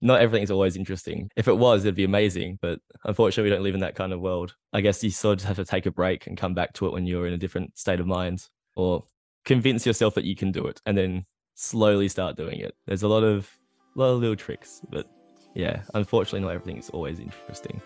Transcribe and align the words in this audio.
not 0.00 0.20
everything 0.20 0.42
is 0.42 0.50
always 0.50 0.76
interesting. 0.76 1.30
If 1.36 1.48
it 1.48 1.56
was, 1.56 1.84
it'd 1.84 1.94
be 1.94 2.04
amazing. 2.04 2.58
But 2.62 2.80
unfortunately, 3.04 3.50
we 3.50 3.54
don't 3.54 3.64
live 3.64 3.74
in 3.74 3.80
that 3.80 3.94
kind 3.94 4.12
of 4.12 4.20
world. 4.20 4.54
I 4.72 4.80
guess 4.80 5.02
you 5.02 5.10
sort 5.10 5.40
of 5.40 5.48
have 5.48 5.56
to 5.56 5.64
take 5.64 5.86
a 5.86 5.90
break 5.90 6.26
and 6.26 6.36
come 6.36 6.54
back 6.54 6.72
to 6.74 6.86
it 6.86 6.92
when 6.92 7.06
you're 7.06 7.26
in 7.26 7.32
a 7.32 7.38
different 7.38 7.76
state 7.76 8.00
of 8.00 8.06
mind 8.06 8.48
or 8.76 9.04
convince 9.44 9.84
yourself 9.84 10.14
that 10.14 10.24
you 10.24 10.36
can 10.36 10.52
do 10.52 10.66
it 10.66 10.80
and 10.86 10.96
then 10.96 11.24
slowly 11.54 12.08
start 12.08 12.36
doing 12.36 12.60
it. 12.60 12.74
There's 12.86 13.02
a 13.02 13.08
lot 13.08 13.24
of, 13.24 13.50
lot 13.96 14.12
of 14.12 14.20
little 14.20 14.36
tricks, 14.36 14.80
but 14.90 15.08
yeah, 15.54 15.82
unfortunately, 15.94 16.40
not 16.40 16.54
everything 16.54 16.78
is 16.78 16.90
always 16.90 17.18
interesting. 17.18 17.80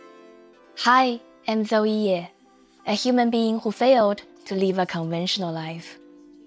Hi, 0.79 1.21
I'm 1.49 1.65
Zoe 1.65 1.91
Ye, 1.91 2.29
a 2.87 2.93
human 2.93 3.31
being 3.31 3.61
who 3.61 3.73
failed 3.73 4.23
to 4.47 4.55
live 4.55 4.79
a 4.79 4.85
conventional 4.85 5.53
life. 5.53 5.99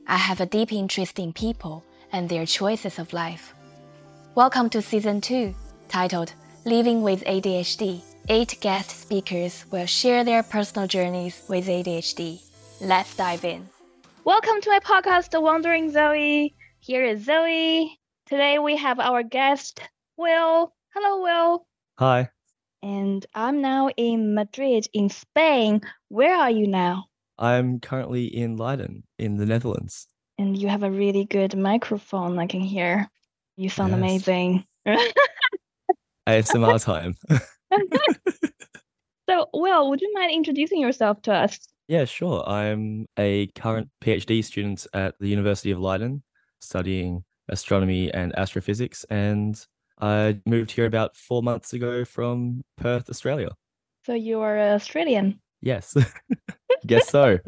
I 0.07 0.17
have 0.17 0.41
a 0.41 0.45
deep 0.45 0.71
interest 0.71 1.17
in 1.17 1.33
people 1.33 1.83
and 2.11 2.29
their 2.29 2.45
choices 2.45 2.99
of 2.99 3.11
life. 3.13 3.54
Welcome 4.35 4.69
to 4.71 4.81
season 4.81 5.21
two, 5.21 5.55
titled 5.87 6.33
Living 6.65 7.03
with 7.03 7.23
ADHD. 7.23 8.01
Eight 8.27 8.57
guest 8.59 8.89
speakers 8.89 9.65
will 9.71 9.85
share 9.85 10.25
their 10.25 10.43
personal 10.43 10.89
journeys 10.89 11.41
with 11.47 11.67
ADHD. 11.67 12.41
Let's 12.81 13.15
dive 13.15 13.45
in. 13.45 13.69
Welcome 14.25 14.59
to 14.59 14.69
my 14.71 14.79
podcast, 14.79 15.29
The 15.29 15.39
Wondering 15.39 15.89
Zoe. 15.89 16.53
Here 16.81 17.05
is 17.05 17.23
Zoe. 17.23 17.97
Today 18.25 18.59
we 18.59 18.75
have 18.75 18.99
our 18.99 19.23
guest, 19.23 19.79
Will. 20.17 20.73
Hello, 20.93 21.21
Will. 21.23 21.65
Hi. 21.97 22.29
And 22.83 23.25
I'm 23.33 23.61
now 23.61 23.87
in 23.95 24.35
Madrid, 24.35 24.85
in 24.91 25.07
Spain. 25.07 25.79
Where 26.09 26.35
are 26.35 26.51
you 26.51 26.67
now? 26.67 27.05
I'm 27.39 27.79
currently 27.79 28.25
in 28.25 28.57
Leiden, 28.57 29.03
in 29.17 29.37
the 29.37 29.45
Netherlands. 29.45 30.07
And 30.37 30.57
you 30.57 30.67
have 30.67 30.83
a 30.83 30.91
really 30.91 31.23
good 31.23 31.57
microphone, 31.57 32.37
I 32.37 32.47
can 32.47 32.59
hear. 32.59 33.09
You 33.57 33.69
sound 33.69 33.91
Yes. 33.91 33.97
amazing. 33.99 34.65
ASMR 36.27 36.83
time. 36.83 37.15
so, 39.29 39.47
Will, 39.53 39.89
would 39.89 40.01
you 40.01 40.11
mind 40.13 40.31
introducing 40.31 40.79
yourself 40.79 41.21
to 41.23 41.33
us? 41.33 41.59
yeah, 41.87 42.05
sure. 42.05 42.43
I'm 42.47 43.05
a 43.17 43.47
current 43.55 43.89
PhD 44.03 44.43
student 44.43 44.87
at 44.93 45.13
the 45.19 45.27
University 45.27 45.69
of 45.71 45.79
Leiden, 45.79 46.23
studying 46.59 47.23
astronomy 47.49 48.11
and 48.11 48.33
astrophysics. 48.37 49.03
And 49.09 49.63
I 50.01 50.39
moved 50.47 50.71
here 50.71 50.87
about 50.87 51.15
four 51.15 51.43
months 51.43 51.73
ago 51.73 52.03
from 52.03 52.63
Perth, 52.77 53.09
Australia. 53.09 53.49
So, 54.05 54.13
you 54.13 54.41
are 54.41 54.57
Australian. 54.59 55.39
Yes, 55.61 55.95
guess 56.87 57.07
so. 57.09 57.39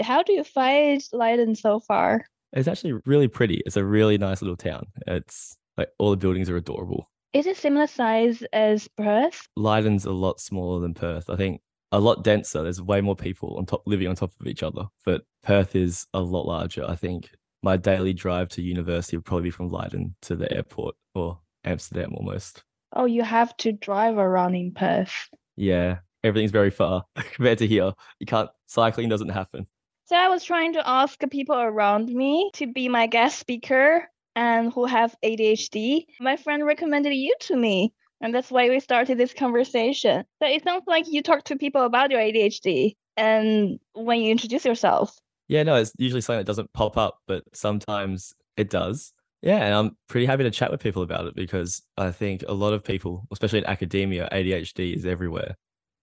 How 0.00 0.22
do 0.22 0.32
you 0.32 0.44
find 0.44 1.02
Leiden 1.12 1.54
so 1.54 1.80
far? 1.80 2.26
It's 2.56 2.68
actually 2.68 2.94
really 3.04 3.28
pretty. 3.28 3.62
It's 3.66 3.76
a 3.76 3.84
really 3.84 4.16
nice 4.16 4.40
little 4.40 4.56
town. 4.56 4.86
It's 5.06 5.56
like 5.76 5.90
all 5.98 6.10
the 6.10 6.16
buildings 6.16 6.48
are 6.48 6.56
adorable. 6.56 7.10
Is 7.34 7.46
it 7.46 7.58
similar 7.58 7.86
size 7.86 8.42
as 8.54 8.88
Perth? 8.96 9.46
Leiden's 9.56 10.06
a 10.06 10.10
lot 10.10 10.40
smaller 10.40 10.80
than 10.80 10.94
Perth. 10.94 11.28
I 11.28 11.36
think 11.36 11.60
a 11.92 12.00
lot 12.00 12.24
denser. 12.24 12.62
There's 12.62 12.80
way 12.80 13.02
more 13.02 13.14
people 13.14 13.56
on 13.58 13.66
top 13.66 13.82
living 13.84 14.08
on 14.08 14.16
top 14.16 14.32
of 14.40 14.46
each 14.46 14.62
other. 14.62 14.86
But 15.04 15.22
Perth 15.42 15.76
is 15.76 16.06
a 16.14 16.20
lot 16.20 16.46
larger. 16.46 16.84
I 16.88 16.96
think 16.96 17.28
my 17.62 17.76
daily 17.76 18.14
drive 18.14 18.48
to 18.50 18.62
university 18.62 19.18
would 19.18 19.26
probably 19.26 19.44
be 19.44 19.50
from 19.50 19.68
Leiden 19.68 20.16
to 20.22 20.34
the 20.34 20.50
airport 20.50 20.94
or 21.14 21.38
Amsterdam 21.64 22.14
almost. 22.14 22.64
Oh, 22.94 23.04
you 23.04 23.22
have 23.22 23.54
to 23.58 23.72
drive 23.72 24.16
around 24.16 24.54
in 24.54 24.72
Perth. 24.72 25.28
Yeah, 25.56 25.98
everything's 26.24 26.52
very 26.52 26.70
far 26.70 27.04
compared 27.34 27.58
to 27.58 27.66
here. 27.66 27.92
You 28.18 28.26
can't 28.26 28.48
cycling 28.64 29.10
doesn't 29.10 29.28
happen. 29.28 29.66
So 30.06 30.14
I 30.14 30.28
was 30.28 30.44
trying 30.44 30.72
to 30.74 30.88
ask 30.88 31.20
people 31.32 31.56
around 31.56 32.10
me 32.10 32.52
to 32.54 32.72
be 32.72 32.88
my 32.88 33.08
guest 33.08 33.40
speaker 33.40 34.08
and 34.36 34.72
who 34.72 34.86
have 34.86 35.16
ADHD. 35.24 36.04
My 36.20 36.36
friend 36.36 36.64
recommended 36.64 37.12
you 37.12 37.34
to 37.40 37.56
me, 37.56 37.92
and 38.20 38.32
that's 38.32 38.52
why 38.52 38.68
we 38.68 38.78
started 38.78 39.18
this 39.18 39.34
conversation. 39.34 40.24
So 40.40 40.48
it 40.48 40.62
sounds 40.62 40.84
like 40.86 41.06
you 41.08 41.24
talk 41.24 41.42
to 41.46 41.56
people 41.56 41.82
about 41.82 42.12
your 42.12 42.20
ADHD 42.20 42.94
and 43.16 43.80
when 43.94 44.20
you 44.20 44.30
introduce 44.30 44.64
yourself. 44.64 45.18
Yeah, 45.48 45.64
no, 45.64 45.74
it's 45.74 45.92
usually 45.98 46.20
something 46.20 46.38
that 46.38 46.46
doesn't 46.46 46.72
pop 46.72 46.96
up, 46.96 47.18
but 47.26 47.42
sometimes 47.52 48.32
it 48.56 48.70
does. 48.70 49.12
Yeah, 49.42 49.56
and 49.56 49.74
I'm 49.74 49.96
pretty 50.08 50.26
happy 50.26 50.44
to 50.44 50.52
chat 50.52 50.70
with 50.70 50.80
people 50.80 51.02
about 51.02 51.26
it 51.26 51.34
because 51.34 51.82
I 51.96 52.12
think 52.12 52.44
a 52.46 52.54
lot 52.54 52.74
of 52.74 52.84
people, 52.84 53.26
especially 53.32 53.58
in 53.58 53.66
academia, 53.66 54.28
ADHD 54.30 54.94
is 54.94 55.04
everywhere, 55.04 55.56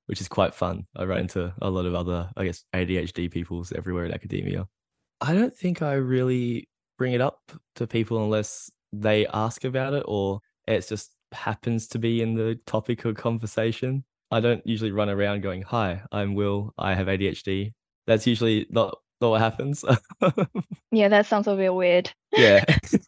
which 0.07 0.21
is 0.21 0.27
quite 0.27 0.53
fun. 0.53 0.85
I 0.95 1.05
run 1.05 1.19
into 1.19 1.53
a 1.61 1.69
lot 1.69 1.85
of 1.85 1.95
other, 1.95 2.29
I 2.35 2.45
guess, 2.45 2.63
ADHD 2.73 3.31
peoples 3.31 3.71
everywhere 3.71 4.05
in 4.05 4.13
academia. 4.13 4.67
I 5.21 5.33
don't 5.33 5.55
think 5.55 5.81
I 5.81 5.93
really 5.93 6.67
bring 6.97 7.13
it 7.13 7.21
up 7.21 7.39
to 7.75 7.87
people 7.87 8.23
unless 8.23 8.69
they 8.91 9.25
ask 9.27 9.63
about 9.63 9.93
it 9.93 10.03
or 10.07 10.39
it 10.67 10.87
just 10.87 11.15
happens 11.31 11.87
to 11.87 11.99
be 11.99 12.21
in 12.21 12.35
the 12.35 12.59
topic 12.65 13.05
of 13.05 13.15
conversation. 13.15 14.03
I 14.31 14.39
don't 14.39 14.65
usually 14.65 14.91
run 14.91 15.09
around 15.09 15.41
going, 15.41 15.61
Hi, 15.63 16.01
I'm 16.11 16.35
Will, 16.35 16.73
I 16.77 16.93
have 16.93 17.07
ADHD. 17.07 17.73
That's 18.07 18.27
usually 18.27 18.67
not, 18.69 18.97
not 19.21 19.29
what 19.29 19.41
happens. 19.41 19.83
Yeah, 20.91 21.07
that 21.07 21.25
sounds 21.25 21.47
a 21.47 21.55
bit 21.55 21.73
weird. 21.73 22.11
yeah. 22.31 22.63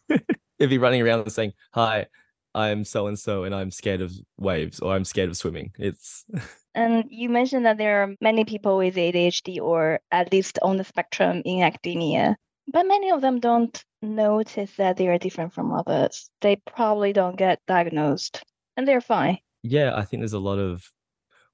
If 0.58 0.70
you're 0.72 0.80
running 0.80 1.02
around 1.02 1.20
and 1.20 1.30
saying, 1.32 1.52
Hi, 1.74 2.06
I'm 2.56 2.84
so 2.84 3.06
and 3.06 3.18
so 3.18 3.44
and 3.44 3.54
I'm 3.54 3.70
scared 3.70 4.00
of 4.00 4.12
waves 4.38 4.80
or 4.80 4.94
I'm 4.94 5.04
scared 5.04 5.28
of 5.28 5.36
swimming. 5.36 5.72
It's 5.78 6.24
And 6.74 7.04
you 7.08 7.28
mentioned 7.30 7.64
that 7.64 7.78
there 7.78 8.02
are 8.02 8.14
many 8.20 8.44
people 8.44 8.76
with 8.76 8.96
ADHD 8.96 9.58
or 9.60 10.00
at 10.10 10.32
least 10.32 10.58
on 10.62 10.76
the 10.76 10.84
spectrum 10.84 11.42
in 11.44 11.62
academia, 11.62 12.36
but 12.72 12.86
many 12.86 13.10
of 13.10 13.22
them 13.22 13.40
don't 13.40 13.82
notice 14.02 14.72
that 14.76 14.96
they 14.96 15.08
are 15.08 15.18
different 15.18 15.54
from 15.54 15.72
others. 15.72 16.28
They 16.40 16.56
probably 16.56 17.12
don't 17.12 17.36
get 17.36 17.60
diagnosed 17.66 18.42
and 18.76 18.86
they're 18.86 19.00
fine. 19.00 19.38
yeah, 19.62 19.96
I 19.96 20.04
think 20.04 20.20
there's 20.20 20.32
a 20.32 20.38
lot 20.38 20.58
of 20.58 20.90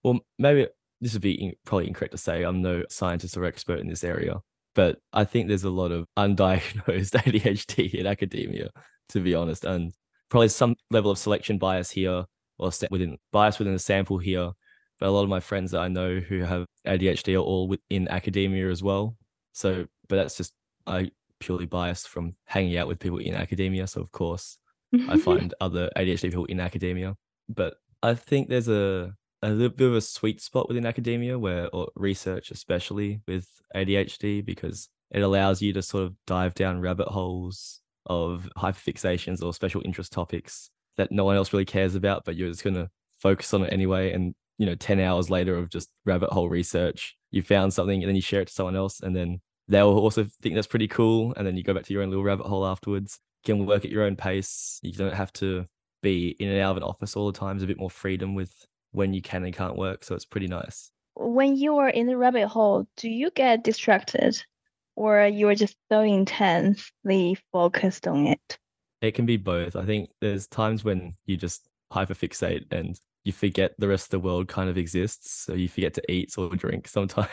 well, 0.05 0.21
maybe 0.39 0.67
this 1.01 1.12
would 1.12 1.23
be 1.23 1.57
probably 1.65 1.89
incorrect 1.89 2.12
to 2.12 2.19
say 2.19 2.43
I'm 2.43 2.62
no 2.62 2.85
scientist 2.89 3.37
or 3.37 3.45
expert 3.45 3.81
in 3.81 3.89
this 3.89 4.05
area, 4.05 4.41
but 4.75 4.99
I 5.12 5.25
think 5.25 5.49
there's 5.49 5.65
a 5.65 5.71
lot 5.71 5.93
of 5.93 6.07
undiagnosed 6.17 7.11
ADHD 7.25 7.95
in 7.95 8.07
academia, 8.07 8.71
to 9.11 9.21
be 9.21 9.35
honest, 9.35 9.65
and 9.65 9.93
probably 10.32 10.48
some 10.48 10.75
level 10.91 11.10
of 11.10 11.19
selection 11.19 11.59
bias 11.59 11.91
here 11.91 12.25
or 12.59 12.70
within 12.91 13.19
bias 13.32 13.59
within 13.59 13.75
the 13.75 13.78
sample 13.78 14.16
here. 14.16 14.50
But 14.98 15.09
a 15.09 15.10
lot 15.10 15.25
of 15.25 15.28
my 15.28 15.41
friends 15.41 15.72
that 15.72 15.81
I 15.81 15.88
know 15.88 16.20
who 16.20 16.41
have 16.43 16.65
ADHD 16.87 17.34
are 17.34 17.38
all 17.38 17.69
within 17.69 18.09
academia 18.09 18.70
as 18.70 18.82
well. 18.82 19.15
So, 19.53 19.84
but 20.09 20.16
that's 20.16 20.38
just 20.38 20.54
I 20.87 21.10
purely 21.38 21.66
biased 21.66 22.09
from 22.09 22.34
hanging 22.47 22.78
out 22.78 22.88
with 22.88 22.98
people 22.98 23.19
in 23.19 23.34
academia. 23.34 23.87
So 23.87 24.00
of 24.00 24.10
course, 24.10 24.56
I 25.06 25.19
find 25.28 25.53
other 25.60 25.91
ADHD 25.98 26.22
people 26.22 26.47
in 26.47 26.60
academia. 26.60 27.14
But 27.50 27.75
I 28.03 28.14
think 28.14 28.49
there's 28.49 28.69
a 28.69 29.12
a 29.43 29.50
little 29.50 29.76
bit 29.76 29.88
of 29.88 29.97
a 29.97 30.00
sweet 30.00 30.41
spot 30.41 30.66
within 30.66 30.87
academia 30.87 31.38
where 31.38 31.69
or 31.75 31.91
research 31.94 32.53
especially 32.53 33.20
with 33.26 33.49
ADHD 33.75 34.43
because 34.43 34.88
it 35.10 35.20
allows 35.20 35.60
you 35.60 35.75
to 35.75 35.82
sort 35.82 36.04
of 36.04 36.14
dive 36.26 36.54
down 36.54 36.81
rabbit 36.81 37.09
holes 37.09 37.81
of 38.07 38.49
hyperfixations 38.57 39.43
or 39.43 39.53
special 39.55 39.83
interest 39.85 40.13
topics 40.13 40.71
that 40.97 41.13
no 41.13 41.25
one 41.25 41.37
else 41.37 41.53
really 41.53 41.65
cares 41.65 41.95
about, 41.95 42.25
but 42.25 42.37
you're 42.37 42.49
just 42.51 42.65
gonna 42.65 42.91
focus 43.19 43.55
on 43.55 43.63
it 43.65 43.73
anyway. 43.73 44.13
And 44.13 44.35
you 44.59 44.67
know, 44.67 44.75
10 44.75 45.01
hours 45.01 45.31
later 45.31 45.57
of 45.57 45.71
just 45.71 45.89
rabbit 46.05 46.31
hole 46.31 46.49
research, 46.49 47.17
you 47.31 47.43
found 47.43 47.73
something 47.73 48.03
and 48.03 48.09
then 48.09 48.17
you 48.17 48.23
share 48.23 48.43
it 48.43 48.49
to 48.49 48.53
someone 48.53 48.77
else 48.77 49.01
and 49.01 49.17
then 49.17 49.41
they'll 49.69 49.89
also 49.89 50.25
think 50.43 50.55
that's 50.55 50.67
pretty 50.67 50.89
cool. 50.89 51.33
And 51.37 51.47
then 51.47 51.57
you 51.57 51.62
go 51.62 51.75
back 51.75 51.85
to 51.85 51.93
your 51.93 52.03
own 52.03 52.11
little 52.11 52.25
rabbit 52.25 52.47
hole 52.47 52.67
afterwards. 52.67 53.19
You 53.47 53.55
can 53.55 53.67
work 53.67 53.85
at 53.85 53.91
your 53.91 54.05
own 54.05 54.17
pace. 54.17 54.79
You 54.83 54.93
don't 54.93 55.15
have 55.15 55.33
to 55.35 55.67
be 56.03 56.37
in 56.39 56.49
and 56.49 56.61
out 56.61 56.73
of 56.73 56.77
an 56.79 56.83
office 56.83 57.17
all 57.17 57.31
the 57.31 57.39
time. 57.39 57.57
There's 57.57 57.65
a 57.65 57.69
bit 57.69 57.79
more 57.79 57.91
freedom 57.91 58.35
with 58.35 58.53
when 58.93 59.15
you 59.15 59.23
can 59.23 59.45
and 59.45 59.55
can't 59.55 59.77
work. 59.77 60.05
So 60.05 60.15
it's 60.15 60.25
pretty 60.27 60.49
nice. 60.49 60.91
when 61.15 61.57
you 61.57 61.79
are 61.79 61.89
in 61.89 62.07
the 62.07 62.17
rabbit 62.17 62.49
hole, 62.49 62.87
do 62.97 63.09
you 63.09 63.31
get 63.31 63.65
distracted 63.65 64.43
or 64.97 65.27
you 65.27 65.49
are 65.49 65.55
just 65.55 65.77
so 65.91 66.01
intensely 66.01 67.37
focused 67.53 68.07
on 68.07 68.27
it? 68.27 68.59
It 69.01 69.13
can 69.13 69.27
be 69.27 69.37
both. 69.37 69.77
I 69.77 69.85
think 69.85 70.11
there's 70.21 70.47
times 70.47 70.85
when 70.85 71.15
you 71.27 71.37
just 71.37 71.69
hyperfixate 71.93 72.73
and 72.73 72.99
you 73.25 73.33
forget 73.33 73.73
the 73.79 73.89
rest 73.89 74.06
of 74.06 74.11
the 74.11 74.21
world 74.21 74.49
kind 74.49 74.69
of 74.69 74.77
exists. 74.77 75.44
So 75.44 75.55
you 75.55 75.69
forget 75.69 75.94
to 75.94 76.12
eat 76.12 76.37
or 76.37 76.55
drink 76.56 76.89
sometimes. 76.89 77.29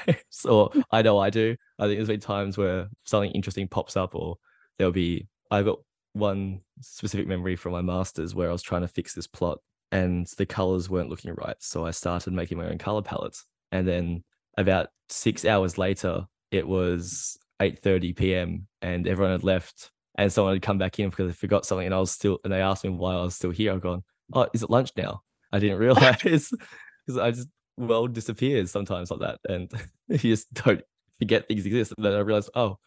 or 0.47 0.71
I 0.91 1.01
know 1.01 1.17
I 1.17 1.29
do. 1.29 1.55
I 1.77 1.85
think 1.85 1.97
there's 1.97 2.07
been 2.07 2.19
times 2.19 2.57
where 2.57 2.87
something 3.05 3.31
interesting 3.31 3.67
pops 3.67 3.97
up 3.97 4.15
or 4.15 4.37
there'll 4.77 4.93
be 4.93 5.27
I've 5.51 5.65
got 5.65 5.79
one 6.13 6.61
specific 6.81 7.27
memory 7.27 7.55
from 7.55 7.71
my 7.71 7.81
masters 7.81 8.35
where 8.35 8.49
I 8.49 8.51
was 8.51 8.61
trying 8.61 8.81
to 8.81 8.87
fix 8.87 9.13
this 9.13 9.27
plot 9.27 9.59
and 9.91 10.27
the 10.37 10.45
colors 10.45 10.89
weren't 10.89 11.09
looking 11.09 11.33
right. 11.33 11.55
So 11.59 11.85
I 11.85 11.91
started 11.91 12.33
making 12.33 12.57
my 12.57 12.67
own 12.67 12.77
color 12.77 13.01
palettes. 13.01 13.45
And 13.71 13.87
then 13.87 14.23
about 14.57 14.89
six 15.09 15.45
hours 15.45 15.77
later, 15.77 16.25
it 16.51 16.67
was 16.67 17.37
8:30 17.59 18.15
p.m. 18.15 18.67
and 18.81 19.07
everyone 19.07 19.33
had 19.33 19.43
left 19.43 19.91
and 20.17 20.31
someone 20.31 20.53
had 20.55 20.61
come 20.61 20.77
back 20.77 20.99
in 20.99 21.09
because 21.09 21.27
they 21.27 21.33
forgot 21.33 21.65
something 21.65 21.85
and 21.85 21.95
I 21.95 21.99
was 21.99 22.11
still 22.11 22.39
and 22.43 22.51
they 22.53 22.61
asked 22.61 22.83
me 22.83 22.89
why 22.89 23.13
I 23.13 23.21
was 23.21 23.35
still 23.35 23.51
here. 23.51 23.73
I've 23.73 23.81
gone, 23.81 24.03
Oh, 24.33 24.47
is 24.53 24.63
it 24.63 24.69
lunch 24.69 24.91
now? 24.97 25.21
I 25.51 25.59
didn't 25.59 25.77
realize 25.79 26.21
because 26.23 27.17
I 27.19 27.31
just 27.31 27.47
world 27.77 28.13
disappears 28.13 28.71
sometimes 28.71 29.11
like 29.11 29.21
that. 29.21 29.39
And 29.47 29.71
you 30.07 30.17
just 30.17 30.53
don't 30.53 30.81
forget 31.19 31.47
things 31.47 31.65
exist. 31.65 31.93
And 31.97 32.05
then 32.05 32.13
I 32.13 32.19
realized, 32.19 32.49
oh, 32.55 32.77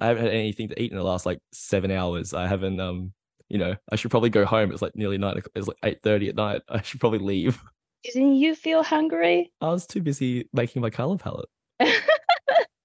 I 0.00 0.06
haven't 0.06 0.24
had 0.24 0.34
anything 0.34 0.68
to 0.68 0.82
eat 0.82 0.90
in 0.90 0.98
the 0.98 1.04
last 1.04 1.26
like 1.26 1.38
seven 1.52 1.90
hours. 1.90 2.34
I 2.34 2.46
haven't 2.46 2.80
um 2.80 3.12
you 3.48 3.58
know, 3.58 3.76
I 3.90 3.96
should 3.96 4.10
probably 4.10 4.30
go 4.30 4.46
home. 4.46 4.72
It's 4.72 4.80
like 4.80 4.96
nearly 4.96 5.18
nine. 5.18 5.36
o'clock. 5.36 5.52
It's 5.54 5.68
like 5.68 5.76
eight 5.84 6.02
thirty 6.02 6.28
at 6.28 6.36
night. 6.36 6.62
I 6.68 6.80
should 6.80 7.00
probably 7.00 7.18
leave. 7.18 7.62
Didn't 8.02 8.36
you 8.36 8.54
feel 8.54 8.82
hungry? 8.82 9.52
I 9.60 9.68
was 9.68 9.86
too 9.86 10.00
busy 10.00 10.48
making 10.52 10.82
my 10.82 10.90
color 10.90 11.16
palette. 11.18 11.48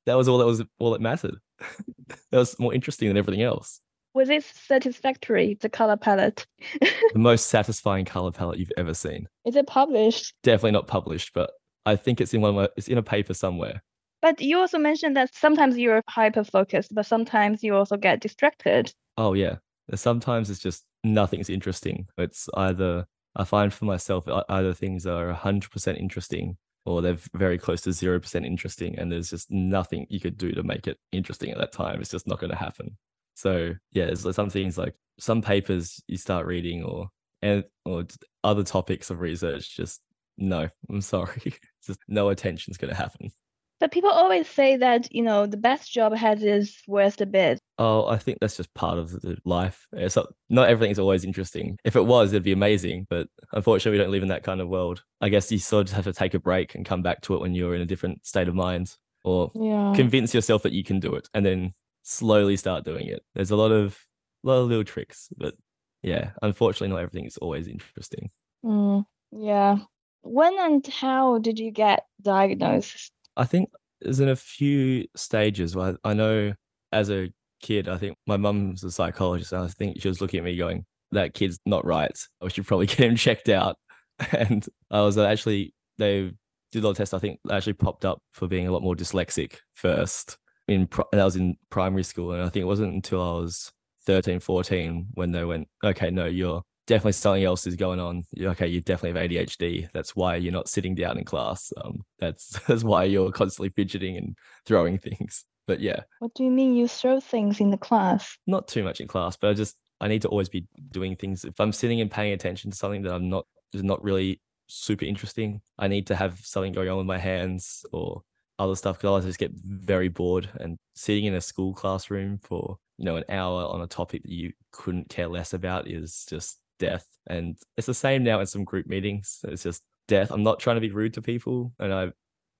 That 0.07 0.15
was 0.17 0.27
all 0.27 0.37
that 0.39 0.45
was 0.45 0.63
all 0.79 0.91
that 0.91 1.01
mattered. 1.01 1.35
that 2.31 2.37
was 2.37 2.57
more 2.59 2.73
interesting 2.73 3.09
than 3.09 3.17
everything 3.17 3.43
else. 3.43 3.81
Was 4.13 4.29
it 4.29 4.43
satisfactory, 4.43 5.57
the 5.61 5.69
color 5.69 5.97
palette? 5.97 6.47
the 6.81 7.19
most 7.19 7.47
satisfying 7.47 8.05
color 8.05 8.31
palette 8.31 8.57
you've 8.57 8.71
ever 8.77 8.93
seen. 8.93 9.27
Is 9.45 9.55
it 9.55 9.67
published? 9.67 10.33
Definitely 10.41 10.71
not 10.71 10.87
published, 10.87 11.33
but 11.35 11.51
I 11.85 11.97
think 11.97 12.19
it's 12.19 12.33
in 12.33 12.41
one 12.41 12.49
of 12.49 12.55
my, 12.55 12.69
it's 12.77 12.87
in 12.87 12.97
a 12.97 13.03
paper 13.03 13.35
somewhere. 13.35 13.83
But 14.21 14.41
you 14.41 14.57
also 14.57 14.79
mentioned 14.79 15.15
that 15.17 15.35
sometimes 15.35 15.77
you're 15.77 16.01
hyper 16.09 16.43
focused, 16.43 16.95
but 16.95 17.05
sometimes 17.05 17.61
you 17.61 17.75
also 17.75 17.97
get 17.97 18.21
distracted. 18.21 18.91
Oh 19.17 19.33
yeah. 19.33 19.57
Sometimes 19.93 20.49
it's 20.49 20.59
just 20.59 20.85
nothing's 21.03 21.49
interesting. 21.49 22.07
It's 22.17 22.49
either 22.55 23.05
I 23.35 23.43
find 23.43 23.71
for 23.71 23.85
myself 23.85 24.27
either 24.49 24.73
things 24.73 25.05
are 25.05 25.31
100% 25.31 25.99
interesting 25.99 26.57
or 26.87 27.01
they're 27.01 27.17
very 27.33 27.57
close 27.57 27.81
to 27.81 27.89
0% 27.89 28.45
interesting 28.45 28.97
and 28.97 29.11
there's 29.11 29.29
just 29.29 29.51
nothing 29.51 30.07
you 30.09 30.21
could 30.21 30.37
do 30.37 30.53
to 30.53 30.63
make 30.63 30.87
it 30.87 30.97
interesting 31.11 31.51
at 31.51 31.57
that 31.57 31.73
time. 31.73 31.99
It's 31.99 32.09
just 32.09 32.27
not 32.27 32.39
going 32.39 32.49
to 32.49 32.55
happen. 32.55 32.97
So 33.35 33.73
yeah, 33.91 34.05
there's 34.05 34.33
some 34.33 34.49
things 34.49 34.77
like 34.77 34.95
some 35.19 35.41
papers 35.41 36.01
you 36.07 36.15
start 36.15 36.45
reading 36.45 36.83
or 36.83 37.09
and 37.41 37.65
or 37.83 38.05
other 38.41 38.63
topics 38.63 39.09
of 39.09 39.19
research. 39.19 39.75
Just 39.75 40.01
no, 40.37 40.69
I'm 40.89 41.01
sorry, 41.01 41.55
just 41.85 41.99
no 42.07 42.29
attention's 42.29 42.77
going 42.77 42.93
to 42.93 42.97
happen. 42.97 43.31
But 43.79 43.91
people 43.91 44.09
always 44.09 44.47
say 44.47 44.77
that 44.77 45.13
you 45.13 45.21
know 45.21 45.45
the 45.45 45.57
best 45.57 45.91
job 45.91 46.15
has 46.15 46.43
is 46.43 46.77
worst 46.87 47.21
bit. 47.31 47.59
Oh, 47.77 48.07
I 48.07 48.17
think 48.17 48.39
that's 48.39 48.57
just 48.57 48.73
part 48.73 48.97
of 48.97 49.11
the 49.11 49.37
life. 49.45 49.85
It's 49.93 50.15
not, 50.15 50.33
not 50.49 50.69
everything's 50.69 50.99
always 50.99 51.23
interesting. 51.23 51.77
If 51.83 51.95
it 51.95 52.05
was, 52.05 52.33
it'd 52.33 52.43
be 52.43 52.51
amazing. 52.51 53.07
But 53.09 53.27
unfortunately, 53.53 53.97
we 53.97 54.03
don't 54.03 54.11
live 54.11 54.23
in 54.23 54.29
that 54.29 54.43
kind 54.43 54.61
of 54.61 54.67
world. 54.67 55.03
I 55.21 55.29
guess 55.29 55.51
you 55.51 55.59
sort 55.59 55.89
of 55.89 55.95
have 55.95 56.05
to 56.05 56.13
take 56.13 56.33
a 56.33 56.39
break 56.39 56.75
and 56.75 56.85
come 56.85 57.01
back 57.01 57.21
to 57.21 57.35
it 57.35 57.41
when 57.41 57.53
you're 57.53 57.75
in 57.75 57.81
a 57.81 57.85
different 57.85 58.25
state 58.25 58.47
of 58.47 58.55
mind, 58.55 58.95
or 59.23 59.51
yeah. 59.53 59.93
convince 59.95 60.33
yourself 60.33 60.63
that 60.63 60.73
you 60.73 60.83
can 60.83 60.99
do 60.99 61.13
it, 61.15 61.29
and 61.33 61.45
then 61.45 61.73
slowly 62.03 62.57
start 62.57 62.85
doing 62.85 63.07
it. 63.07 63.21
There's 63.35 63.51
a 63.51 63.55
lot 63.55 63.71
of 63.71 63.99
lot 64.43 64.61
of 64.61 64.69
little 64.69 64.83
tricks, 64.83 65.29
but 65.37 65.53
yeah, 66.01 66.31
unfortunately, 66.41 66.89
not 66.89 67.01
everything 67.01 67.25
is 67.25 67.37
always 67.37 67.67
interesting. 67.67 68.31
Mm, 68.63 69.05
yeah. 69.31 69.77
When 70.21 70.57
and 70.59 70.85
how 70.87 71.37
did 71.37 71.59
you 71.59 71.71
get 71.71 72.05
diagnosed? 72.21 73.11
I 73.37 73.45
think 73.45 73.69
there's 74.01 74.19
in 74.19 74.29
a 74.29 74.35
few 74.35 75.05
stages. 75.15 75.75
Where 75.75 75.97
I 76.03 76.13
know 76.13 76.53
as 76.91 77.09
a 77.09 77.31
kid, 77.61 77.87
I 77.87 77.97
think 77.97 78.17
my 78.27 78.37
mum's 78.37 78.83
a 78.83 78.91
psychologist, 78.91 79.53
and 79.53 79.63
I 79.63 79.67
think 79.67 80.01
she 80.01 80.07
was 80.09 80.21
looking 80.21 80.39
at 80.39 80.43
me 80.43 80.57
going, 80.57 80.85
"That 81.11 81.33
kid's 81.33 81.59
not 81.65 81.85
right. 81.85 82.17
I 82.41 82.47
should 82.49 82.67
probably 82.67 82.85
get 82.87 82.99
him 82.99 83.15
checked 83.15 83.49
out." 83.49 83.77
And 84.31 84.65
I 84.91 85.01
was 85.01 85.17
actually 85.17 85.73
they 85.99 86.31
did 86.71 86.83
a 86.83 86.87
lot 86.87 86.91
of 86.91 86.97
tests. 86.97 87.13
I 87.13 87.19
think 87.19 87.39
actually 87.51 87.73
popped 87.73 88.03
up 88.03 88.19
for 88.33 88.47
being 88.47 88.67
a 88.67 88.71
lot 88.71 88.83
more 88.83 88.95
dyslexic 88.95 89.57
first 89.75 90.37
in 90.67 90.87
that 91.11 91.23
was 91.23 91.35
in 91.35 91.55
primary 91.69 92.03
school 92.03 92.33
and 92.33 92.41
i 92.41 92.49
think 92.49 92.63
it 92.63 92.67
wasn't 92.67 92.93
until 92.93 93.21
i 93.21 93.39
was 93.39 93.71
13 94.05 94.39
14 94.39 95.07
when 95.13 95.31
they 95.31 95.43
went 95.43 95.67
okay 95.83 96.09
no 96.09 96.25
you're 96.25 96.61
definitely 96.87 97.11
something 97.11 97.43
else 97.43 97.67
is 97.67 97.75
going 97.75 97.99
on. 97.99 98.23
Okay 98.39 98.67
you 98.67 98.81
definitely 98.81 99.19
have 99.19 99.47
adhd 99.47 99.89
that's 99.93 100.15
why 100.15 100.35
you're 100.35 100.53
not 100.53 100.69
sitting 100.69 100.95
down 100.95 101.17
in 101.17 101.25
class. 101.25 101.71
Um, 101.77 102.03
that's 102.19 102.59
that's 102.67 102.83
why 102.83 103.03
you're 103.03 103.31
constantly 103.31 103.69
fidgeting 103.69 104.17
and 104.17 104.35
throwing 104.65 104.97
things. 104.97 105.45
But 105.67 105.81
yeah. 105.81 106.01
What 106.19 106.33
do 106.33 106.43
you 106.43 106.51
mean 106.51 106.75
you 106.75 106.87
throw 106.87 107.19
things 107.19 107.59
in 107.59 107.71
the 107.71 107.77
class? 107.77 108.37
Not 108.47 108.67
too 108.67 108.83
much 108.83 109.01
in 109.01 109.07
class 109.07 109.37
but 109.37 109.49
i 109.49 109.53
just 109.53 109.75
i 109.99 110.07
need 110.07 110.21
to 110.23 110.29
always 110.29 110.49
be 110.49 110.65
doing 110.91 111.15
things. 111.15 111.45
If 111.45 111.59
i'm 111.59 111.73
sitting 111.73 112.01
and 112.01 112.09
paying 112.09 112.33
attention 112.33 112.71
to 112.71 112.77
something 112.77 113.03
that 113.03 113.13
i'm 113.13 113.29
not 113.29 113.45
is 113.73 113.83
not 113.83 114.03
really 114.03 114.41
super 114.69 115.05
interesting 115.05 115.61
i 115.79 115.87
need 115.87 116.05
to 116.05 116.15
have 116.15 116.37
something 116.43 116.73
going 116.73 116.89
on 116.89 116.97
with 116.97 117.05
my 117.05 117.17
hands 117.17 117.85
or 117.93 118.21
other 118.59 118.75
stuff 118.75 118.97
because 118.97 119.23
I 119.23 119.27
just 119.27 119.39
get 119.39 119.51
very 119.53 120.07
bored. 120.07 120.49
And 120.59 120.77
sitting 120.95 121.25
in 121.25 121.35
a 121.35 121.41
school 121.41 121.73
classroom 121.73 122.39
for 122.39 122.77
you 122.97 123.05
know 123.05 123.15
an 123.15 123.23
hour 123.29 123.63
on 123.65 123.81
a 123.81 123.87
topic 123.87 124.23
that 124.23 124.31
you 124.31 124.53
couldn't 124.71 125.09
care 125.09 125.27
less 125.27 125.53
about 125.53 125.87
is 125.87 126.25
just 126.29 126.59
death 126.79 127.05
and 127.27 127.57
it's 127.77 127.87
the 127.87 127.93
same 127.93 128.23
now 128.23 128.39
in 128.39 128.45
some 128.45 128.63
group 128.63 128.87
meetings 128.87 129.39
it's 129.47 129.63
just 129.63 129.83
death 130.07 130.31
i'm 130.31 130.43
not 130.43 130.59
trying 130.59 130.75
to 130.75 130.81
be 130.81 130.91
rude 130.91 131.13
to 131.13 131.21
people 131.21 131.71
and 131.79 131.93
i 131.93 132.07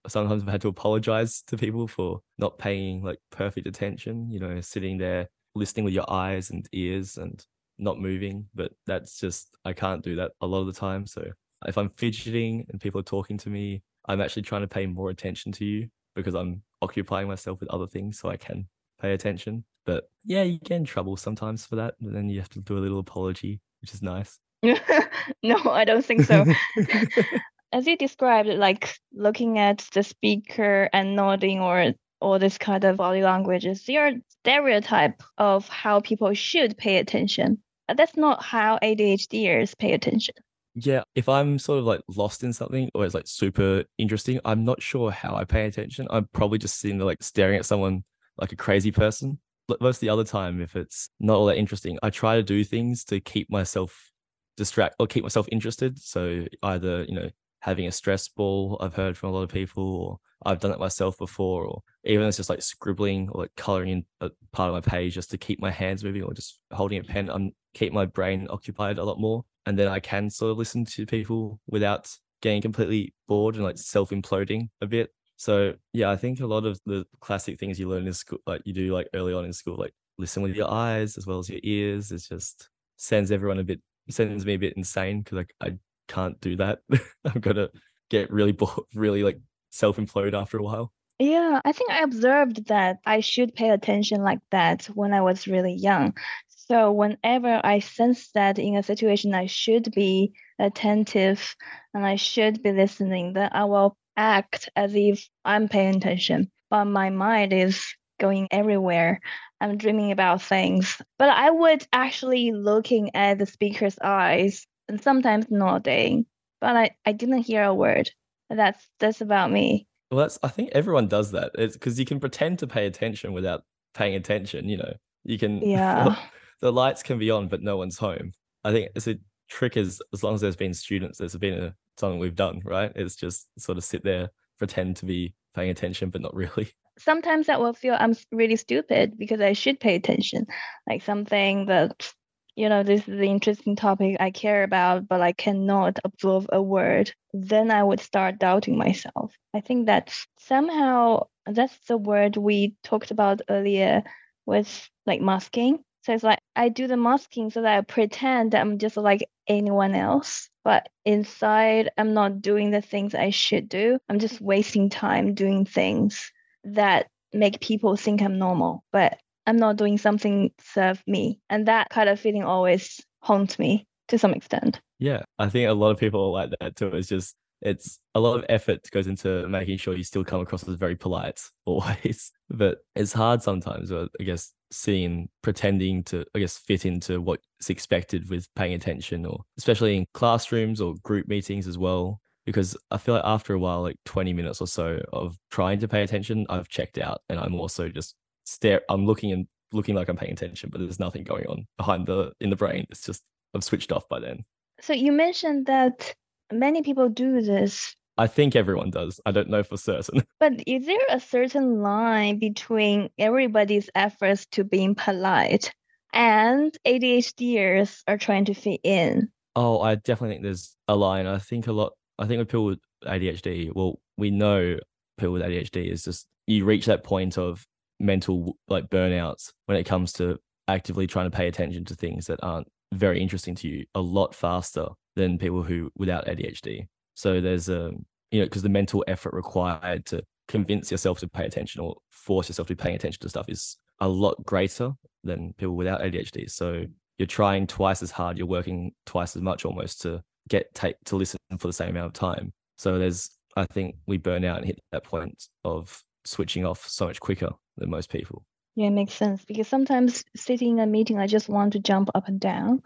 sometimes 0.08 0.44
i've 0.44 0.50
had 0.50 0.62
to 0.62 0.68
apologize 0.68 1.44
to 1.48 1.58
people 1.58 1.88
for 1.88 2.20
not 2.38 2.58
paying 2.58 3.04
like 3.04 3.20
perfect 3.32 3.68
attention 3.68 4.30
you 4.30 4.40
know 4.40 4.60
sitting 4.62 4.98
there 4.98 5.28
listening 5.56 5.84
with 5.84 5.94
your 5.94 6.10
eyes 6.12 6.50
and 6.50 6.68
ears 6.72 7.18
and 7.18 7.46
not 7.78 8.00
moving 8.00 8.46
but 8.56 8.72
that's 8.86 9.20
just 9.20 9.50
i 9.66 9.74
can't 9.74 10.04
do 10.04 10.16
that 10.16 10.32
a 10.42 10.48
lot 10.48 10.62
of 10.62 10.68
the 10.68 10.74
time 10.74 11.06
so 11.06 11.24
if 11.68 11.78
i'm 11.78 11.90
fidgeting 11.90 12.66
and 12.70 12.82
people 12.82 13.00
are 13.00 13.04
talking 13.04 13.38
to 13.38 13.50
me 13.50 13.82
I'm 14.08 14.22
actually 14.22 14.44
trying 14.44 14.62
to 14.62 14.68
pay 14.68 14.86
more 14.86 15.10
attention 15.10 15.52
to 15.54 15.66
you 15.66 15.90
because 16.16 16.34
I'm 16.34 16.62
occupying 16.82 17.28
myself 17.28 17.60
with 17.60 17.70
other 17.70 17.88
things 17.88 18.18
so 18.18 18.30
I 18.30 18.38
can 18.38 18.68
pay 19.02 19.14
attention. 19.14 19.66
But 19.86 20.10
yeah, 20.24 20.44
you 20.44 20.60
get 20.60 20.78
in 20.78 20.86
trouble 20.86 21.18
sometimes 21.18 21.66
for 21.66 21.76
that. 21.76 21.96
And 22.02 22.16
then 22.16 22.30
you 22.30 22.40
have 22.40 22.50
to 22.50 22.62
do 22.62 22.78
a 22.78 22.80
little 22.80 23.00
apology, 23.00 23.60
which 23.82 23.94
is 23.94 24.02
nice. 24.02 24.40
no, 24.64 25.58
I 25.66 25.86
don't 25.86 26.06
think 26.06 26.24
so. 26.24 26.46
As 27.74 27.86
you 27.86 27.98
described, 27.98 28.50
like 28.50 28.96
looking 29.14 29.60
at 29.60 29.88
the 29.94 30.04
speaker 30.04 30.90
and 30.94 31.16
nodding 31.16 31.60
or 31.60 31.94
all 32.20 32.40
this 32.40 32.58
kind 32.58 32.84
of 32.84 32.98
body 32.98 33.22
language 33.22 33.66
is 33.66 33.88
your 33.88 34.12
stereotype 34.42 35.22
of 35.38 35.68
how 35.68 36.00
people 36.00 36.34
should 36.34 36.78
pay 36.78 36.98
attention. 36.98 37.62
That's 37.94 38.18
not 38.18 38.44
how 38.44 38.80
ADHDers 38.82 39.78
pay 39.78 39.94
attention 39.94 40.36
yeah, 40.80 41.04
if 41.16 41.28
I'm 41.28 41.58
sort 41.58 41.80
of 41.80 41.86
like 41.86 42.02
lost 42.16 42.44
in 42.44 42.54
something 42.54 42.92
or 42.94 43.04
it's 43.04 43.16
like 43.16 43.28
super 43.28 43.84
interesting, 43.98 44.40
I'm 44.46 44.64
not 44.64 44.82
sure 44.82 45.10
how 45.10 45.36
I 45.36 45.44
pay 45.44 45.66
attention. 45.66 46.08
I'm 46.12 46.30
probably 46.34 46.60
just 46.60 46.80
sitting 46.80 47.00
there 47.00 47.06
like 47.06 47.24
staring 47.24 47.58
at 47.58 47.66
someone 47.66 48.04
like 48.38 48.52
a 48.52 48.56
crazy 48.56 48.92
person. 48.92 49.40
Most 49.82 49.98
of 49.98 50.02
the 50.02 50.10
other 50.10 50.24
time, 50.24 50.62
if 50.62 50.76
it's 50.76 51.10
not 51.20 51.36
all 51.36 51.46
that 51.48 51.58
interesting, 51.58 52.00
I 52.02 52.10
try 52.10 52.36
to 52.36 52.44
do 52.44 52.64
things 52.64 53.04
to 53.06 53.20
keep 53.20 53.50
myself 53.50 54.12
distract 54.56 54.96
or 55.00 55.08
keep 55.08 55.24
myself 55.24 55.48
interested. 55.52 56.00
So 56.00 56.46
either, 56.64 57.04
you 57.04 57.16
know, 57.16 57.30
having 57.60 57.88
a 57.88 57.92
stress 57.92 58.28
ball, 58.30 58.78
I've 58.80 58.94
heard 58.94 59.18
from 59.18 59.30
a 59.30 59.34
lot 59.34 59.44
of 59.44 59.50
people, 59.50 59.84
or 59.84 60.20
I've 60.46 60.60
done 60.60 60.72
it 60.72 60.80
myself 60.80 61.18
before, 61.18 61.66
or 61.66 61.82
even 62.04 62.26
it's 62.28 62.38
just 62.38 62.50
like 62.50 62.62
scribbling 62.62 63.30
or 63.30 63.42
like 63.42 63.56
coloring 63.56 63.90
in 63.90 64.06
a 64.22 64.30
part 64.52 64.70
of 64.70 64.74
my 64.74 64.82
page 64.82 65.16
just 65.16 65.32
to 65.32 65.38
keep 65.38 65.60
my 65.60 65.72
hands 65.72 66.04
moving 66.04 66.24
or 66.24 66.34
just 66.34 66.60
holding 66.72 67.00
a 67.00 67.04
pen. 67.04 67.30
I'm 67.30 67.52
keep 67.74 67.94
my 67.94 68.06
brain 68.06 68.48
occupied 68.50 68.98
a 68.98 69.04
lot 69.04 69.20
more 69.20 69.46
and 69.68 69.78
then 69.78 69.88
I 69.88 70.00
can 70.00 70.30
sort 70.30 70.52
of 70.52 70.58
listen 70.58 70.84
to 70.86 71.06
people 71.06 71.60
without 71.68 72.10
getting 72.42 72.62
completely 72.62 73.14
bored 73.28 73.56
and 73.56 73.64
like 73.64 73.78
self 73.78 74.10
imploding 74.10 74.70
a 74.82 74.88
bit. 74.88 75.12
So 75.38 75.76
yeah, 75.94 76.10
I 76.10 76.16
think 76.16 76.40
a 76.40 76.48
lot 76.48 76.66
of 76.66 76.80
the 76.86 77.06
classic 77.22 77.60
things 77.60 77.80
you 77.80 77.88
learn 77.88 78.08
in 78.08 78.14
school, 78.14 78.40
like 78.46 78.62
you 78.66 78.74
do 78.74 78.94
like 78.94 79.08
early 79.14 79.34
on 79.34 79.46
in 79.46 79.54
school, 79.54 79.78
like 79.78 79.94
listen 80.18 80.44
with 80.44 80.56
your 80.56 80.70
eyes 80.70 81.18
as 81.18 81.26
well 81.26 81.40
as 81.40 81.50
your 81.50 81.60
ears, 81.64 82.12
it 82.12 82.24
just 82.28 82.70
sends 82.98 83.32
everyone 83.32 83.60
a 83.60 83.64
bit 83.64 83.80
sends 84.10 84.46
me 84.46 84.56
a 84.56 84.60
bit 84.60 84.74
insane 84.76 85.22
because 85.22 85.38
like 85.38 85.54
I 85.62 85.78
can't 86.08 86.40
do 86.42 86.56
that. 86.58 86.80
I'm 87.26 87.40
gonna 87.40 87.70
get 88.10 88.32
really 88.32 88.58
really 88.96 89.24
like 89.24 89.40
self 89.70 89.98
implode 89.98 90.34
after 90.34 90.58
a 90.58 90.64
while. 90.64 90.92
Yeah, 91.20 91.62
I 91.66 91.72
think 91.72 91.92
I 91.92 92.02
observed 92.02 92.68
that 92.68 92.98
I 93.06 93.22
should 93.22 93.56
pay 93.56 93.70
attention 93.72 94.22
like 94.22 94.40
that 94.52 94.86
when 94.86 95.14
I 95.14 95.22
was 95.22 95.48
really 95.48 95.74
young. 95.74 96.16
So 96.48 96.92
whenever 96.92 97.62
I 97.64 97.80
sense 97.80 98.30
that 98.34 98.60
in 98.60 98.76
a 98.76 98.84
situation 98.84 99.34
I 99.34 99.48
should 99.48 99.92
be 99.94 100.34
attentive 100.60 101.56
and 101.94 102.06
I 102.06 102.18
should 102.18 102.62
be 102.62 102.72
listening, 102.72 103.34
then 103.34 103.50
I 103.54 103.66
will 103.66 103.98
act 104.18 104.70
as 104.76 104.94
if 104.96 105.28
I'm 105.46 105.70
paying 105.70 105.96
attention. 105.96 106.52
But 106.70 106.86
my 106.86 107.10
mind 107.10 107.54
is 107.54 107.86
going 108.20 108.48
everywhere. 108.52 109.22
I'm 109.62 109.78
dreaming 109.78 110.12
about 110.12 110.42
things. 110.42 111.02
But 111.18 111.30
I 111.30 111.50
would 111.50 111.88
actually 111.94 112.52
looking 112.52 113.16
at 113.16 113.38
the 113.38 113.46
speaker's 113.46 113.98
eyes 114.04 114.66
and 114.90 115.02
sometimes 115.02 115.46
nodding. 115.50 116.26
But 116.60 116.76
I, 116.76 116.92
I 117.06 117.12
didn't 117.12 117.44
hear 117.44 117.64
a 117.64 117.74
word. 117.74 118.10
That's 118.50 118.88
that's 119.00 119.22
about 119.22 119.52
me. 119.52 119.88
Well, 120.10 120.20
that's 120.20 120.40
I 120.42 120.48
think 120.48 120.70
everyone 120.72 121.08
does 121.08 121.32
that. 121.32 121.52
It's 121.56 121.76
because 121.76 122.00
you 122.00 122.06
can 122.06 122.20
pretend 122.20 122.60
to 122.60 122.68
pay 122.68 122.86
attention 122.88 123.34
without 123.34 123.64
paying 123.94 124.16
attention. 124.16 124.68
You 124.70 124.78
know, 124.78 124.94
you 125.24 125.38
can. 125.38 125.58
Yeah. 125.62 126.16
the 126.62 126.72
lights 126.72 127.04
can 127.04 127.20
be 127.20 127.30
on, 127.30 127.48
but 127.48 127.62
no 127.62 127.78
one's 127.78 127.98
home. 127.98 128.32
I 128.64 128.72
think 128.72 128.90
it's 128.96 129.08
a 129.08 129.18
trick 129.50 129.78
is 129.78 130.02
as 130.14 130.24
long 130.24 130.36
as 130.36 130.42
there's 130.42 130.56
been 130.56 130.74
students, 130.74 131.18
there's 131.18 131.36
been 131.36 131.54
a, 131.54 131.76
something 131.98 132.20
we've 132.20 132.36
done, 132.36 132.62
right? 132.64 132.92
It's 132.96 133.16
just 133.16 133.48
sort 133.58 133.78
of 133.78 133.84
sit 133.84 134.04
there, 134.04 134.30
pretend 134.58 134.98
to 134.98 135.06
be 135.06 135.34
paying 135.56 135.70
attention, 135.70 136.10
but 136.10 136.22
not 136.22 136.36
really. 136.36 136.70
Sometimes 137.00 137.48
I 137.48 137.58
will 137.58 137.74
feel 137.74 137.94
um, 137.94 138.12
I'm 138.12 138.16
really 138.32 138.56
stupid 138.56 139.18
because 139.18 139.40
I 139.40 139.54
should 139.54 139.80
pay 139.80 139.96
attention, 139.96 140.48
like 140.90 141.04
something 141.04 141.68
that, 141.68 142.12
you 142.56 142.70
know, 142.70 142.82
this 142.82 143.02
is 143.02 143.20
an 143.20 143.24
interesting 143.24 143.76
topic 143.76 144.18
I 144.20 144.32
care 144.32 144.64
about, 144.64 145.08
but 145.08 145.22
I 145.22 145.32
cannot 145.32 146.00
absorb 146.04 146.48
a 146.52 146.60
word. 146.60 147.14
Then 147.34 147.70
I 147.70 147.84
would 147.84 148.00
start 148.00 148.40
doubting 148.40 148.80
myself. 148.80 149.36
I 149.54 149.62
think 149.62 149.86
that's 149.86 150.26
somehow 150.40 151.28
that's 151.46 151.78
the 151.88 151.98
word 151.98 152.36
we 152.36 152.76
talked 152.84 153.12
about 153.12 153.42
earlier 153.48 154.04
with 154.48 154.90
like 155.06 155.22
masking 155.22 155.84
So 156.08 156.14
it's 156.14 156.24
like 156.24 156.40
I 156.56 156.70
do 156.70 156.88
the 156.88 156.96
masking 156.96 157.50
so 157.50 157.64
that 157.64 157.78
I 157.78 157.82
pretend 157.82 158.52
that 158.52 158.62
I'm 158.62 158.78
just 158.78 158.96
like 158.96 159.28
anyone 159.46 159.94
else. 159.94 160.50
But 160.64 160.88
inside, 161.04 161.90
I'm 161.98 162.14
not 162.14 162.42
doing 162.42 162.72
the 162.72 162.80
things 162.80 163.14
I 163.14 163.30
should 163.30 163.68
do. 163.68 164.00
I'm 164.08 164.18
just 164.18 164.40
wasting 164.40 164.90
time 164.90 165.34
doing 165.34 165.66
things 165.66 166.32
that 166.64 167.08
make 167.34 167.60
people 167.60 167.98
think 167.98 168.22
I'm 168.22 168.40
normal. 168.40 168.86
But 168.94 169.20
I'm 169.48 169.58
not 169.58 169.76
doing 169.76 169.98
something 169.98 170.52
serve 170.62 171.04
me. 171.08 171.42
And 171.50 171.68
that 171.68 171.90
kind 171.90 172.08
of 172.08 172.22
feeling 172.22 172.44
always 172.46 173.02
haunts 173.20 173.60
me 173.60 173.86
to 174.08 174.18
some 174.18 174.34
extent. 174.34 174.80
Yeah, 175.00 175.24
I 175.40 175.50
think 175.50 175.68
a 175.68 175.74
lot 175.74 175.92
of 175.92 175.98
people 175.98 176.22
are 176.22 176.32
like 176.32 176.52
that 176.62 176.78
too. 176.78 176.88
It's 176.96 177.10
just 177.10 177.36
it's 177.62 178.00
a 178.16 178.22
lot 178.22 178.38
of 178.38 178.46
effort 178.48 178.90
goes 178.92 179.08
into 179.08 179.46
making 179.50 179.78
sure 179.78 179.94
you 179.94 180.04
still 180.04 180.24
come 180.24 180.40
across 180.40 180.66
as 180.68 180.76
very 180.76 180.96
polite 180.96 181.42
always 181.66 182.32
but 182.50 182.78
it's 182.96 183.14
hard 183.14 183.42
sometimes 183.42 183.92
i 183.92 184.06
guess 184.24 184.54
seeing 184.72 185.30
pretending 185.42 186.04
to 186.04 186.26
i 186.36 186.40
guess 186.40 186.58
fit 186.58 186.86
into 186.86 187.22
what's 187.22 187.70
expected 187.70 188.30
with 188.30 188.48
paying 188.56 188.74
attention 188.74 189.26
or 189.26 189.42
especially 189.58 189.98
in 189.98 190.06
classrooms 190.14 190.82
or 190.82 190.96
group 191.04 191.28
meetings 191.28 191.68
as 191.68 191.78
well 191.78 192.20
because 192.46 192.76
i 192.92 192.98
feel 192.98 193.16
like 193.16 193.24
after 193.26 193.54
a 193.54 193.60
while 193.60 193.82
like 193.82 193.98
20 194.06 194.34
minutes 194.34 194.62
or 194.62 194.68
so 194.68 195.00
of 195.14 195.38
trying 195.52 195.80
to 195.80 195.88
pay 195.88 196.04
attention 196.04 196.46
i've 196.50 196.68
checked 196.68 196.98
out 196.98 197.22
and 197.30 197.40
i'm 197.40 197.56
also 197.56 197.90
just 197.90 198.16
stare 198.46 198.82
i'm 198.90 199.06
looking 199.06 199.32
and 199.32 199.48
looking 199.72 199.96
like 199.96 200.10
i'm 200.10 200.18
paying 200.18 200.32
attention 200.34 200.70
but 200.70 200.80
there's 200.80 201.00
nothing 201.00 201.24
going 201.24 201.46
on 201.48 201.66
behind 201.78 202.06
the 202.06 202.32
in 202.40 202.50
the 202.50 202.56
brain 202.56 202.86
it's 202.90 203.02
just 203.02 203.24
i've 203.54 203.64
switched 203.64 203.92
off 203.92 204.08
by 204.10 204.20
then 204.20 204.44
so 204.80 204.94
you 204.94 205.12
mentioned 205.12 205.66
that 205.66 206.14
many 206.52 206.82
people 206.82 207.10
do 207.10 207.42
this. 207.42 207.96
I 208.18 208.28
think 208.28 208.56
everyone 208.56 208.90
does. 208.90 209.22
I 209.26 209.32
don't 209.32 209.50
know 209.50 209.64
for 209.64 209.78
certain. 209.78 210.24
But 210.40 210.64
is 210.68 210.86
there 210.86 210.98
a 211.10 211.20
certain 211.20 211.82
line 211.82 212.40
between 212.40 213.10
everybody's 213.18 213.90
efforts 213.96 214.46
to 214.52 214.64
being 214.64 214.96
polite 214.96 215.74
and 216.14 216.76
ADHDers 216.86 218.02
are 218.08 218.18
trying 218.18 218.46
to 218.46 218.54
fit 218.54 218.80
in? 218.84 219.30
Oh, 219.56 219.82
I 219.82 219.96
definitely 219.96 220.36
think 220.36 220.44
there's 220.44 220.76
a 220.88 220.96
line. 220.96 221.26
I 221.26 221.40
think 221.40 221.68
a 221.68 221.72
lot. 221.72 221.94
I 222.20 222.26
think 222.28 222.40
with 222.40 222.50
people 222.50 222.66
with 222.66 222.80
ADHD, 223.06 223.72
well, 223.76 224.00
we 224.18 224.32
know 224.32 224.78
people 225.18 225.34
with 225.34 225.42
ADHD 225.42 225.92
is 225.92 226.04
just 226.04 226.28
you 226.46 226.66
reach 226.66 226.86
that 226.86 227.04
point 227.04 227.38
of 227.38 227.66
mental 228.00 228.58
like 228.68 228.90
burnouts 228.90 229.52
when 229.66 229.78
it 229.78 229.86
comes 229.86 230.14
to 230.14 230.38
actively 230.68 231.08
trying 231.08 231.30
to 231.30 231.36
pay 231.36 231.48
attention 231.48 231.86
to 231.86 231.96
things 231.96 232.28
that 232.28 232.40
aren't 232.44 232.68
very 232.94 233.20
interesting 233.22 233.56
to 233.56 233.68
you 233.68 233.86
a 233.96 234.02
lot 234.02 234.36
faster 234.36 234.88
than 235.16 235.38
people 235.38 235.64
who 235.64 235.92
without 235.98 236.26
ADHD. 236.28 236.88
So 237.18 237.42
there's 237.42 237.68
a 237.68 237.92
you 238.30 238.40
know 238.40 238.46
because 238.46 238.62
the 238.62 238.70
mental 238.70 239.04
effort 239.08 239.34
required 239.34 240.06
to 240.06 240.22
convince 240.48 240.92
yourself 240.92 241.20
to 241.20 241.28
pay 241.28 241.46
attention 241.46 241.82
or 241.82 241.96
force 242.12 242.48
yourself 242.48 242.68
to 242.68 242.76
be 242.76 242.82
paying 242.82 242.96
attention 242.96 243.20
to 243.22 243.30
stuff 243.30 243.50
is 243.50 243.78
a 244.00 244.08
lot 244.08 244.46
greater 244.46 244.92
than 245.24 245.54
people 245.54 245.76
without 245.76 246.02
ADHD. 246.02 246.48
So 246.48 246.86
you're 247.18 247.26
trying 247.26 247.66
twice 247.66 248.04
as 248.04 248.12
hard, 248.12 248.38
you're 248.38 248.46
working 248.46 248.92
twice 249.08 249.36
as 249.36 249.42
much 249.42 249.66
almost 249.66 250.00
to 250.02 250.22
get 250.48 250.72
take 250.76 250.96
to 251.06 251.16
listen 251.16 251.40
for 251.58 251.66
the 251.66 251.74
same 251.74 251.90
amount 251.90 252.06
of 252.06 252.14
time. 252.14 252.54
So 252.78 253.00
there's 253.00 253.32
I 253.56 253.66
think 253.66 253.96
we 254.06 254.18
burn 254.18 254.46
out 254.46 254.58
and 254.58 254.68
hit 254.68 254.80
that 254.92 255.04
point 255.04 255.48
of 255.64 256.04
switching 256.24 256.68
off 256.68 256.88
so 256.88 257.08
much 257.08 257.20
quicker 257.20 257.50
than 257.78 257.90
most 257.90 258.12
people. 258.12 258.46
Yeah, 258.76 258.88
it 258.88 258.92
makes 258.92 259.14
sense 259.16 259.44
because 259.44 259.68
sometimes 259.68 260.24
sitting 260.36 260.78
in 260.78 260.80
a 260.80 260.86
meeting, 260.86 261.18
I 261.18 261.26
just 261.26 261.50
want 261.50 261.74
to 261.74 261.80
jump 261.80 262.12
up 262.14 262.28
and 262.28 262.40
down. 262.40 262.84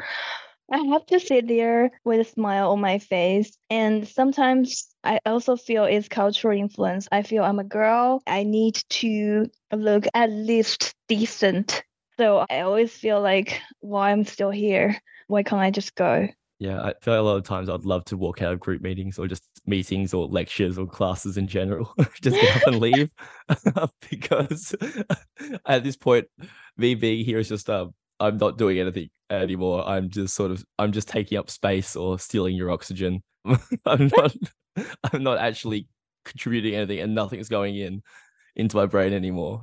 I 0.71 0.77
have 0.93 1.05
to 1.07 1.19
sit 1.19 1.47
there 1.47 1.91
with 2.05 2.21
a 2.21 2.23
smile 2.23 2.71
on 2.71 2.79
my 2.79 2.99
face. 2.99 3.51
And 3.69 4.07
sometimes 4.07 4.87
I 5.03 5.19
also 5.25 5.57
feel 5.57 5.83
it's 5.83 6.07
cultural 6.07 6.57
influence. 6.57 7.09
I 7.11 7.23
feel 7.23 7.43
I'm 7.43 7.59
a 7.59 7.65
girl. 7.65 8.23
I 8.25 8.43
need 8.43 8.81
to 8.91 9.51
look 9.73 10.05
at 10.13 10.31
least 10.31 10.95
decent. 11.09 11.83
So 12.17 12.45
I 12.49 12.61
always 12.61 12.93
feel 12.93 13.21
like, 13.21 13.59
why 13.81 14.11
I'm 14.11 14.23
still 14.23 14.51
here? 14.51 14.97
Why 15.27 15.43
can't 15.43 15.61
I 15.61 15.71
just 15.71 15.95
go? 15.95 16.29
Yeah, 16.59 16.79
I 16.79 16.93
feel 17.01 17.15
like 17.15 17.19
a 17.19 17.23
lot 17.23 17.37
of 17.37 17.43
times 17.43 17.69
I'd 17.69 17.85
love 17.85 18.05
to 18.05 18.17
walk 18.17 18.41
out 18.41 18.53
of 18.53 18.59
group 18.59 18.81
meetings 18.81 19.17
or 19.17 19.27
just 19.27 19.43
meetings 19.65 20.13
or 20.13 20.27
lectures 20.27 20.77
or 20.77 20.85
classes 20.85 21.35
in 21.35 21.47
general, 21.47 21.93
just 22.21 22.39
get 22.39 22.55
up 22.55 22.67
and 22.67 22.79
leave. 22.79 23.09
because 24.09 24.75
at 25.65 25.83
this 25.83 25.97
point, 25.97 26.27
me 26.77 26.93
being 26.93 27.25
here 27.25 27.39
is 27.39 27.49
just 27.49 27.69
um, 27.69 27.93
I'm 28.19 28.37
not 28.37 28.59
doing 28.59 28.77
anything 28.79 29.09
anymore. 29.31 29.87
I'm 29.87 30.09
just 30.09 30.35
sort 30.35 30.51
of 30.51 30.63
I'm 30.77 30.91
just 30.91 31.07
taking 31.07 31.37
up 31.37 31.49
space 31.49 31.95
or 31.95 32.19
stealing 32.19 32.55
your 32.55 32.71
oxygen. 32.71 33.23
I'm 33.85 34.11
not 34.17 34.35
I'm 35.11 35.23
not 35.23 35.37
actually 35.39 35.87
contributing 36.25 36.75
anything 36.75 36.99
and 36.99 37.15
nothing's 37.15 37.49
going 37.49 37.75
in 37.75 38.01
into 38.55 38.77
my 38.77 38.85
brain 38.85 39.13
anymore. 39.13 39.61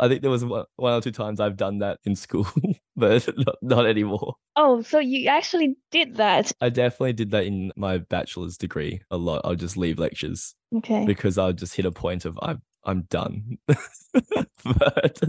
I 0.00 0.08
think 0.08 0.22
there 0.22 0.30
was 0.30 0.42
one, 0.42 0.64
or 0.78 1.00
two 1.02 1.10
times 1.10 1.38
I've 1.38 1.58
done 1.58 1.80
that 1.80 1.98
in 2.04 2.16
school, 2.16 2.46
but 2.96 3.28
not, 3.36 3.56
not 3.60 3.86
anymore. 3.86 4.34
Oh, 4.54 4.80
so 4.80 4.98
you 4.98 5.28
actually 5.28 5.76
did 5.90 6.16
that? 6.16 6.50
I 6.62 6.70
definitely 6.70 7.12
did 7.12 7.30
that 7.32 7.44
in 7.44 7.72
my 7.76 7.98
bachelor's 7.98 8.56
degree 8.56 9.02
a 9.10 9.18
lot. 9.18 9.42
I'll 9.44 9.54
just 9.54 9.76
leave 9.76 9.98
lectures. 9.98 10.54
Okay. 10.74 11.04
Because 11.04 11.36
I'll 11.36 11.52
just 11.52 11.76
hit 11.76 11.84
a 11.84 11.92
point 11.92 12.24
of 12.24 12.38
I'm 12.40 12.62
I'm 12.84 13.02
done. 13.10 13.58
but 13.66 15.20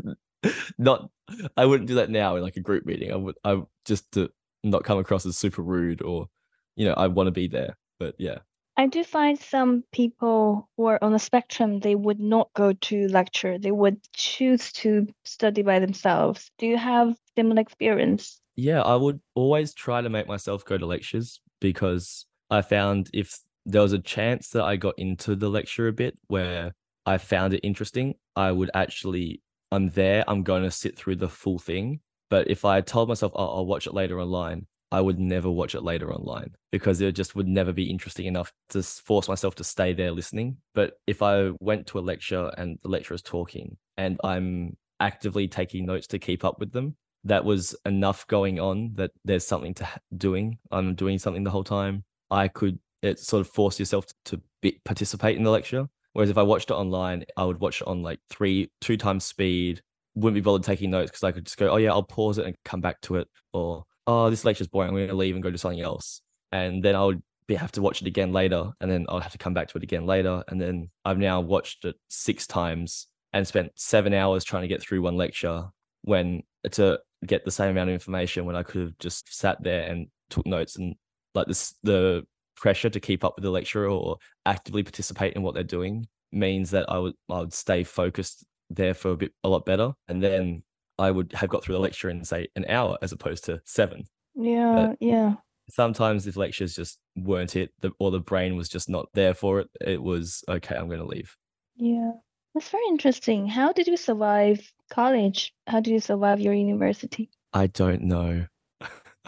not 0.77 1.09
I 1.55 1.65
wouldn't 1.65 1.87
do 1.87 1.95
that 1.95 2.09
now 2.09 2.35
in 2.35 2.43
like 2.43 2.57
a 2.57 2.61
group 2.61 2.85
meeting. 2.85 3.11
I 3.11 3.15
would 3.15 3.35
I 3.43 3.61
just 3.85 4.11
to 4.13 4.31
not 4.63 4.83
come 4.83 4.99
across 4.99 5.25
as 5.25 5.37
super 5.37 5.61
rude 5.61 6.01
or 6.01 6.27
you 6.75 6.85
know, 6.85 6.93
I 6.93 7.07
want 7.07 7.27
to 7.27 7.31
be 7.31 7.47
there. 7.47 7.77
But 7.99 8.15
yeah. 8.17 8.37
I 8.77 8.85
do 8.85 9.03
find 9.03 9.39
some 9.39 9.83
people 9.91 10.69
who 10.77 10.85
are 10.85 10.99
on 11.03 11.11
the 11.11 11.19
spectrum, 11.19 11.79
they 11.79 11.95
would 11.95 12.19
not 12.19 12.49
go 12.53 12.73
to 12.73 13.07
lecture. 13.07 13.57
They 13.57 13.71
would 13.71 13.97
choose 14.13 14.71
to 14.73 15.07
study 15.25 15.63
by 15.63 15.79
themselves. 15.79 16.51
Do 16.59 16.67
you 16.67 16.77
have 16.77 17.17
similar 17.35 17.59
experience? 17.59 18.39
Yeah, 18.55 18.81
I 18.81 18.95
would 18.95 19.19
always 19.33 19.73
try 19.73 20.01
to 20.01 20.09
make 20.09 20.27
myself 20.27 20.63
go 20.63 20.77
to 20.77 20.85
lectures 20.85 21.41
because 21.59 22.27
I 22.51 22.61
found 22.61 23.09
if 23.13 23.39
there 23.65 23.81
was 23.81 23.93
a 23.93 23.99
chance 23.99 24.49
that 24.49 24.63
I 24.63 24.75
got 24.75 24.93
into 24.99 25.35
the 25.35 25.49
lecture 25.49 25.87
a 25.87 25.93
bit 25.93 26.17
where 26.27 26.75
I 27.07 27.17
found 27.17 27.53
it 27.55 27.61
interesting, 27.63 28.13
I 28.35 28.51
would 28.51 28.69
actually 28.75 29.41
I'm 29.71 29.89
there, 29.89 30.23
I'm 30.27 30.43
going 30.43 30.63
to 30.63 30.71
sit 30.71 30.97
through 30.97 31.17
the 31.17 31.29
full 31.29 31.59
thing. 31.59 31.99
But 32.29 32.49
if 32.49 32.65
I 32.65 32.81
told 32.81 33.09
myself, 33.09 33.31
oh, 33.35 33.57
I'll 33.57 33.65
watch 33.65 33.87
it 33.87 33.93
later 33.93 34.19
online, 34.19 34.67
I 34.91 35.01
would 35.01 35.19
never 35.19 35.49
watch 35.49 35.75
it 35.75 35.83
later 35.83 36.13
online 36.13 36.55
because 36.71 37.01
it 37.01 37.13
just 37.13 37.35
would 37.35 37.47
never 37.47 37.73
be 37.73 37.89
interesting 37.89 38.25
enough 38.25 38.53
to 38.69 38.81
force 38.83 39.27
myself 39.27 39.55
to 39.55 39.63
stay 39.63 39.93
there 39.93 40.11
listening. 40.11 40.57
But 40.73 40.93
if 41.07 41.21
I 41.21 41.51
went 41.59 41.87
to 41.87 41.99
a 41.99 42.01
lecture 42.01 42.51
and 42.57 42.79
the 42.83 42.89
lecturer 42.89 43.15
is 43.15 43.21
talking 43.21 43.77
and 43.97 44.19
I'm 44.23 44.77
actively 44.99 45.47
taking 45.47 45.85
notes 45.85 46.07
to 46.07 46.19
keep 46.19 46.45
up 46.45 46.59
with 46.59 46.71
them, 46.71 46.95
that 47.25 47.43
was 47.43 47.75
enough 47.85 48.25
going 48.27 48.59
on 48.59 48.91
that 48.93 49.11
there's 49.25 49.45
something 49.45 49.73
to 49.75 49.87
doing. 50.15 50.57
I'm 50.71 50.95
doing 50.95 51.19
something 51.19 51.43
the 51.43 51.51
whole 51.51 51.63
time. 51.63 52.05
I 52.31 52.47
could 52.47 52.79
it 53.01 53.19
sort 53.19 53.41
of 53.41 53.47
force 53.47 53.79
yourself 53.79 54.05
to 54.25 54.41
be, 54.61 54.79
participate 54.83 55.37
in 55.37 55.43
the 55.43 55.51
lecture 55.51 55.87
Whereas 56.17 56.31
if 56.31 56.37
I 56.39 56.41
watched 56.41 56.71
it 56.71 56.73
online, 56.73 57.25
I 57.37 57.45
would 57.45 57.59
watch 57.59 57.79
it 57.79 57.87
on 57.87 58.01
like 58.01 58.19
three, 58.27 58.71
two 58.81 58.97
times 58.97 59.23
speed. 59.23 59.83
Wouldn't 60.15 60.33
be 60.33 60.41
bothered 60.41 60.63
taking 60.63 60.89
notes 60.89 61.11
because 61.11 61.23
I 61.23 61.31
could 61.31 61.45
just 61.45 61.59
go, 61.59 61.69
oh 61.69 61.77
yeah, 61.77 61.91
I'll 61.91 62.01
pause 62.01 62.39
it 62.39 62.47
and 62.47 62.55
come 62.65 62.81
back 62.81 62.99
to 63.01 63.17
it. 63.17 63.27
Or 63.53 63.83
oh, 64.07 64.31
this 64.31 64.43
lecture's 64.43 64.67
boring. 64.67 64.89
I'm 64.89 64.95
going 64.95 65.09
to 65.09 65.13
leave 65.13 65.35
and 65.35 65.43
go 65.43 65.51
do 65.51 65.57
something 65.57 65.79
else. 65.79 66.21
And 66.51 66.83
then 66.83 66.95
I 66.95 67.05
would 67.05 67.21
be, 67.47 67.53
have 67.53 67.71
to 67.73 67.83
watch 67.83 68.01
it 68.01 68.07
again 68.07 68.33
later, 68.33 68.71
and 68.81 68.89
then 68.89 69.05
I'll 69.09 69.19
have 69.19 69.33
to 69.33 69.37
come 69.37 69.53
back 69.53 69.67
to 69.67 69.77
it 69.77 69.83
again 69.83 70.07
later. 70.07 70.43
And 70.47 70.59
then 70.59 70.89
I've 71.05 71.19
now 71.19 71.39
watched 71.39 71.85
it 71.85 71.97
six 72.07 72.47
times 72.47 73.05
and 73.31 73.47
spent 73.47 73.73
seven 73.75 74.15
hours 74.15 74.43
trying 74.43 74.63
to 74.63 74.67
get 74.67 74.81
through 74.81 75.03
one 75.03 75.17
lecture 75.17 75.65
when 76.01 76.41
uh, 76.65 76.69
to 76.69 76.99
get 77.27 77.45
the 77.45 77.51
same 77.51 77.69
amount 77.69 77.91
of 77.91 77.93
information 77.93 78.45
when 78.45 78.55
I 78.55 78.63
could 78.63 78.81
have 78.81 78.97
just 78.97 79.31
sat 79.37 79.61
there 79.61 79.83
and 79.83 80.07
took 80.31 80.47
notes 80.47 80.77
and 80.77 80.95
like 81.35 81.45
this 81.45 81.75
the 81.83 82.25
pressure 82.57 82.89
to 82.89 82.99
keep 82.99 83.23
up 83.23 83.35
with 83.35 83.43
the 83.43 83.51
lecturer 83.51 83.87
or 83.87 84.17
actively 84.45 84.83
participate 84.83 85.33
in 85.33 85.43
what 85.43 85.53
they're 85.53 85.63
doing 85.63 86.07
means 86.31 86.71
that 86.71 86.89
I 86.89 86.97
would 86.97 87.13
I 87.29 87.39
would 87.39 87.53
stay 87.53 87.83
focused 87.83 88.45
there 88.69 88.93
for 88.93 89.11
a 89.11 89.17
bit 89.17 89.31
a 89.43 89.49
lot 89.49 89.65
better, 89.65 89.93
and 90.07 90.21
then 90.21 90.63
I 90.99 91.11
would 91.11 91.31
have 91.33 91.49
got 91.49 91.63
through 91.63 91.75
the 91.75 91.81
lecture 91.81 92.09
in 92.09 92.23
say 92.25 92.47
an 92.55 92.65
hour 92.67 92.97
as 93.01 93.11
opposed 93.11 93.45
to 93.45 93.61
seven. 93.65 94.03
Yeah, 94.35 94.73
but 94.89 94.97
yeah. 94.99 95.35
Sometimes 95.69 96.27
if 96.27 96.37
lectures 96.37 96.75
just 96.75 96.97
weren't 97.17 97.57
it, 97.57 97.71
the, 97.81 97.91
or 97.99 98.09
the 98.09 98.21
brain 98.21 98.55
was 98.55 98.69
just 98.69 98.89
not 98.89 99.07
there 99.13 99.33
for 99.33 99.59
it, 99.59 99.67
it 99.81 100.01
was 100.01 100.43
okay. 100.47 100.75
I'm 100.75 100.87
going 100.87 100.99
to 100.99 101.05
leave. 101.05 101.35
Yeah, 101.75 102.11
that's 102.53 102.69
very 102.69 102.85
interesting. 102.89 103.47
How 103.47 103.73
did 103.73 103.87
you 103.87 103.97
survive 103.97 104.71
college? 104.89 105.53
How 105.67 105.81
did 105.81 105.91
you 105.91 105.99
survive 105.99 106.39
your 106.39 106.53
university? 106.53 107.29
I 107.53 107.67
don't 107.67 108.03
know. 108.03 108.47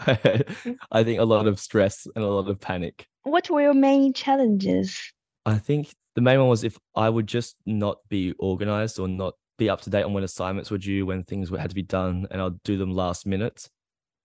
I 0.92 1.04
think 1.04 1.20
a 1.20 1.24
lot 1.24 1.46
of 1.46 1.58
stress 1.60 2.06
and 2.14 2.24
a 2.24 2.28
lot 2.28 2.48
of 2.48 2.60
panic. 2.60 3.06
What 3.22 3.50
were 3.50 3.62
your 3.62 3.74
main 3.74 4.12
challenges? 4.12 5.12
I 5.46 5.58
think 5.58 5.94
the 6.14 6.20
main 6.20 6.38
one 6.38 6.48
was 6.48 6.64
if 6.64 6.78
I 6.94 7.08
would 7.08 7.26
just 7.26 7.56
not 7.66 7.98
be 8.08 8.32
organized 8.38 8.98
or 8.98 9.08
not 9.08 9.34
be 9.58 9.68
up 9.68 9.80
to 9.82 9.90
date 9.90 10.04
on 10.04 10.12
when 10.12 10.24
assignments 10.24 10.70
were 10.70 10.78
due, 10.78 11.04
when 11.06 11.22
things 11.24 11.50
had 11.50 11.70
to 11.70 11.74
be 11.74 11.82
done, 11.82 12.26
and 12.30 12.40
I'd 12.40 12.62
do 12.62 12.78
them 12.78 12.92
last 12.92 13.26
minute 13.26 13.68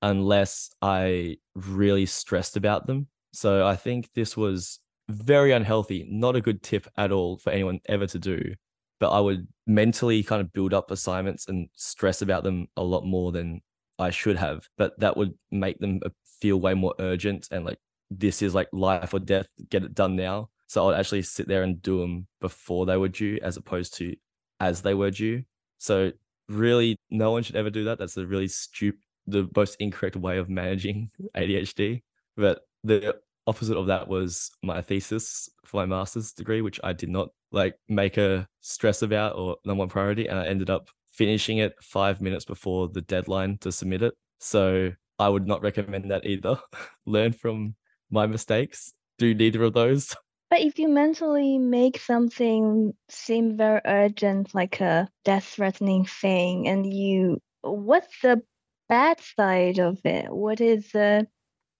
unless 0.01 0.69
I 0.81 1.37
really 1.55 2.05
stressed 2.05 2.57
about 2.57 2.87
them. 2.87 3.07
So 3.33 3.65
I 3.65 3.75
think 3.75 4.09
this 4.13 4.37
was 4.37 4.79
very 5.09 5.51
unhealthy, 5.51 6.07
not 6.09 6.35
a 6.35 6.41
good 6.41 6.61
tip 6.63 6.87
at 6.97 7.11
all 7.11 7.37
for 7.37 7.49
anyone 7.51 7.79
ever 7.87 8.07
to 8.07 8.19
do. 8.19 8.55
but 8.99 9.09
I 9.11 9.19
would 9.19 9.47
mentally 9.67 10.23
kind 10.23 10.41
of 10.41 10.53
build 10.53 10.73
up 10.73 10.91
assignments 10.91 11.47
and 11.47 11.67
stress 11.75 12.21
about 12.21 12.43
them 12.43 12.67
a 12.77 12.83
lot 12.83 13.05
more 13.05 13.31
than 13.31 13.61
I 13.99 14.09
should 14.09 14.37
have. 14.37 14.67
But 14.77 14.99
that 14.99 15.17
would 15.17 15.33
make 15.51 15.79
them 15.79 15.99
uh, 16.05 16.09
feel 16.41 16.59
way 16.59 16.73
more 16.73 16.93
urgent 16.99 17.47
and 17.51 17.65
like 17.65 17.79
this 18.11 18.41
is 18.41 18.53
like 18.53 18.69
life 18.71 19.13
or 19.13 19.19
death, 19.19 19.47
get 19.69 19.83
it 19.83 19.95
done 19.95 20.15
now. 20.15 20.49
So 20.67 20.89
I'd 20.89 20.99
actually 20.99 21.21
sit 21.21 21.47
there 21.47 21.63
and 21.63 21.81
do 21.81 21.99
them 21.99 22.27
before 22.41 22.85
they 22.85 22.97
were 22.97 23.09
due 23.09 23.39
as 23.41 23.57
opposed 23.57 23.95
to 23.97 24.15
as 24.59 24.81
they 24.81 24.93
were 24.93 25.11
due. 25.11 25.43
So 25.77 26.11
really 26.49 26.97
no 27.09 27.31
one 27.31 27.43
should 27.43 27.55
ever 27.55 27.69
do 27.69 27.83
that. 27.85 27.99
That's 27.99 28.17
a 28.17 28.25
really 28.25 28.47
stupid 28.47 28.99
the 29.27 29.49
most 29.55 29.75
incorrect 29.79 30.15
way 30.15 30.37
of 30.37 30.49
managing 30.49 31.09
ADHD. 31.35 32.03
But 32.37 32.61
the 32.83 33.15
opposite 33.47 33.77
of 33.77 33.87
that 33.87 34.07
was 34.07 34.51
my 34.63 34.81
thesis 34.81 35.49
for 35.65 35.77
my 35.77 35.85
master's 35.85 36.31
degree, 36.31 36.61
which 36.61 36.79
I 36.83 36.93
did 36.93 37.09
not 37.09 37.29
like 37.51 37.75
make 37.87 38.17
a 38.17 38.47
stress 38.61 39.01
about 39.01 39.35
or 39.35 39.57
number 39.65 39.79
one 39.79 39.89
priority. 39.89 40.27
And 40.27 40.37
I 40.37 40.45
ended 40.45 40.69
up 40.69 40.89
finishing 41.15 41.59
it 41.59 41.73
five 41.81 42.21
minutes 42.21 42.45
before 42.45 42.89
the 42.89 43.01
deadline 43.01 43.57
to 43.59 43.71
submit 43.71 44.01
it. 44.01 44.13
So 44.39 44.91
I 45.17 45.29
would 45.29 45.47
not 45.47 45.61
recommend 45.61 46.11
that 46.11 46.25
either. 46.25 46.59
Learn 47.05 47.33
from 47.33 47.75
my 48.09 48.27
mistakes. 48.27 48.93
Do 49.17 49.33
neither 49.33 49.63
of 49.63 49.73
those. 49.73 50.15
But 50.47 50.61
if 50.61 50.77
you 50.77 50.87
mentally 50.87 51.57
make 51.57 51.99
something 51.99 52.93
seem 53.09 53.57
very 53.57 53.81
urgent, 53.83 54.53
like 54.53 54.79
a 54.79 55.09
death 55.25 55.43
threatening 55.43 56.05
thing, 56.05 56.67
and 56.67 56.85
you, 56.85 57.41
what's 57.61 58.21
the 58.21 58.43
bad 58.87 59.19
side 59.19 59.79
of 59.79 59.99
it? 60.05 60.31
What 60.31 60.61
is 60.61 60.91
the 60.91 61.27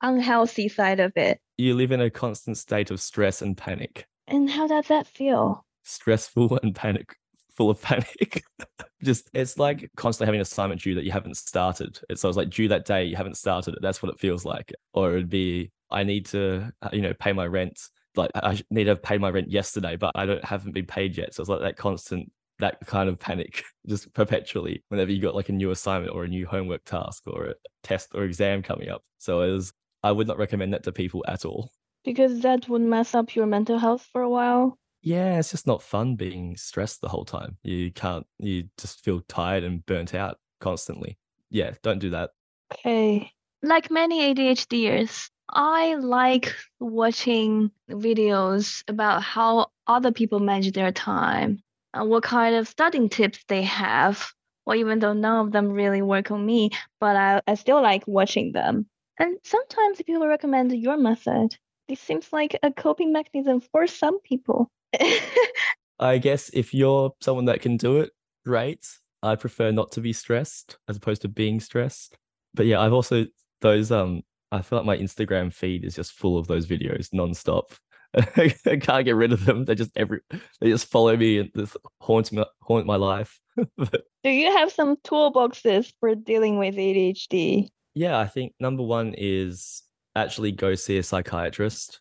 unhealthy 0.01 0.68
side 0.68 1.00
of 1.00 1.13
it? 1.15 1.39
You 1.58 1.75
live 1.75 1.92
in 1.92 2.01
a 2.01 2.10
constant 2.10 2.58
state 2.58 2.89
of 2.89 3.00
stress 3.00 3.44
and 3.44 3.56
panic. 3.56 4.08
And 4.27 4.50
how 4.50 4.65
does 4.65 4.88
that 4.88 5.06
feel? 5.06 5.63
Stressful 5.84 6.60
and 6.63 6.75
panic, 6.75 7.15
full 7.55 7.69
of 7.69 7.81
panic. 7.81 8.43
Just 9.03 9.29
it's 9.33 9.57
like 9.57 9.89
constantly 9.95 10.27
having 10.27 10.39
an 10.39 10.43
assignment 10.43 10.81
due 10.81 10.95
that 10.95 11.03
you 11.03 11.12
haven't 11.12 11.38
started. 11.38 12.00
It's 12.09 12.21
so 12.21 12.29
it's 12.29 12.38
like 12.38 12.50
due 12.50 12.67
that 12.69 12.85
day 12.85 13.05
you 13.05 13.15
haven't 13.15 13.38
started 13.38 13.75
it. 13.75 13.79
That's 13.81 14.01
what 14.01 14.12
it 14.12 14.19
feels 14.19 14.45
like. 14.45 14.74
Or 14.93 15.12
it'd 15.12 15.29
be 15.29 15.71
I 15.91 16.03
need 16.03 16.25
to 16.27 16.71
uh, 16.81 16.89
you 16.91 17.01
know 17.01 17.13
pay 17.13 17.33
my 17.33 17.45
rent. 17.45 17.79
Like 18.15 18.31
I 18.35 18.59
need 18.69 18.85
to 18.85 18.91
have 18.91 19.03
paid 19.03 19.21
my 19.21 19.29
rent 19.29 19.51
yesterday, 19.51 19.95
but 19.95 20.12
I 20.15 20.25
don't 20.25 20.43
haven't 20.43 20.74
been 20.74 20.85
paid 20.85 21.17
yet. 21.17 21.33
So 21.33 21.41
it's 21.41 21.50
like 21.50 21.62
that 21.62 21.77
constant 21.77 22.31
that 22.59 22.77
kind 22.85 23.09
of 23.09 23.19
panic 23.19 23.63
just 23.88 24.13
perpetually 24.13 24.83
whenever 24.89 25.12
you 25.12 25.21
got 25.21 25.35
like 25.35 25.50
a 25.50 25.53
new 25.53 25.71
assignment 25.71 26.13
or 26.13 26.24
a 26.24 26.27
new 26.27 26.45
homework 26.45 26.83
task 26.85 27.24
or 27.27 27.45
a 27.45 27.53
test 27.83 28.09
or 28.13 28.24
exam 28.24 28.62
coming 28.62 28.89
up. 28.89 29.03
So 29.17 29.41
it 29.41 29.51
was, 29.51 29.74
I 30.03 30.12
would 30.12 30.27
not 30.27 30.38
recommend 30.38 30.74
that 30.74 30.83
to 30.83 30.91
people 30.91 31.24
at 31.27 31.45
all. 31.45 31.71
Because 32.03 32.41
that 32.41 32.69
would 32.69 32.81
mess 32.81 33.15
up 33.15 33.35
your 33.35 33.47
mental 33.47 33.79
health 33.79 34.07
for 34.12 34.21
a 34.21 34.29
while. 34.29 34.77
Yeah, 35.05 35.39
it's 35.39 35.51
just 35.51 35.67
not 35.67 35.81
fun 35.81 36.15
being 36.15 36.57
stressed 36.57 37.01
the 37.01 37.07
whole 37.07 37.25
time. 37.25 37.57
You 37.63 37.91
can't, 37.91 38.25
you 38.39 38.65
just 38.77 39.03
feel 39.03 39.21
tired 39.21 39.63
and 39.63 39.85
burnt 39.85 40.13
out 40.13 40.39
constantly. 40.59 41.17
Yeah, 41.50 41.71
don't 41.83 42.00
do 42.00 42.09
that. 42.09 42.31
Okay. 42.74 43.31
Like 43.62 43.89
many 43.89 44.33
ADHDers, 44.33 45.29
I 45.50 45.95
like 45.95 46.53
watching 46.79 47.71
videos 47.89 48.83
about 48.88 49.21
how 49.21 49.67
other 49.88 50.12
people 50.12 50.39
manage 50.39 50.74
their 50.74 50.91
time 50.91 51.62
what 52.03 52.24
kind 52.24 52.55
of 52.55 52.67
studying 52.67 53.09
tips 53.09 53.39
they 53.47 53.62
have. 53.63 54.27
Well, 54.65 54.75
even 54.75 55.00
though 55.00 55.13
none 55.13 55.45
of 55.45 55.51
them 55.51 55.71
really 55.71 56.01
work 56.01 56.31
on 56.31 56.45
me, 56.45 56.71
but 57.00 57.15
I, 57.15 57.41
I 57.47 57.55
still 57.55 57.81
like 57.81 58.03
watching 58.07 58.51
them. 58.51 58.88
And 59.19 59.38
sometimes 59.43 60.01
people 60.01 60.27
recommend 60.27 60.74
your 60.74 60.97
method. 60.97 61.55
This 61.88 62.00
seems 62.00 62.33
like 62.33 62.57
a 62.63 62.71
coping 62.71 63.13
mechanism 63.13 63.62
for 63.62 63.88
some 63.88 64.19
people. 64.21 64.69
I 66.00 66.18
guess 66.18 66.50
if 66.54 66.74
you're 66.74 67.14
someone 67.22 67.46
that 67.46 67.62
can 67.62 67.78
do 67.78 67.98
it, 67.98 68.12
great. 68.46 68.86
I 69.24 69.36
prefer 69.36 69.72
not 69.72 69.92
to 69.94 70.02
be 70.02 70.14
stressed 70.14 70.78
as 70.88 70.98
opposed 70.98 71.22
to 71.24 71.28
being 71.28 71.60
stressed. 71.60 72.18
But 72.54 72.66
yeah, 72.66 72.82
I've 72.82 72.94
also 72.94 73.25
those 73.62 73.92
um 73.92 74.22
I 74.52 74.62
feel 74.62 74.80
like 74.80 74.86
my 74.86 74.98
Instagram 74.98 75.54
feed 75.54 75.84
is 75.84 75.96
just 75.96 76.14
full 76.14 76.38
of 76.38 76.48
those 76.48 76.68
videos 76.68 77.10
nonstop 77.14 77.78
I 78.38 78.78
can't 78.82 79.06
get 79.06 79.16
rid 79.16 79.34
of 79.34 79.46
them. 79.46 79.66
They 79.66 79.75
just 79.75 79.92
every 79.96 80.22
they 80.62 80.70
just 80.70 80.88
follow 80.88 81.16
me 81.18 81.40
and 81.40 81.51
this 81.53 81.75
haunts 82.00 82.31
me 82.31 82.44
haunt 82.62 82.86
my 82.86 82.96
life. 82.96 83.40
Do 83.77 84.29
you 84.29 84.51
have 84.51 84.72
some 84.72 84.96
toolboxes 84.98 85.92
for 86.00 86.16
dealing 86.16 86.58
with 86.58 86.75
ADHD? 86.75 87.70
Yeah, 87.94 88.18
I 88.18 88.27
think 88.27 88.53
number 88.60 88.84
one 88.84 89.14
is 89.18 89.84
actually 90.16 90.51
go 90.51 90.75
see 90.75 90.98
a 90.98 91.03
psychiatrist. 91.03 92.00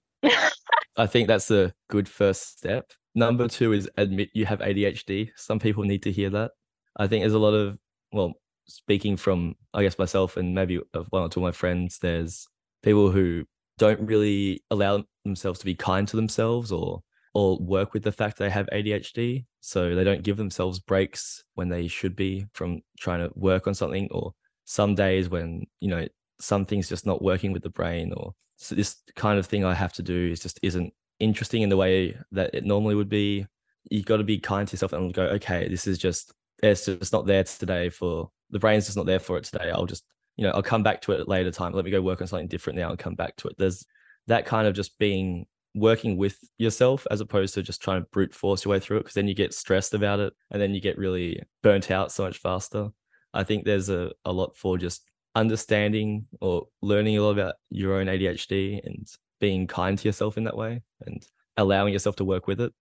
I 0.96 1.06
think 1.06 1.28
that's 1.28 1.50
a 1.50 1.72
good 1.88 2.08
first 2.08 2.58
step. 2.58 2.92
Number 3.14 3.48
two 3.48 3.72
is 3.72 3.88
admit 3.96 4.30
you 4.34 4.46
have 4.46 4.60
ADHD. 4.60 5.30
Some 5.36 5.58
people 5.58 5.84
need 5.84 6.02
to 6.04 6.12
hear 6.12 6.30
that. 6.30 6.52
I 6.96 7.06
think 7.06 7.22
there's 7.22 7.32
a 7.32 7.38
lot 7.38 7.54
of 7.54 7.78
well, 8.12 8.34
speaking 8.66 9.16
from 9.16 9.56
I 9.72 9.82
guess 9.82 9.98
myself 9.98 10.36
and 10.36 10.54
maybe 10.54 10.80
one 11.10 11.22
or 11.22 11.28
two 11.28 11.40
of 11.40 11.44
my 11.44 11.52
friends, 11.52 11.98
there's 11.98 12.46
people 12.82 13.10
who 13.10 13.44
don't 13.78 14.00
really 14.06 14.62
allow 14.70 15.04
themselves 15.24 15.58
to 15.60 15.64
be 15.64 15.74
kind 15.74 16.06
to 16.08 16.16
themselves 16.16 16.70
or 16.70 17.02
or 17.34 17.58
work 17.58 17.92
with 17.92 18.04
the 18.04 18.12
fact 18.12 18.38
they 18.38 18.50
have 18.50 18.68
ADHD. 18.72 19.44
So 19.60 19.94
they 19.94 20.04
don't 20.04 20.22
give 20.22 20.36
themselves 20.36 20.78
breaks 20.78 21.42
when 21.54 21.68
they 21.68 21.88
should 21.88 22.14
be 22.14 22.46
from 22.52 22.82
trying 22.98 23.20
to 23.20 23.32
work 23.34 23.66
on 23.66 23.74
something, 23.74 24.08
or 24.12 24.34
some 24.64 24.94
days 24.94 25.28
when, 25.28 25.66
you 25.80 25.88
know, 25.88 26.06
something's 26.40 26.88
just 26.88 27.06
not 27.06 27.22
working 27.22 27.52
with 27.52 27.62
the 27.62 27.70
brain, 27.70 28.12
or 28.12 28.34
so 28.56 28.74
this 28.74 28.96
kind 29.16 29.38
of 29.38 29.46
thing 29.46 29.64
I 29.64 29.74
have 29.74 29.92
to 29.94 30.02
do 30.02 30.30
is 30.30 30.40
just 30.40 30.58
isn't 30.62 30.92
interesting 31.20 31.62
in 31.62 31.68
the 31.68 31.76
way 31.76 32.16
that 32.32 32.54
it 32.54 32.64
normally 32.64 32.94
would 32.94 33.08
be. 33.08 33.46
You've 33.90 34.06
got 34.06 34.16
to 34.16 34.24
be 34.24 34.38
kind 34.38 34.66
to 34.66 34.72
yourself 34.72 34.92
and 34.92 35.12
go, 35.12 35.24
okay, 35.24 35.68
this 35.68 35.86
is 35.86 35.98
just, 35.98 36.32
it's 36.62 36.86
just 36.86 37.12
not 37.12 37.26
there 37.26 37.44
today 37.44 37.90
for 37.90 38.30
the 38.50 38.58
brain's 38.58 38.86
just 38.86 38.96
not 38.96 39.06
there 39.06 39.18
for 39.18 39.36
it 39.36 39.44
today. 39.44 39.70
I'll 39.70 39.86
just 39.86 40.04
you 40.36 40.44
know, 40.44 40.50
I'll 40.50 40.62
come 40.62 40.82
back 40.82 41.00
to 41.02 41.12
it 41.12 41.20
at 41.20 41.28
later 41.28 41.50
time. 41.50 41.72
Let 41.72 41.84
me 41.84 41.90
go 41.90 42.02
work 42.02 42.20
on 42.20 42.26
something 42.26 42.48
different 42.48 42.78
now 42.78 42.90
and 42.90 42.98
come 42.98 43.14
back 43.14 43.36
to 43.36 43.48
it. 43.48 43.56
There's 43.58 43.86
that 44.26 44.46
kind 44.46 44.66
of 44.66 44.74
just 44.74 44.98
being 44.98 45.46
working 45.74 46.16
with 46.16 46.38
yourself 46.58 47.06
as 47.10 47.20
opposed 47.20 47.54
to 47.54 47.62
just 47.62 47.82
trying 47.82 48.02
to 48.02 48.08
brute 48.10 48.34
force 48.34 48.64
your 48.64 48.72
way 48.72 48.80
through 48.80 48.98
it 48.98 49.00
because 49.00 49.14
then 49.14 49.28
you 49.28 49.34
get 49.34 49.54
stressed 49.54 49.94
about 49.94 50.20
it 50.20 50.32
and 50.50 50.60
then 50.60 50.72
you 50.72 50.80
get 50.80 50.98
really 50.98 51.42
burnt 51.62 51.90
out 51.90 52.12
so 52.12 52.24
much 52.24 52.38
faster. 52.38 52.88
I 53.32 53.44
think 53.44 53.64
there's 53.64 53.88
a, 53.88 54.12
a 54.24 54.32
lot 54.32 54.56
for 54.56 54.78
just 54.78 55.02
understanding 55.34 56.26
or 56.40 56.66
learning 56.82 57.18
a 57.18 57.22
lot 57.22 57.32
about 57.32 57.54
your 57.70 57.94
own 57.94 58.06
ADHD 58.06 58.84
and 58.84 59.06
being 59.40 59.66
kind 59.66 59.98
to 59.98 60.08
yourself 60.08 60.36
in 60.36 60.44
that 60.44 60.56
way 60.56 60.82
and 61.06 61.24
allowing 61.56 61.92
yourself 61.92 62.16
to 62.16 62.24
work 62.24 62.46
with 62.46 62.60
it. 62.60 62.72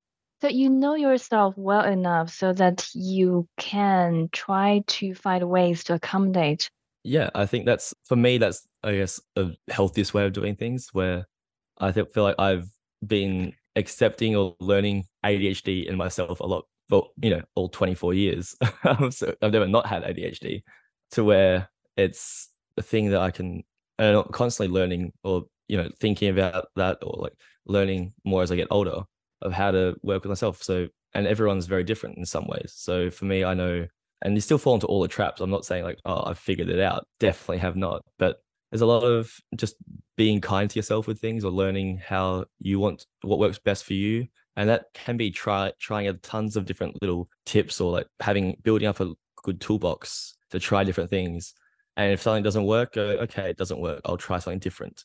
So 0.42 0.50
you 0.50 0.70
know 0.70 0.96
yourself 0.96 1.54
well 1.58 1.86
enough 1.86 2.30
so 2.30 2.52
that 2.54 2.88
you 2.94 3.48
can 3.58 4.30
try 4.32 4.84
to 4.88 5.16
find 5.16 5.50
ways 5.50 5.86
to 5.86 5.94
accommodate 5.94 6.70
yeah, 7.04 7.30
I 7.36 7.46
think 7.46 7.66
that's 7.66 7.94
for 8.06 8.16
me. 8.16 8.38
That's 8.38 8.66
I 8.82 8.96
guess 8.96 9.22
a 9.36 9.52
healthiest 9.70 10.14
way 10.14 10.26
of 10.26 10.34
doing 10.34 10.56
things. 10.56 10.90
Where 10.94 11.28
I 11.78 11.92
feel 11.92 12.08
like 12.18 12.40
I've 12.40 12.68
been 13.06 13.54
accepting 13.76 14.36
or 14.36 14.56
learning 14.60 15.06
ADHD 15.26 15.86
in 15.86 15.98
myself 15.98 16.40
a 16.40 16.46
lot 16.46 16.66
for 16.90 17.10
you 17.22 17.32
know 17.32 17.42
all 17.56 17.70
24 17.70 18.14
years. 18.14 18.56
so 19.10 19.36
I've 19.42 19.52
never 19.52 19.68
not 19.68 19.86
had 19.86 20.04
ADHD 20.04 20.64
to 21.12 21.24
where 21.24 21.70
it's 21.98 22.50
a 22.78 22.82
thing 22.82 23.10
that 23.12 23.22
I 23.22 23.32
can 23.32 23.64
and 24.00 24.18
I'm 24.18 24.24
constantly 24.32 24.74
learning 24.74 25.14
or 25.24 25.46
you 25.68 25.78
know 25.78 25.90
thinking 26.00 26.30
about 26.30 26.68
that 26.76 26.98
or 27.02 27.22
like 27.22 27.34
learning 27.66 28.14
more 28.26 28.44
as 28.44 28.52
I 28.52 28.56
get 28.56 28.68
older 28.72 29.02
of 29.42 29.54
how 29.54 29.72
to 29.72 29.96
work 30.02 30.24
with 30.24 30.30
myself. 30.30 30.64
So 30.64 30.88
and 31.14 31.28
everyone's 31.28 31.68
very 31.68 31.84
different 31.84 32.18
in 32.18 32.26
some 32.26 32.48
ways. 32.48 32.74
So 32.76 33.12
for 33.12 33.26
me, 33.26 33.44
I 33.44 33.54
know 33.54 33.88
and 34.24 34.36
you 34.36 34.42
still 34.42 34.58
fall 34.58 34.76
into 34.76 34.88
all 34.88 35.02
the 35.02 35.08
traps. 35.08 35.42
I'm 35.42 35.50
not 35.50 35.66
saying 35.66 35.84
like, 35.84 36.00
oh, 36.06 36.24
I've 36.26 36.40
figured 36.40 36.70
it 36.70 36.80
out. 36.80 37.06
Definitely 37.20 37.58
have 37.58 37.76
not. 37.76 38.04
But 38.18 38.38
there's 38.72 38.82
a 38.82 38.88
lot 38.88 39.04
of 39.04 39.32
just 39.56 39.76
being 40.16 40.42
kind 40.42 40.70
to 40.70 40.80
yourself 40.80 41.08
with 41.08 41.20
things 41.20 41.44
or 41.44 41.52
learning 41.52 41.98
how 41.98 42.46
you 42.60 42.80
want 42.80 43.06
what 43.22 43.38
works 43.38 43.60
best 43.60 43.84
for 43.84 43.94
you. 43.94 44.28
And 44.56 44.70
that 44.70 44.86
can 44.94 45.18
be 45.18 45.30
try 45.30 45.74
trying 45.80 46.08
a 46.08 46.14
tons 46.14 46.56
of 46.56 46.66
different 46.66 47.02
little 47.02 47.30
tips 47.46 47.82
or 47.82 47.92
like 47.92 48.08
having 48.20 48.56
building 48.64 48.88
up 48.88 49.00
a 49.00 49.14
good 49.44 49.60
toolbox 49.60 50.36
to 50.52 50.60
try 50.60 50.84
different 50.84 51.10
things. 51.10 51.54
And 51.98 52.12
if 52.12 52.22
something 52.22 52.44
doesn't 52.44 52.66
work, 52.66 52.94
go, 52.94 53.04
okay, 53.04 53.50
it 53.50 53.58
doesn't 53.58 53.80
work. 53.80 54.02
I'll 54.06 54.18
try 54.18 54.40
something 54.40 54.60
different. 54.60 55.04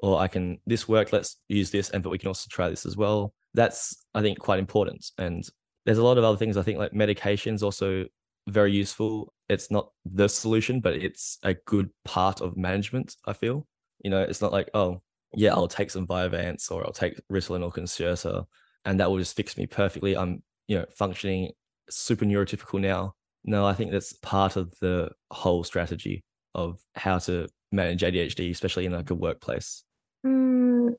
Or 0.00 0.20
I 0.20 0.28
can 0.28 0.58
this 0.66 0.88
worked, 0.88 1.12
let's 1.12 1.36
use 1.48 1.70
this, 1.70 1.90
and 1.90 2.02
but 2.02 2.10
we 2.10 2.18
can 2.18 2.28
also 2.28 2.46
try 2.50 2.68
this 2.68 2.86
as 2.86 2.96
well. 2.96 3.34
That's 3.54 4.04
I 4.14 4.22
think 4.22 4.38
quite 4.38 4.60
important. 4.60 5.10
And 5.18 5.44
there's 5.84 5.98
a 5.98 6.04
lot 6.04 6.18
of 6.18 6.24
other 6.24 6.36
things. 6.36 6.56
I 6.56 6.62
think 6.62 6.78
like 6.78 6.92
medications 6.92 7.62
also 7.62 8.06
very 8.48 8.72
useful. 8.72 9.32
It's 9.48 9.70
not 9.70 9.90
the 10.04 10.28
solution, 10.28 10.80
but 10.80 10.94
it's 10.94 11.38
a 11.42 11.54
good 11.54 11.90
part 12.04 12.40
of 12.40 12.56
management, 12.56 13.16
I 13.26 13.32
feel. 13.32 13.66
You 14.04 14.10
know, 14.10 14.22
it's 14.22 14.40
not 14.40 14.52
like, 14.52 14.70
oh, 14.74 15.02
yeah, 15.34 15.52
I'll 15.52 15.68
take 15.68 15.90
some 15.90 16.06
Vyvanse 16.06 16.70
or 16.70 16.84
I'll 16.84 16.92
take 16.92 17.20
Ritalin 17.30 17.64
or 17.64 17.72
Concerta 17.72 18.44
and 18.84 19.00
that 19.00 19.10
will 19.10 19.18
just 19.18 19.36
fix 19.36 19.56
me 19.56 19.66
perfectly. 19.66 20.16
I'm, 20.16 20.42
you 20.66 20.78
know, 20.78 20.86
functioning 20.96 21.50
super 21.90 22.24
neurotypical 22.24 22.80
now. 22.80 23.14
No, 23.44 23.66
I 23.66 23.74
think 23.74 23.90
that's 23.90 24.12
part 24.14 24.56
of 24.56 24.72
the 24.80 25.10
whole 25.30 25.64
strategy 25.64 26.24
of 26.58 26.80
how 26.94 27.18
to 27.18 27.46
manage 27.70 28.02
ADHD, 28.02 28.50
especially 28.50 28.86
in 28.86 28.92
like 28.92 29.10
a 29.10 29.14
workplace. 29.14 29.84
Mm, 30.26 30.94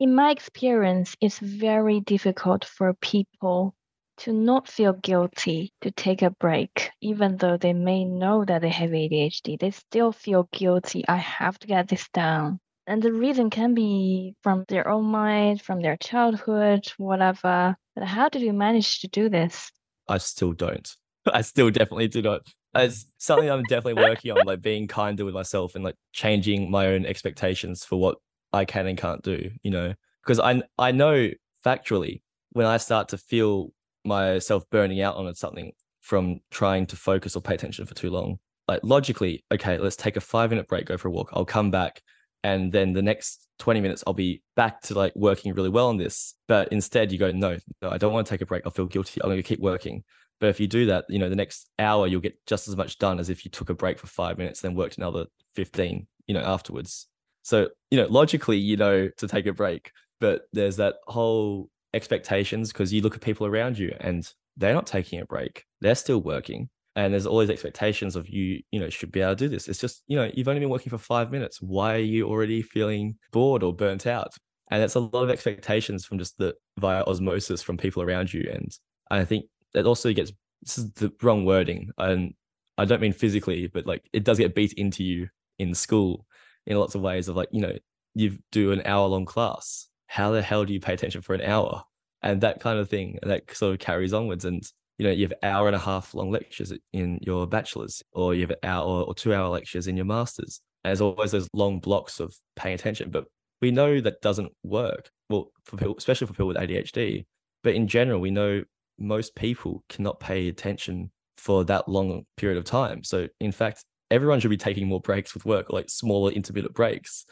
in 0.00 0.14
my 0.14 0.30
experience, 0.30 1.14
it's 1.20 1.38
very 1.38 2.00
difficult 2.00 2.64
for 2.64 2.94
people 2.94 3.74
to 4.18 4.32
not 4.32 4.66
feel 4.66 4.94
guilty 4.94 5.72
to 5.82 5.90
take 5.90 6.22
a 6.22 6.30
break, 6.30 6.90
even 7.02 7.36
though 7.36 7.58
they 7.58 7.74
may 7.74 8.04
know 8.04 8.44
that 8.46 8.62
they 8.62 8.70
have 8.70 8.90
ADHD, 8.90 9.58
they 9.58 9.70
still 9.70 10.12
feel 10.12 10.48
guilty. 10.52 11.04
I 11.06 11.16
have 11.16 11.58
to 11.58 11.66
get 11.66 11.88
this 11.88 12.08
down. 12.14 12.58
And 12.86 13.02
the 13.02 13.12
reason 13.12 13.50
can 13.50 13.74
be 13.74 14.34
from 14.42 14.64
their 14.68 14.88
own 14.88 15.04
mind, 15.04 15.60
from 15.60 15.82
their 15.82 15.96
childhood, 15.96 16.90
whatever. 16.96 17.76
But 17.94 18.04
how 18.04 18.28
did 18.30 18.42
you 18.42 18.52
manage 18.52 19.00
to 19.00 19.08
do 19.08 19.28
this? 19.28 19.70
I 20.08 20.18
still 20.18 20.52
don't. 20.52 20.88
I 21.32 21.42
still 21.42 21.70
definitely 21.70 22.08
do 22.08 22.22
not. 22.22 22.46
It's 22.80 23.06
something 23.18 23.48
I'm 23.50 23.62
definitely 23.64 24.02
working 24.02 24.32
on, 24.32 24.46
like 24.46 24.62
being 24.62 24.86
kinder 24.88 25.24
with 25.24 25.34
myself 25.34 25.74
and 25.74 25.84
like 25.84 25.96
changing 26.12 26.70
my 26.70 26.88
own 26.88 27.06
expectations 27.06 27.84
for 27.84 27.98
what 27.98 28.18
I 28.52 28.64
can 28.64 28.86
and 28.86 28.98
can't 28.98 29.22
do, 29.22 29.50
you 29.62 29.70
know, 29.70 29.94
because 30.22 30.40
I 30.40 30.62
I 30.78 30.92
know 30.92 31.30
factually 31.64 32.22
when 32.52 32.66
I 32.66 32.76
start 32.76 33.08
to 33.08 33.18
feel 33.18 33.72
myself 34.04 34.64
burning 34.70 35.00
out 35.00 35.16
on 35.16 35.34
something 35.34 35.72
from 36.00 36.40
trying 36.50 36.86
to 36.86 36.96
focus 36.96 37.34
or 37.36 37.42
pay 37.42 37.54
attention 37.54 37.84
for 37.86 37.94
too 37.94 38.10
long, 38.10 38.38
like 38.68 38.80
logically, 38.82 39.44
okay, 39.52 39.78
let's 39.78 39.96
take 39.96 40.16
a 40.16 40.20
five 40.20 40.50
minute 40.50 40.68
break, 40.68 40.86
go 40.86 40.96
for 40.96 41.08
a 41.08 41.10
walk. 41.10 41.30
I'll 41.32 41.44
come 41.44 41.70
back 41.70 42.02
and 42.42 42.70
then 42.72 42.92
the 42.92 43.02
next 43.02 43.48
20 43.58 43.80
minutes 43.80 44.04
I'll 44.06 44.14
be 44.14 44.42
back 44.54 44.80
to 44.82 44.94
like 44.94 45.12
working 45.16 45.52
really 45.54 45.68
well 45.68 45.88
on 45.88 45.96
this. 45.96 46.34
But 46.46 46.68
instead 46.70 47.10
you 47.10 47.18
go, 47.18 47.32
no, 47.32 47.58
no, 47.82 47.90
I 47.90 47.98
don't 47.98 48.12
want 48.12 48.26
to 48.26 48.30
take 48.30 48.40
a 48.40 48.46
break. 48.46 48.62
I'll 48.64 48.72
feel 48.72 48.86
guilty. 48.86 49.20
I'm 49.20 49.28
going 49.28 49.38
to 49.38 49.42
keep 49.42 49.60
working. 49.60 50.04
But 50.40 50.50
if 50.50 50.60
you 50.60 50.66
do 50.66 50.86
that, 50.86 51.06
you 51.08 51.18
know, 51.18 51.28
the 51.28 51.36
next 51.36 51.70
hour 51.78 52.06
you'll 52.06 52.20
get 52.20 52.44
just 52.46 52.68
as 52.68 52.76
much 52.76 52.98
done 52.98 53.18
as 53.18 53.30
if 53.30 53.44
you 53.44 53.50
took 53.50 53.70
a 53.70 53.74
break 53.74 53.98
for 53.98 54.06
five 54.06 54.38
minutes, 54.38 54.60
then 54.60 54.74
worked 54.74 54.98
another 54.98 55.26
15, 55.54 56.06
you 56.26 56.34
know, 56.34 56.40
afterwards. 56.40 57.08
So, 57.42 57.68
you 57.90 57.98
know, 57.98 58.06
logically, 58.08 58.58
you 58.58 58.76
know, 58.76 59.08
to 59.16 59.28
take 59.28 59.46
a 59.46 59.52
break, 59.52 59.92
but 60.20 60.42
there's 60.52 60.76
that 60.76 60.96
whole 61.06 61.70
expectations 61.94 62.72
because 62.72 62.92
you 62.92 63.00
look 63.00 63.14
at 63.14 63.22
people 63.22 63.46
around 63.46 63.78
you 63.78 63.94
and 64.00 64.30
they're 64.56 64.74
not 64.74 64.86
taking 64.86 65.20
a 65.20 65.26
break. 65.26 65.64
They're 65.80 65.94
still 65.94 66.20
working. 66.20 66.68
And 66.94 67.12
there's 67.12 67.26
all 67.26 67.38
these 67.40 67.50
expectations 67.50 68.16
of 68.16 68.26
you 68.26 68.62
you 68.70 68.80
know 68.80 68.88
should 68.88 69.12
be 69.12 69.20
able 69.20 69.32
to 69.32 69.36
do 69.36 69.48
this. 69.48 69.68
It's 69.68 69.78
just 69.78 70.02
you 70.06 70.16
know 70.16 70.30
you've 70.32 70.48
only 70.48 70.60
been 70.60 70.70
working 70.70 70.88
for 70.88 70.98
five 70.98 71.30
minutes. 71.30 71.60
Why 71.60 71.96
are 71.96 71.98
you 71.98 72.26
already 72.26 72.62
feeling 72.62 73.16
bored 73.32 73.62
or 73.62 73.74
burnt 73.74 74.06
out? 74.06 74.32
And 74.70 74.82
it's 74.82 74.94
a 74.94 75.00
lot 75.00 75.22
of 75.22 75.30
expectations 75.30 76.06
from 76.06 76.18
just 76.18 76.38
the 76.38 76.54
via 76.78 77.04
osmosis 77.04 77.62
from 77.62 77.76
people 77.76 78.02
around 78.02 78.32
you. 78.32 78.48
And 78.50 78.72
i 79.10 79.24
think 79.24 79.46
it 79.76 79.86
also 79.86 80.12
gets 80.12 80.32
this 80.62 80.78
is 80.78 80.92
the 80.92 81.12
wrong 81.22 81.44
wording 81.44 81.90
and 81.98 82.34
i 82.78 82.84
don't 82.84 83.00
mean 83.00 83.12
physically 83.12 83.66
but 83.66 83.86
like 83.86 84.02
it 84.12 84.24
does 84.24 84.38
get 84.38 84.54
beat 84.54 84.72
into 84.74 85.04
you 85.04 85.28
in 85.58 85.74
school 85.74 86.26
in 86.66 86.76
lots 86.76 86.94
of 86.94 87.00
ways 87.00 87.28
of 87.28 87.36
like 87.36 87.48
you 87.52 87.60
know 87.60 87.72
you 88.16 88.38
do 88.50 88.72
an 88.72 88.82
hour 88.86 89.06
long 89.06 89.26
class. 89.26 89.88
How 90.06 90.30
the 90.30 90.42
hell 90.42 90.64
do 90.64 90.72
you 90.72 90.80
pay 90.80 90.94
attention 90.94 91.20
for 91.20 91.34
an 91.34 91.42
hour? 91.42 91.84
And 92.22 92.40
that 92.40 92.60
kind 92.60 92.78
of 92.78 92.88
thing 92.88 93.18
that 93.22 93.54
sort 93.54 93.74
of 93.74 93.78
carries 93.78 94.14
onwards. 94.14 94.44
And 94.44 94.64
you 94.98 95.06
know 95.06 95.12
you 95.12 95.28
have 95.28 95.34
hour 95.42 95.66
and 95.66 95.76
a 95.76 95.78
half 95.78 96.14
long 96.14 96.30
lectures 96.30 96.72
in 96.94 97.18
your 97.20 97.46
bachelor's 97.46 98.02
or 98.12 98.34
you 98.34 98.40
have 98.40 98.50
an 98.50 98.56
hour 98.62 99.02
or 99.02 99.14
two 99.14 99.34
hour 99.34 99.48
lectures 99.48 99.86
in 99.86 99.96
your 99.96 100.06
master's. 100.06 100.60
And 100.82 100.90
there's 100.90 101.02
always 101.02 101.32
those 101.32 101.48
long 101.52 101.78
blocks 101.78 102.18
of 102.18 102.34
paying 102.56 102.74
attention 102.74 103.10
but 103.10 103.26
we 103.60 103.70
know 103.70 104.00
that 104.00 104.22
doesn't 104.22 104.52
work 104.62 105.10
well 105.28 105.52
for 105.64 105.76
people 105.76 105.96
especially 105.98 106.26
for 106.26 106.32
people 106.32 106.46
with 106.46 106.56
adhd 106.56 107.26
but 107.62 107.74
in 107.74 107.88
general 107.88 108.20
we 108.20 108.30
know 108.30 108.62
most 108.98 109.34
people 109.34 109.84
cannot 109.88 110.20
pay 110.20 110.48
attention 110.48 111.10
for 111.36 111.64
that 111.64 111.88
long 111.88 112.24
period 112.36 112.58
of 112.58 112.64
time. 112.64 113.04
So 113.04 113.28
in 113.40 113.52
fact 113.52 113.84
everyone 114.10 114.40
should 114.40 114.50
be 114.50 114.56
taking 114.56 114.86
more 114.86 115.00
breaks 115.00 115.34
with 115.34 115.44
work 115.44 115.70
like 115.70 115.90
smaller 115.90 116.30
intermittent 116.32 116.74
breaks. 116.74 117.26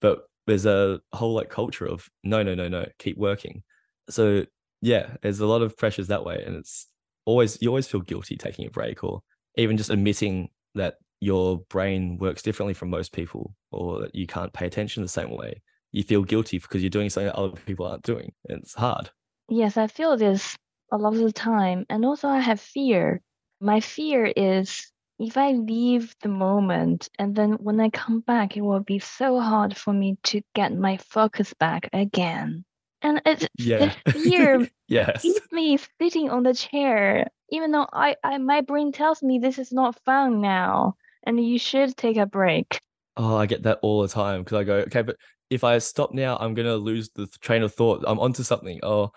But 0.00 0.24
there's 0.46 0.66
a 0.66 1.00
whole 1.12 1.34
like 1.34 1.50
culture 1.50 1.86
of 1.86 2.08
no 2.24 2.42
no 2.42 2.54
no 2.54 2.68
no 2.68 2.86
keep 2.98 3.16
working. 3.16 3.62
So 4.10 4.44
yeah 4.80 5.16
there's 5.22 5.40
a 5.40 5.46
lot 5.46 5.62
of 5.62 5.76
pressures 5.76 6.08
that 6.08 6.24
way 6.24 6.42
and 6.46 6.54
it's 6.56 6.86
always 7.24 7.58
you 7.60 7.68
always 7.68 7.88
feel 7.88 8.00
guilty 8.00 8.36
taking 8.36 8.66
a 8.66 8.70
break 8.70 9.02
or 9.02 9.20
even 9.56 9.76
just 9.76 9.90
admitting 9.90 10.48
that 10.74 10.94
your 11.20 11.58
brain 11.68 12.16
works 12.18 12.42
differently 12.42 12.74
from 12.74 12.90
most 12.90 13.12
people 13.12 13.54
or 13.72 14.02
that 14.02 14.14
you 14.14 14.26
can't 14.26 14.52
pay 14.52 14.66
attention 14.66 15.02
the 15.02 15.08
same 15.08 15.36
way. 15.36 15.60
You 15.90 16.04
feel 16.04 16.22
guilty 16.22 16.58
because 16.58 16.80
you're 16.82 16.90
doing 16.90 17.10
something 17.10 17.26
that 17.26 17.34
other 17.34 17.58
people 17.66 17.86
aren't 17.86 18.02
doing 18.02 18.32
it's 18.44 18.74
hard. 18.74 19.10
Yes 19.48 19.76
i 19.76 19.86
feel 19.86 20.16
this 20.16 20.56
a 20.90 20.96
lot 20.96 21.14
of 21.14 21.20
the 21.20 21.32
time 21.32 21.86
and 21.88 22.04
also 22.04 22.28
i 22.28 22.38
have 22.38 22.60
fear. 22.60 23.20
My 23.60 23.80
fear 23.80 24.24
is 24.24 24.92
if 25.18 25.36
i 25.36 25.52
leave 25.52 26.14
the 26.22 26.28
moment 26.28 27.08
and 27.18 27.34
then 27.34 27.52
when 27.54 27.80
i 27.80 27.90
come 27.90 28.20
back 28.20 28.56
it 28.56 28.62
will 28.62 28.80
be 28.80 28.98
so 28.98 29.40
hard 29.40 29.76
for 29.76 29.92
me 29.92 30.16
to 30.24 30.40
get 30.54 30.72
my 30.74 30.96
focus 30.98 31.54
back 31.54 31.88
again. 31.92 32.64
And 33.00 33.22
it's 33.26 33.46
yeah. 33.58 33.94
fear 34.10 34.68
yes. 34.88 35.22
keeps 35.22 35.52
me 35.52 35.78
sitting 36.00 36.30
on 36.30 36.42
the 36.42 36.54
chair 36.54 37.28
even 37.50 37.72
though 37.72 37.86
I, 37.92 38.16
I 38.22 38.38
my 38.38 38.60
brain 38.60 38.92
tells 38.92 39.22
me 39.22 39.38
this 39.38 39.58
is 39.58 39.72
not 39.72 40.00
fun 40.04 40.40
now 40.40 40.96
and 41.24 41.44
you 41.44 41.58
should 41.58 41.96
take 41.96 42.16
a 42.16 42.26
break. 42.26 42.80
Oh 43.16 43.36
i 43.36 43.46
get 43.46 43.64
that 43.64 43.80
all 43.82 44.02
the 44.02 44.08
time 44.08 44.42
because 44.42 44.58
i 44.58 44.64
go 44.64 44.74
okay 44.86 45.02
but 45.02 45.16
if 45.50 45.64
i 45.64 45.78
stop 45.78 46.12
now 46.12 46.36
i'm 46.40 46.54
gonna 46.54 46.76
lose 46.76 47.10
the 47.10 47.26
train 47.40 47.62
of 47.62 47.74
thought. 47.74 48.04
I'm 48.06 48.20
onto 48.20 48.42
something. 48.42 48.78
Or 48.84 49.10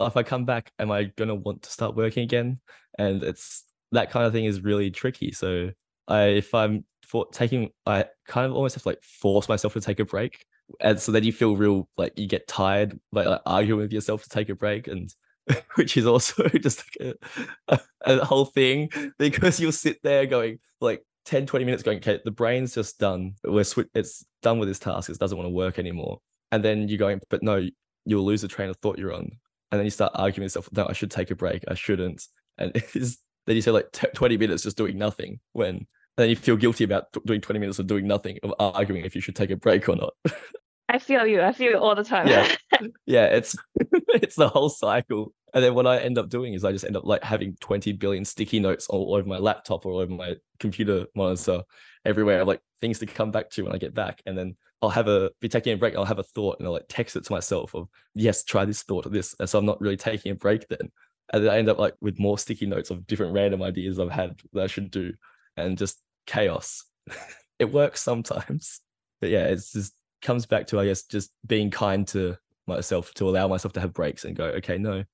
if 0.00 0.16
i 0.16 0.22
come 0.22 0.44
back 0.44 0.72
am 0.78 0.90
i 0.90 1.04
gonna 1.16 1.34
want 1.34 1.62
to 1.62 1.70
start 1.70 1.96
working 1.96 2.22
again? 2.22 2.60
And 2.98 3.22
it's 3.22 3.64
that 3.92 4.10
kind 4.10 4.26
of 4.26 4.32
thing 4.32 4.44
is 4.44 4.62
really 4.62 4.90
tricky. 4.90 5.32
So 5.32 5.70
i 6.08 6.22
if 6.24 6.54
i'm 6.54 6.84
for 7.02 7.26
taking 7.32 7.70
i 7.86 8.04
kind 8.26 8.46
of 8.46 8.52
almost 8.52 8.74
have 8.74 8.82
to 8.82 8.88
like 8.90 9.02
force 9.02 9.48
myself 9.48 9.72
to 9.74 9.80
take 9.80 10.00
a 10.00 10.04
break. 10.04 10.44
And 10.80 10.98
so 10.98 11.12
then 11.12 11.24
you 11.24 11.32
feel 11.32 11.56
real 11.56 11.88
like 11.98 12.18
you 12.18 12.26
get 12.26 12.48
tired 12.48 12.98
like, 13.12 13.40
arguing 13.44 13.80
with 13.80 13.92
yourself 13.92 14.22
to 14.22 14.28
take 14.28 14.48
a 14.48 14.54
break 14.54 14.88
and 14.88 15.14
which 15.74 15.96
is 15.96 16.06
also 16.06 16.48
just 16.60 16.84
like 17.00 17.16
a, 17.68 17.78
a, 18.06 18.18
a, 18.20 18.24
whole 18.24 18.46
thing 18.46 18.88
because 19.18 19.60
you'll 19.60 19.72
sit 19.72 19.98
there 20.02 20.24
going 20.24 20.58
like 20.80 21.02
10 21.26 21.44
20 21.44 21.64
minutes 21.66 21.82
going 21.82 21.98
okay 21.98 22.20
the 22.24 22.30
brain's 22.30 22.74
just 22.74 22.98
done. 22.98 23.34
We're 23.44 23.64
sw- 23.64 23.90
it's 23.94 24.24
done 24.42 24.58
with 24.58 24.68
this 24.68 24.78
task. 24.78 25.10
It 25.10 25.18
doesn't 25.18 25.36
want 25.36 25.46
to 25.46 25.52
work 25.52 25.78
anymore. 25.78 26.20
And 26.50 26.64
then 26.64 26.88
you're 26.88 26.98
going 26.98 27.20
but 27.28 27.42
no 27.42 27.66
you'll 28.06 28.24
lose 28.24 28.42
the 28.42 28.48
train 28.48 28.70
of 28.70 28.76
thought 28.78 28.98
you're 28.98 29.12
on 29.12 29.30
and 29.74 29.80
then 29.80 29.84
you 29.84 29.90
start 29.90 30.12
arguing 30.14 30.44
yourself 30.44 30.68
no 30.72 30.86
i 30.88 30.92
should 30.92 31.10
take 31.10 31.30
a 31.32 31.34
break 31.34 31.64
i 31.68 31.74
shouldn't 31.74 32.22
and 32.58 32.72
then 32.94 33.56
you 33.56 33.60
say 33.60 33.72
like 33.72 33.90
t- 33.90 34.06
20 34.14 34.36
minutes 34.36 34.62
just 34.62 34.76
doing 34.76 34.96
nothing 34.96 35.40
when 35.52 35.86
then 36.16 36.30
you 36.30 36.36
feel 36.36 36.56
guilty 36.56 36.84
about 36.84 37.06
doing 37.26 37.40
20 37.40 37.58
minutes 37.58 37.78
of 37.78 37.86
doing 37.86 38.06
nothing, 38.06 38.38
of 38.42 38.54
arguing 38.58 39.04
if 39.04 39.14
you 39.14 39.20
should 39.20 39.36
take 39.36 39.50
a 39.50 39.56
break 39.56 39.88
or 39.88 39.96
not. 39.96 40.14
I 40.88 40.98
feel 40.98 41.26
you. 41.26 41.40
I 41.40 41.52
feel 41.52 41.72
you 41.72 41.78
all 41.78 41.94
the 41.94 42.04
time. 42.04 42.28
yeah. 42.28 42.54
Yeah. 43.06 43.26
It's 43.26 43.56
it's 44.08 44.36
the 44.36 44.48
whole 44.48 44.68
cycle. 44.68 45.32
And 45.54 45.62
then 45.62 45.74
what 45.74 45.86
I 45.86 45.98
end 45.98 46.18
up 46.18 46.28
doing 46.28 46.54
is 46.54 46.64
I 46.64 46.72
just 46.72 46.84
end 46.84 46.96
up 46.96 47.04
like 47.04 47.22
having 47.22 47.56
20 47.60 47.92
billion 47.92 48.24
sticky 48.24 48.58
notes 48.58 48.88
all 48.88 49.14
over 49.14 49.26
my 49.26 49.38
laptop 49.38 49.86
or 49.86 50.02
over 50.02 50.12
my 50.12 50.34
computer 50.58 51.06
monitor 51.14 51.62
everywhere, 52.04 52.40
I'm 52.40 52.48
like 52.48 52.60
things 52.84 52.98
to 52.98 53.06
come 53.06 53.30
back 53.30 53.48
to 53.50 53.62
when 53.62 53.74
I 53.74 53.78
get 53.78 53.94
back. 53.94 54.20
And 54.26 54.36
then 54.36 54.56
I'll 54.82 54.90
have 54.90 55.08
a 55.08 55.30
be 55.40 55.48
taking 55.48 55.72
a 55.72 55.76
break, 55.78 55.96
I'll 55.96 56.04
have 56.04 56.18
a 56.18 56.22
thought 56.22 56.58
and 56.58 56.66
I'll 56.66 56.74
like 56.74 56.84
text 56.86 57.16
it 57.16 57.24
to 57.24 57.32
myself 57.32 57.74
of 57.74 57.88
yes, 58.14 58.44
try 58.44 58.66
this 58.66 58.82
thought 58.82 59.06
or 59.06 59.08
this. 59.08 59.34
And 59.40 59.48
so 59.48 59.58
I'm 59.58 59.64
not 59.64 59.80
really 59.80 59.96
taking 59.96 60.32
a 60.32 60.34
break 60.34 60.68
then. 60.68 60.92
And 61.32 61.42
then 61.42 61.50
I 61.50 61.56
end 61.56 61.70
up 61.70 61.78
like 61.78 61.94
with 62.02 62.18
more 62.18 62.36
sticky 62.36 62.66
notes 62.66 62.90
of 62.90 63.06
different 63.06 63.32
random 63.32 63.62
ideas 63.62 63.98
I've 63.98 64.10
had 64.10 64.38
that 64.52 64.64
I 64.64 64.66
should 64.66 64.90
do 64.90 65.14
and 65.56 65.78
just 65.78 65.98
chaos. 66.26 66.84
it 67.58 67.72
works 67.72 68.02
sometimes. 68.02 68.80
But 69.22 69.30
yeah, 69.30 69.44
it's 69.46 69.72
just 69.72 69.94
comes 70.20 70.44
back 70.44 70.66
to 70.66 70.78
I 70.78 70.84
guess 70.84 71.04
just 71.04 71.30
being 71.46 71.70
kind 71.70 72.06
to 72.08 72.36
myself 72.66 73.14
to 73.14 73.28
allow 73.28 73.48
myself 73.48 73.72
to 73.74 73.80
have 73.80 73.94
breaks 73.94 74.24
and 74.24 74.36
go, 74.36 74.44
okay, 74.44 74.76
no, 74.76 75.04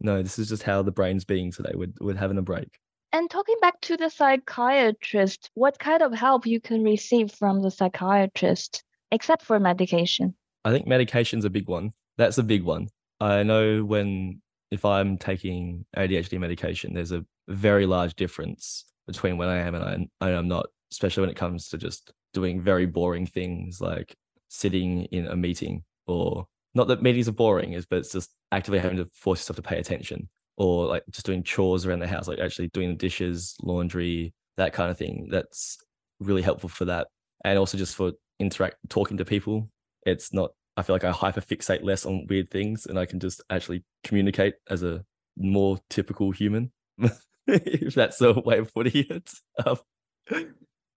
no, 0.00 0.22
this 0.22 0.38
is 0.38 0.50
just 0.50 0.62
how 0.62 0.82
the 0.82 0.92
brain's 0.92 1.24
being 1.24 1.50
today. 1.50 1.72
We're, 1.74 1.92
we're 2.00 2.14
having 2.14 2.36
a 2.36 2.42
break. 2.42 2.78
And 3.12 3.30
talking 3.30 3.56
back 3.60 3.80
to 3.82 3.96
the 3.96 4.10
psychiatrist, 4.10 5.50
what 5.54 5.78
kind 5.78 6.02
of 6.02 6.12
help 6.12 6.46
you 6.46 6.60
can 6.60 6.82
receive 6.82 7.32
from 7.32 7.62
the 7.62 7.70
psychiatrist, 7.70 8.82
except 9.10 9.42
for 9.42 9.58
medication? 9.58 10.34
I 10.64 10.72
think 10.72 10.86
medication's 10.86 11.44
a 11.44 11.50
big 11.50 11.68
one. 11.68 11.92
That's 12.18 12.38
a 12.38 12.42
big 12.42 12.62
one. 12.62 12.88
I 13.20 13.42
know 13.42 13.84
when 13.84 14.42
if 14.70 14.84
I'm 14.84 15.16
taking 15.16 15.86
ADHD 15.96 16.38
medication, 16.38 16.92
there's 16.92 17.12
a 17.12 17.24
very 17.48 17.86
large 17.86 18.14
difference 18.16 18.84
between 19.06 19.36
when 19.38 19.48
I 19.48 19.58
am 19.58 19.74
and 19.74 20.10
I, 20.20 20.26
I 20.26 20.30
am 20.32 20.48
not, 20.48 20.66
especially 20.90 21.22
when 21.22 21.30
it 21.30 21.36
comes 21.36 21.68
to 21.68 21.78
just 21.78 22.12
doing 22.34 22.60
very 22.60 22.86
boring 22.86 23.26
things 23.26 23.80
like 23.80 24.14
sitting 24.48 25.04
in 25.04 25.26
a 25.26 25.36
meeting 25.36 25.82
or 26.06 26.46
not 26.74 26.88
that 26.88 27.02
meetings 27.02 27.28
are 27.28 27.32
boring 27.32 27.72
is 27.72 27.86
but 27.86 28.00
it's 28.00 28.12
just 28.12 28.30
actively 28.52 28.78
having 28.78 28.98
to 28.98 29.08
force 29.14 29.40
yourself 29.40 29.56
to 29.56 29.62
pay 29.62 29.78
attention 29.78 30.28
or 30.56 30.86
like 30.86 31.02
just 31.10 31.26
doing 31.26 31.42
chores 31.42 31.86
around 31.86 31.98
the 31.98 32.06
house 32.06 32.28
like 32.28 32.38
actually 32.38 32.68
doing 32.68 32.88
the 32.88 32.94
dishes 32.94 33.56
laundry 33.62 34.32
that 34.56 34.72
kind 34.72 34.90
of 34.90 34.98
thing 34.98 35.28
that's 35.30 35.78
really 36.20 36.42
helpful 36.42 36.68
for 36.68 36.84
that 36.86 37.08
and 37.44 37.58
also 37.58 37.76
just 37.76 37.94
for 37.94 38.12
interact 38.38 38.76
talking 38.88 39.16
to 39.16 39.24
people 39.24 39.68
it's 40.04 40.32
not 40.32 40.50
i 40.76 40.82
feel 40.82 40.94
like 40.94 41.04
i 41.04 41.10
hyper 41.10 41.40
fixate 41.40 41.82
less 41.82 42.06
on 42.06 42.26
weird 42.28 42.50
things 42.50 42.86
and 42.86 42.98
i 42.98 43.04
can 43.04 43.20
just 43.20 43.42
actually 43.50 43.84
communicate 44.04 44.54
as 44.70 44.82
a 44.82 45.04
more 45.36 45.78
typical 45.90 46.30
human 46.30 46.70
if 47.46 47.94
that's 47.94 48.20
a 48.20 48.32
way 48.32 48.58
of 48.58 48.72
putting 48.72 49.06
it. 49.10 49.30
Um, 49.64 49.78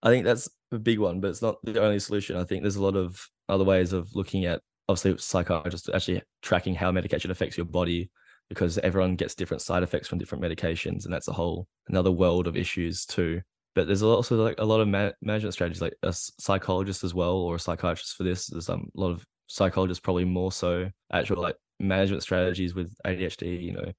I 0.02 0.08
think 0.08 0.24
that's 0.24 0.48
a 0.72 0.78
big 0.78 0.98
one, 0.98 1.20
but 1.20 1.28
it's 1.28 1.42
not 1.42 1.58
the 1.62 1.80
only 1.80 1.98
solution. 2.00 2.36
I 2.36 2.44
think 2.44 2.62
there's 2.62 2.76
a 2.76 2.82
lot 2.82 2.96
of 2.96 3.24
other 3.48 3.64
ways 3.64 3.92
of 3.92 4.14
looking 4.14 4.46
at, 4.46 4.60
obviously, 4.88 5.18
psychiatrists 5.18 5.88
actually 5.92 6.22
tracking 6.42 6.74
how 6.74 6.90
medication 6.90 7.30
affects 7.30 7.56
your 7.56 7.66
body 7.66 8.10
because 8.50 8.76
everyone 8.78 9.16
gets 9.16 9.34
different 9.34 9.62
side 9.62 9.82
effects 9.82 10.08
from 10.08 10.18
different 10.18 10.44
medications, 10.44 11.04
and 11.04 11.14
that's 11.14 11.28
a 11.28 11.32
whole 11.32 11.66
another 11.88 12.10
world 12.10 12.46
of 12.46 12.56
issues 12.56 13.06
too. 13.06 13.40
But 13.74 13.86
there's 13.86 14.02
also 14.02 14.36
like 14.36 14.56
a 14.58 14.64
lot 14.64 14.80
of 14.80 14.88
ma- 14.88 15.12
management 15.22 15.54
strategies, 15.54 15.80
like 15.80 15.94
a 16.02 16.12
psychologist 16.12 17.04
as 17.04 17.14
well, 17.14 17.36
or 17.36 17.54
a 17.54 17.58
psychiatrist 17.60 18.16
for 18.16 18.24
this. 18.24 18.48
There's 18.48 18.68
um, 18.68 18.90
a 18.94 19.00
lot 19.00 19.12
of 19.12 19.24
psychologists, 19.46 20.00
probably 20.00 20.24
more 20.24 20.52
so 20.52 20.90
actual 21.12 21.40
like 21.40 21.56
management 21.78 22.22
strategies 22.22 22.74
with 22.74 22.92
ADHD. 23.06 23.62
You 23.62 23.72
know, 23.72 23.92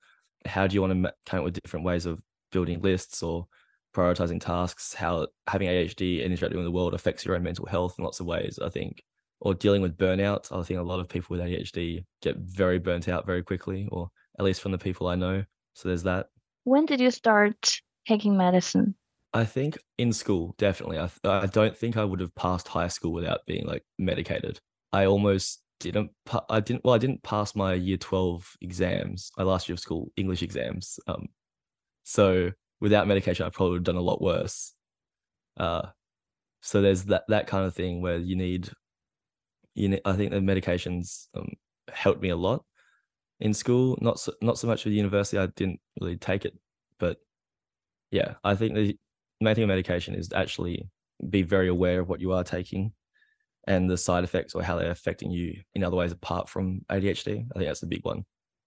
how 0.46 0.68
do 0.68 0.76
you 0.76 0.82
want 0.82 0.92
to 0.92 0.96
ma- 0.96 1.10
come 1.26 1.40
up 1.40 1.46
with 1.46 1.60
different 1.62 1.86
ways 1.86 2.06
of 2.06 2.22
building 2.52 2.82
lists 2.82 3.24
or 3.24 3.48
prioritizing 3.96 4.42
tasks? 4.42 4.94
How 4.94 5.28
having 5.48 5.70
ADHD 5.70 6.24
and 6.24 6.34
interacting 6.34 6.58
with 6.58 6.68
the 6.68 6.72
world 6.72 6.94
affects 6.94 7.26
your 7.26 7.36
own 7.36 7.44
mental 7.44 7.66
health 7.66 7.96
in 7.98 8.04
lots 8.04 8.20
of 8.20 8.26
ways. 8.26 8.60
I 8.62 8.70
think 8.70 9.02
or 9.42 9.56
dealing 9.56 9.82
with 9.82 9.98
burnout. 9.98 10.52
I 10.56 10.64
think 10.64 10.80
a 10.80 10.84
lot 10.84 11.00
of 11.00 11.10
people 11.10 11.36
with 11.36 11.46
ADHD 11.46 12.06
get 12.22 12.38
very 12.38 12.80
burnt 12.80 13.10
out 13.10 13.26
very 13.26 13.44
quickly, 13.44 13.88
or 13.92 14.10
at 14.42 14.46
least 14.46 14.62
from 14.62 14.72
the 14.72 14.78
people 14.80 15.06
I 15.06 15.14
know. 15.14 15.44
So 15.76 15.88
there's 15.88 16.04
that. 16.04 16.30
When 16.64 16.88
did 16.88 17.00
you 17.00 17.12
start 17.12 17.80
taking 18.08 18.36
medicine? 18.36 18.96
I 19.34 19.46
think 19.46 19.78
in 20.00 20.12
school, 20.12 20.56
definitely. 20.58 20.98
I, 20.98 21.10
I 21.24 21.46
don't 21.46 21.78
think 21.78 21.96
I 21.96 22.04
would 22.04 22.20
have 22.20 22.34
passed 22.34 22.68
high 22.68 22.88
school 22.88 23.14
without 23.14 23.46
being 23.46 23.66
like 23.68 23.84
medicated. 24.00 24.60
I 24.92 25.06
almost 25.06 25.62
didn't. 25.80 26.10
I 26.50 26.60
didn't. 26.60 26.84
Well, 26.84 26.96
I 26.96 26.98
didn't 26.98 27.22
pass 27.22 27.56
my 27.56 27.76
year 27.76 27.98
twelve 27.98 28.58
exams. 28.62 29.32
My 29.38 29.44
last 29.44 29.70
year 29.70 29.76
of 29.76 29.80
school 29.80 30.12
English 30.18 30.42
exams. 30.42 31.00
Um, 31.06 31.28
so 32.04 32.52
without 32.82 33.08
medication, 33.08 33.46
I 33.46 33.50
probably 33.50 33.74
would 33.74 33.88
have 33.88 33.96
done 33.96 33.96
a 33.96 34.02
lot 34.02 34.24
worse. 34.24 34.74
Uh, 35.56 35.88
so 36.62 36.82
there's 36.82 37.06
that 37.06 37.26
that 37.28 37.46
kind 37.46 37.66
of 37.66 37.76
thing 37.76 38.02
where 38.02 38.18
you 38.18 38.36
need 38.36 38.70
you 39.76 39.90
know, 39.90 40.00
I 40.04 40.14
think 40.14 40.32
the 40.32 40.40
medications 40.40 41.28
um, 41.36 41.54
helped 41.94 42.22
me 42.22 42.30
a 42.30 42.36
lot 42.36 42.66
in 43.42 43.54
school. 43.54 43.98
Not 44.02 44.20
so, 44.20 44.34
not 44.42 44.58
so 44.58 44.68
much 44.68 44.86
with 44.86 44.94
university. 44.94 45.38
I 45.38 45.48
didn't 45.48 45.80
really 46.00 46.18
take 46.18 46.46
it, 46.46 46.58
but 47.00 47.18
yeah, 48.12 48.36
I 48.44 48.56
think 48.56 48.76
the 48.76 48.98
main 49.42 49.56
thing 49.56 49.64
of 49.64 49.70
medication 49.70 50.16
is 50.16 50.30
actually 50.34 50.90
be 51.30 51.42
very 51.42 51.68
aware 51.68 52.00
of 52.00 52.10
what 52.10 52.22
you 52.22 52.32
are 52.34 52.44
taking 52.44 52.94
and 53.68 53.90
the 53.90 53.98
side 53.98 54.24
effects 54.24 54.56
or 54.56 54.64
how 54.64 54.78
they're 54.78 54.92
affecting 54.92 55.32
you 55.32 55.62
in 55.76 55.84
other 55.84 55.96
ways 55.96 56.12
apart 56.12 56.50
from 56.50 56.82
ADHD. 56.90 57.46
I 57.54 57.60
think 57.60 57.68
that's 57.68 57.80
the 57.80 57.88
big 57.88 58.06
one. 58.06 58.24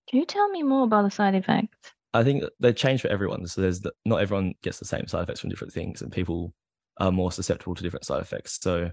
Can 0.08 0.20
you 0.20 0.26
tell 0.26 0.48
me 0.50 0.62
more 0.62 0.84
about 0.84 1.02
the 1.02 1.10
side 1.10 1.34
effects? 1.34 1.92
I 2.12 2.22
think 2.22 2.44
they 2.60 2.72
change 2.72 3.00
for 3.00 3.08
everyone. 3.08 3.46
So 3.46 3.60
there's 3.60 3.80
the, 3.80 3.92
not 4.04 4.20
everyone 4.20 4.54
gets 4.62 4.78
the 4.78 4.84
same 4.84 5.08
side 5.08 5.22
effects 5.22 5.40
from 5.40 5.50
different 5.50 5.72
things, 5.72 6.00
and 6.00 6.12
people 6.12 6.54
are 6.98 7.10
more 7.10 7.32
susceptible 7.32 7.74
to 7.74 7.82
different 7.82 8.04
side 8.04 8.22
effects. 8.22 8.58
So 8.60 8.90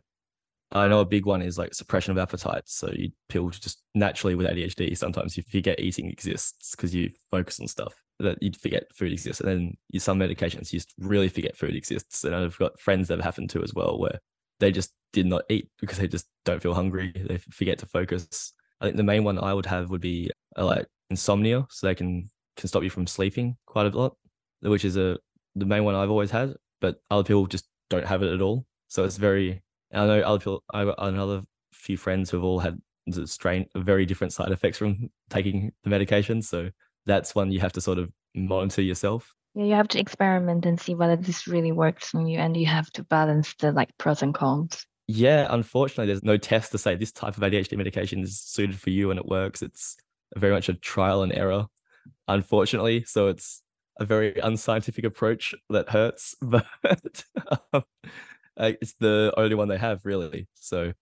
I 0.74 0.88
know 0.88 1.02
a 1.02 1.06
big 1.06 1.26
one 1.26 1.42
is 1.42 1.58
like 1.58 1.74
suppression 1.74 2.12
of 2.12 2.18
appetite. 2.18 2.64
So 2.66 2.90
you 2.94 3.12
people 3.28 3.50
just 3.50 3.84
naturally 3.94 4.36
with 4.36 4.48
ADHD, 4.48 4.98
sometimes 4.98 5.36
you 5.36 5.44
forget 5.44 5.80
eating 5.80 6.10
exists 6.10 6.76
because 6.76 6.96
you 6.96 7.12
focus 7.30 7.60
on 7.60 7.68
stuff 7.68 7.94
that 8.20 8.42
you 8.42 8.52
forget 8.54 8.84
food 8.96 9.12
exists. 9.12 9.42
And 9.42 9.50
then 9.50 9.78
you, 9.90 10.00
some 10.00 10.20
medications 10.20 10.72
you 10.72 10.80
just 10.80 10.94
really 10.98 11.28
forget 11.28 11.58
food 11.58 11.76
exists. 11.76 12.24
And 12.24 12.36
I've 12.36 12.58
got 12.58 12.80
friends 12.80 13.08
that 13.08 13.18
have 13.18 13.26
happened 13.26 13.50
to 13.52 13.64
as 13.64 13.74
well 13.74 14.00
where 14.00 14.20
they 14.60 14.72
just 14.72 14.94
did 15.12 15.26
not 15.26 15.44
eat 15.50 15.70
because 15.80 15.98
they 15.98 16.08
just 16.08 16.28
don't 16.46 16.62
feel 16.62 16.74
hungry. 16.74 17.12
They 17.16 17.38
forget 17.38 17.80
to 17.80 17.86
focus. 17.86 18.54
I 18.80 18.86
think 18.86 18.98
the 18.98 19.04
main 19.04 19.24
one 19.24 19.40
I 19.40 19.54
would 19.54 19.66
have 19.66 19.90
would 19.90 20.02
be 20.02 20.32
uh, 20.58 20.66
like 20.66 20.88
insomnia. 21.10 21.68
So 21.70 21.88
they 21.88 21.96
can 21.96 22.30
can 22.56 22.68
stop 22.68 22.84
you 22.84 22.90
from 22.90 23.08
sleeping 23.08 23.58
quite 23.66 23.88
a 23.88 23.98
lot, 23.98 24.16
which 24.62 24.86
is 24.86 24.96
a 24.96 25.18
the 25.56 25.66
main 25.66 25.84
one 25.84 25.96
I've 25.96 26.12
always 26.12 26.32
had. 26.32 26.54
But 26.80 27.02
other 27.10 27.24
people 27.24 27.46
just 27.48 27.68
don't 27.90 28.08
have 28.08 28.24
it 28.24 28.34
at 28.34 28.42
all. 28.42 28.66
So 28.88 29.04
it's 29.04 29.18
very 29.18 29.62
I 29.94 30.06
know 30.06 30.22
other 30.22 30.40
people, 30.40 30.64
I 30.74 30.80
have 30.80 30.96
another 30.98 31.42
few 31.74 31.98
friends 31.98 32.30
who 32.30 32.38
have 32.38 32.44
all 32.44 32.60
had 32.60 32.80
strain, 33.26 33.66
very 33.76 34.06
different 34.06 34.34
side 34.34 34.52
effects 34.52 34.78
from 34.78 35.10
taking 35.30 35.72
the 35.84 35.90
medication. 35.90 36.42
So 36.42 36.70
that's 37.06 37.36
one 37.36 37.52
you 37.52 37.60
have 37.60 37.74
to 37.74 37.82
sort 37.82 37.98
of 37.98 38.12
monitor 38.36 38.82
yourself. 38.82 39.34
Yeah, 39.54 39.66
you 39.66 39.74
have 39.74 39.90
to 39.90 40.00
experiment 40.00 40.66
and 40.66 40.80
see 40.80 40.96
whether 40.96 41.18
this 41.18 41.48
really 41.48 41.72
works 41.72 42.16
on 42.16 42.26
you, 42.26 42.40
and 42.40 42.56
you 42.56 42.68
have 42.68 42.90
to 42.92 43.04
balance 43.04 43.54
the 43.56 43.72
like 43.72 43.90
pros 43.98 44.22
and 44.22 44.34
cons. 44.34 44.86
Yeah, 45.08 45.48
unfortunately, 45.50 46.06
there's 46.06 46.24
no 46.24 46.38
test 46.38 46.72
to 46.72 46.78
say 46.78 46.96
this 46.96 47.12
type 47.12 47.36
of 47.36 47.44
ADHD 47.44 47.76
medication 47.76 48.22
is 48.22 48.40
suited 48.40 48.80
for 48.80 48.92
you 48.92 49.12
and 49.12 49.20
it 49.20 49.26
works. 49.26 49.62
It's 49.62 49.98
very 50.38 50.54
much 50.54 50.70
a 50.70 50.74
trial 50.74 51.22
and 51.24 51.34
error, 51.34 51.66
unfortunately. 52.30 53.04
So 53.06 53.28
it's 53.28 53.62
a 54.00 54.06
very 54.06 54.40
unscientific 54.40 55.04
approach 55.04 55.54
that 55.70 55.90
hurts, 55.90 56.36
but 56.42 56.66
um, 57.74 57.84
uh, 58.62 58.74
it's 58.82 58.94
the 58.94 59.34
only 59.36 59.56
one 59.56 59.68
they 59.68 59.78
have 59.78 60.06
really. 60.06 60.48
So 60.54 60.94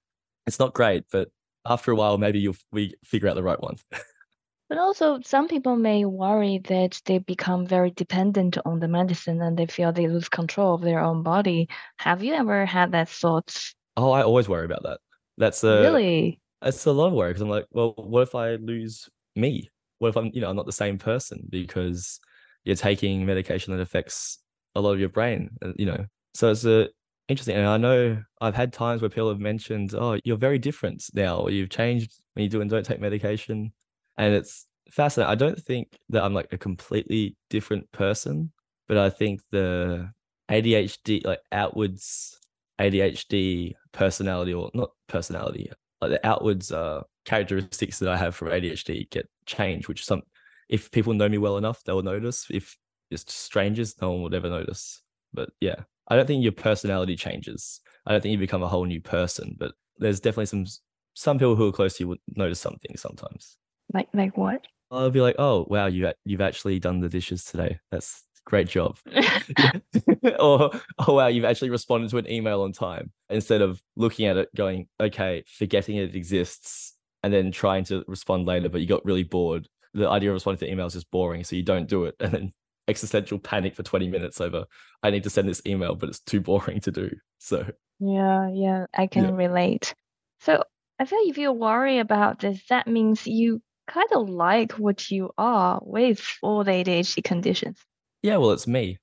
it's 0.47 0.59
not 0.59 0.73
great, 0.73 1.03
but 1.11 1.29
after 1.65 1.91
a 1.91 1.95
while, 1.95 2.17
maybe 2.17 2.39
you'll 2.39 2.55
we 2.71 2.95
figure 3.03 3.27
out 3.27 3.35
the 3.35 3.43
right 3.43 3.61
one. 3.61 3.75
but 4.69 4.77
also, 4.77 5.19
some 5.23 5.47
people 5.47 5.75
may 5.75 6.05
worry 6.05 6.59
that 6.69 7.01
they 7.05 7.19
become 7.19 7.65
very 7.65 7.91
dependent 7.91 8.57
on 8.65 8.79
the 8.79 8.87
medicine 8.87 9.41
and 9.41 9.57
they 9.57 9.65
feel 9.65 9.91
they 9.91 10.07
lose 10.07 10.29
control 10.29 10.75
of 10.75 10.81
their 10.81 11.01
own 11.01 11.21
body. 11.21 11.67
Have 11.97 12.23
you 12.23 12.33
ever 12.33 12.65
had 12.65 12.93
that 12.93 13.09
thought? 13.09 13.73
Oh, 13.97 14.11
I 14.11 14.23
always 14.23 14.47
worry 14.47 14.65
about 14.65 14.83
that. 14.83 14.99
That's 15.37 15.63
a 15.63 15.81
really. 15.81 16.39
It's 16.61 16.85
a 16.85 16.91
lot 16.91 17.07
of 17.07 17.13
worry 17.13 17.29
because 17.29 17.41
I'm 17.41 17.49
like, 17.49 17.67
well, 17.71 17.93
what 17.95 18.21
if 18.23 18.35
I 18.35 18.55
lose 18.55 19.09
me? 19.35 19.69
What 19.99 20.09
if 20.09 20.17
I'm, 20.17 20.31
you 20.33 20.41
know, 20.41 20.49
I'm 20.49 20.55
not 20.55 20.65
the 20.65 20.71
same 20.73 20.97
person 20.97 21.45
because 21.49 22.19
you're 22.63 22.75
taking 22.75 23.25
medication 23.25 23.75
that 23.75 23.81
affects 23.81 24.39
a 24.75 24.81
lot 24.81 24.91
of 24.91 24.99
your 24.99 25.09
brain, 25.09 25.49
uh, 25.63 25.71
you 25.77 25.85
know. 25.85 26.05
So 26.33 26.51
it's 26.51 26.65
a 26.65 26.89
interesting. 27.29 27.55
And 27.55 27.67
I 27.67 27.77
know 27.77 28.21
I've 28.41 28.55
had 28.55 28.73
times 28.73 29.01
where 29.01 29.09
people 29.09 29.29
have 29.29 29.39
mentioned, 29.39 29.93
"Oh, 29.95 30.19
you're 30.23 30.37
very 30.37 30.59
different 30.59 31.03
now. 31.13 31.37
Or 31.39 31.51
you've 31.51 31.69
changed 31.69 32.11
when 32.33 32.43
you 32.43 32.49
do 32.49 32.61
and 32.61 32.69
don't 32.69 32.85
take 32.85 32.99
medication," 32.99 33.71
and 34.17 34.33
it's 34.33 34.67
fascinating. 34.91 35.31
I 35.31 35.35
don't 35.35 35.61
think 35.61 35.97
that 36.09 36.23
I'm 36.23 36.33
like 36.33 36.51
a 36.51 36.57
completely 36.57 37.37
different 37.49 37.91
person, 37.91 38.51
but 38.87 38.97
I 38.97 39.09
think 39.09 39.41
the 39.51 40.11
ADHD, 40.49 41.25
like 41.25 41.39
outwards 41.51 42.39
ADHD 42.79 43.75
personality, 43.91 44.53
or 44.53 44.71
not 44.73 44.91
personality, 45.07 45.71
like 46.01 46.11
the 46.11 46.27
outwards 46.27 46.71
uh, 46.71 47.03
characteristics 47.25 47.99
that 47.99 48.09
I 48.09 48.17
have 48.17 48.35
from 48.35 48.49
ADHD 48.49 49.09
get 49.11 49.29
changed. 49.45 49.87
Which 49.87 50.05
some, 50.05 50.23
if 50.69 50.91
people 50.91 51.13
know 51.13 51.29
me 51.29 51.37
well 51.37 51.57
enough, 51.57 51.83
they'll 51.83 52.01
notice. 52.01 52.47
If 52.49 52.77
it's 53.11 53.31
strangers, 53.33 53.95
no 54.01 54.11
one 54.11 54.23
would 54.23 54.33
ever 54.33 54.49
notice. 54.49 55.01
But 55.33 55.49
yeah, 55.59 55.83
I 56.09 56.15
don't 56.15 56.25
think 56.25 56.43
your 56.43 56.51
personality 56.51 57.15
changes. 57.15 57.81
I 58.05 58.11
don't 58.11 58.21
think 58.21 58.31
you 58.31 58.37
become 58.37 58.63
a 58.63 58.67
whole 58.67 58.85
new 58.85 59.01
person, 59.01 59.55
but 59.59 59.73
there's 59.97 60.19
definitely 60.19 60.47
some 60.47 60.65
some 61.13 61.37
people 61.37 61.55
who 61.55 61.67
are 61.67 61.73
close 61.73 61.97
to 61.97 62.03
you 62.03 62.07
would 62.09 62.19
notice 62.35 62.59
something 62.59 62.95
sometimes. 62.95 63.57
Like 63.93 64.09
like 64.13 64.37
what? 64.37 64.65
I'll 64.91 65.11
be 65.11 65.21
like, 65.21 65.35
oh 65.37 65.65
wow, 65.69 65.85
you 65.85 66.11
you've 66.25 66.41
actually 66.41 66.79
done 66.79 66.99
the 66.99 67.09
dishes 67.09 67.43
today. 67.43 67.79
That's 67.91 68.23
great 68.45 68.67
job. 68.67 68.97
or 70.39 70.71
oh 71.07 71.13
wow, 71.13 71.27
you've 71.27 71.45
actually 71.45 71.69
responded 71.69 72.09
to 72.09 72.17
an 72.17 72.29
email 72.29 72.61
on 72.61 72.71
time 72.71 73.11
instead 73.29 73.61
of 73.61 73.81
looking 73.95 74.25
at 74.25 74.37
it, 74.37 74.49
going, 74.55 74.87
okay, 74.99 75.43
forgetting 75.47 75.97
it 75.97 76.15
exists, 76.15 76.95
and 77.23 77.33
then 77.33 77.51
trying 77.51 77.83
to 77.85 78.03
respond 78.07 78.47
later, 78.47 78.69
but 78.69 78.81
you 78.81 78.87
got 78.87 79.05
really 79.05 79.23
bored. 79.23 79.67
The 79.93 80.09
idea 80.09 80.29
of 80.29 80.35
responding 80.35 80.67
to 80.67 80.75
emails 80.75 80.95
is 80.95 81.03
boring, 81.03 81.43
so 81.43 81.55
you 81.55 81.63
don't 81.63 81.87
do 81.87 82.05
it, 82.05 82.15
and 82.19 82.31
then 82.31 82.53
existential 82.89 83.39
panic 83.39 83.75
for 83.75 83.83
20 83.83 84.07
minutes 84.09 84.41
over 84.41 84.65
I 85.01 85.11
need 85.11 85.23
to 85.23 85.29
send 85.29 85.47
this 85.47 85.61
email, 85.65 85.95
but 85.95 86.09
it's 86.09 86.19
too 86.19 86.41
boring 86.41 86.81
to 86.81 86.91
do. 86.91 87.11
So 87.37 87.65
yeah, 87.99 88.49
yeah, 88.53 88.85
I 88.93 89.07
can 89.07 89.25
yeah. 89.25 89.35
relate. 89.35 89.95
So 90.41 90.63
I 90.99 91.05
feel 91.05 91.19
if 91.23 91.37
you 91.37 91.51
worry 91.51 91.99
about 91.99 92.39
this, 92.39 92.61
that 92.69 92.87
means 92.87 93.25
you 93.25 93.61
kind 93.87 94.07
of 94.11 94.29
like 94.29 94.73
what 94.73 95.09
you 95.09 95.31
are 95.37 95.79
with 95.83 96.25
all 96.41 96.63
the 96.63 96.71
ADHD 96.71 97.23
conditions. 97.23 97.77
Yeah, 98.21 98.37
well, 98.37 98.51
it's 98.51 98.67
me. 98.67 98.97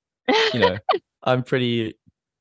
You 0.53 0.59
know, 0.59 0.77
I'm 1.23 1.43
pretty 1.43 1.95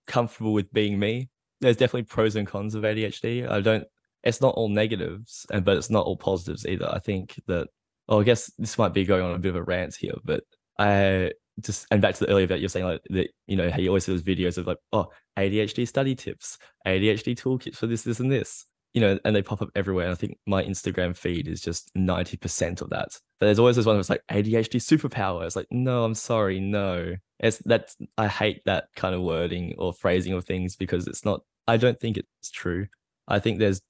comfortable 0.06 0.52
with 0.52 0.72
being 0.72 0.98
me. 0.98 1.28
There's 1.60 1.76
definitely 1.76 2.04
pros 2.04 2.36
and 2.36 2.46
cons 2.46 2.74
of 2.74 2.82
ADHD. 2.82 3.48
I 3.48 3.60
don't. 3.60 3.84
It's 4.22 4.40
not 4.40 4.54
all 4.54 4.68
negatives, 4.68 5.46
and 5.50 5.64
but 5.64 5.76
it's 5.76 5.90
not 5.90 6.04
all 6.04 6.16
positives 6.16 6.66
either. 6.66 6.88
I 6.90 6.98
think 6.98 7.40
that. 7.46 7.68
Oh, 8.08 8.20
I 8.20 8.24
guess 8.24 8.52
this 8.56 8.78
might 8.78 8.94
be 8.94 9.04
going 9.04 9.24
on 9.24 9.34
a 9.34 9.38
bit 9.38 9.48
of 9.48 9.56
a 9.56 9.62
rant 9.64 9.96
here, 9.96 10.14
but 10.24 10.44
I 10.78 11.32
just 11.60 11.86
and 11.90 12.02
back 12.02 12.14
to 12.16 12.24
the 12.24 12.30
earlier 12.30 12.46
that 12.46 12.60
you're 12.60 12.68
saying 12.68 12.84
like 12.84 13.00
that 13.08 13.30
you 13.46 13.56
know 13.56 13.70
how 13.70 13.78
you 13.78 13.88
always 13.88 14.04
see 14.04 14.12
those 14.12 14.22
videos 14.22 14.58
of 14.58 14.66
like 14.66 14.76
oh 14.92 15.08
ADHD 15.36 15.86
study 15.86 16.14
tips, 16.14 16.58
ADHD 16.86 17.36
toolkits 17.36 17.76
for 17.76 17.86
this, 17.86 18.02
this, 18.02 18.20
and 18.20 18.30
this. 18.30 18.66
You 18.94 19.02
know, 19.02 19.18
and 19.26 19.36
they 19.36 19.42
pop 19.42 19.60
up 19.60 19.68
everywhere. 19.76 20.06
And 20.06 20.12
I 20.12 20.16
think 20.16 20.38
my 20.46 20.64
Instagram 20.64 21.14
feed 21.14 21.48
is 21.48 21.60
just 21.60 21.92
90% 21.94 22.80
of 22.80 22.88
that. 22.90 23.08
But 23.38 23.46
there's 23.46 23.58
always 23.58 23.76
this 23.76 23.84
one 23.84 23.96
that's 23.96 24.08
like 24.08 24.22
ADHD 24.30 24.80
superpower. 24.80 25.44
It's 25.44 25.54
like, 25.54 25.66
no, 25.70 26.02
I'm 26.02 26.14
sorry, 26.14 26.60
no. 26.60 27.14
It's 27.38 27.58
that's 27.58 27.94
I 28.16 28.28
hate 28.28 28.62
that 28.64 28.86
kind 28.96 29.14
of 29.14 29.20
wording 29.20 29.74
or 29.76 29.92
phrasing 29.92 30.32
of 30.32 30.46
things 30.46 30.76
because 30.76 31.06
it's 31.06 31.26
not 31.26 31.42
I 31.68 31.76
don't 31.76 32.00
think 32.00 32.16
it's 32.16 32.50
true. 32.50 32.86
I 33.28 33.38
think 33.38 33.58
there's 33.58 33.82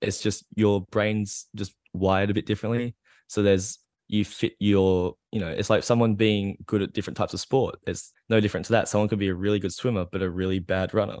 it's 0.00 0.22
just 0.22 0.44
your 0.54 0.86
brain's 0.90 1.46
just 1.54 1.74
wired 1.92 2.30
a 2.30 2.34
bit 2.34 2.46
differently. 2.46 2.94
So 3.26 3.42
there's 3.42 3.78
you 4.08 4.24
fit 4.24 4.52
your 4.58 5.14
you 5.32 5.40
know 5.40 5.48
it's 5.48 5.70
like 5.70 5.82
someone 5.82 6.14
being 6.14 6.56
good 6.66 6.82
at 6.82 6.92
different 6.92 7.16
types 7.16 7.32
of 7.32 7.40
sport 7.40 7.76
it's 7.86 8.12
no 8.28 8.40
different 8.40 8.66
to 8.66 8.72
that 8.72 8.88
someone 8.88 9.08
could 9.08 9.18
be 9.18 9.28
a 9.28 9.34
really 9.34 9.58
good 9.58 9.72
swimmer 9.72 10.04
but 10.12 10.22
a 10.22 10.28
really 10.28 10.58
bad 10.58 10.92
runner 10.92 11.16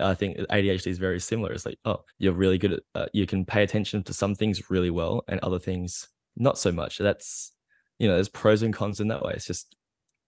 i 0.00 0.14
think 0.14 0.36
adhd 0.50 0.86
is 0.86 0.98
very 0.98 1.20
similar 1.20 1.52
it's 1.52 1.64
like 1.64 1.78
oh 1.84 2.00
you're 2.18 2.32
really 2.32 2.58
good 2.58 2.72
at 2.72 2.80
uh, 2.96 3.06
you 3.12 3.26
can 3.26 3.44
pay 3.44 3.62
attention 3.62 4.02
to 4.02 4.12
some 4.12 4.34
things 4.34 4.68
really 4.68 4.90
well 4.90 5.22
and 5.28 5.38
other 5.40 5.60
things 5.60 6.08
not 6.36 6.58
so 6.58 6.72
much 6.72 6.98
that's 6.98 7.52
you 7.98 8.08
know, 8.08 8.14
there's 8.14 8.28
pros 8.28 8.62
and 8.62 8.74
cons 8.74 9.00
in 9.00 9.08
that 9.08 9.22
way. 9.22 9.32
It's 9.34 9.46
just 9.46 9.74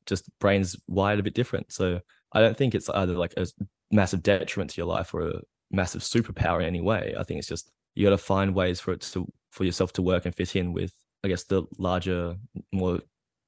just 0.06 0.30
brains 0.38 0.76
wired 0.86 1.18
a 1.18 1.22
bit 1.22 1.34
different. 1.34 1.72
So 1.72 2.00
I 2.32 2.40
don't 2.40 2.56
think 2.56 2.74
it's 2.74 2.88
either 2.88 3.14
like 3.14 3.34
a 3.36 3.46
massive 3.90 4.22
detriment 4.22 4.70
to 4.70 4.76
your 4.78 4.86
life 4.86 5.12
or 5.12 5.28
a 5.28 5.40
massive 5.70 6.02
superpower 6.02 6.60
in 6.60 6.66
any 6.66 6.80
way. 6.80 7.14
I 7.18 7.24
think 7.24 7.38
it's 7.38 7.48
just 7.48 7.70
you 7.94 8.04
got 8.06 8.10
to 8.10 8.18
find 8.18 8.54
ways 8.54 8.80
for 8.80 8.92
it 8.92 9.00
to 9.02 9.30
for 9.50 9.64
yourself 9.64 9.92
to 9.94 10.02
work 10.02 10.26
and 10.26 10.34
fit 10.34 10.54
in 10.54 10.72
with, 10.72 10.92
I 11.26 11.28
guess, 11.28 11.44
the 11.44 11.64
larger, 11.76 12.36
more 12.72 13.00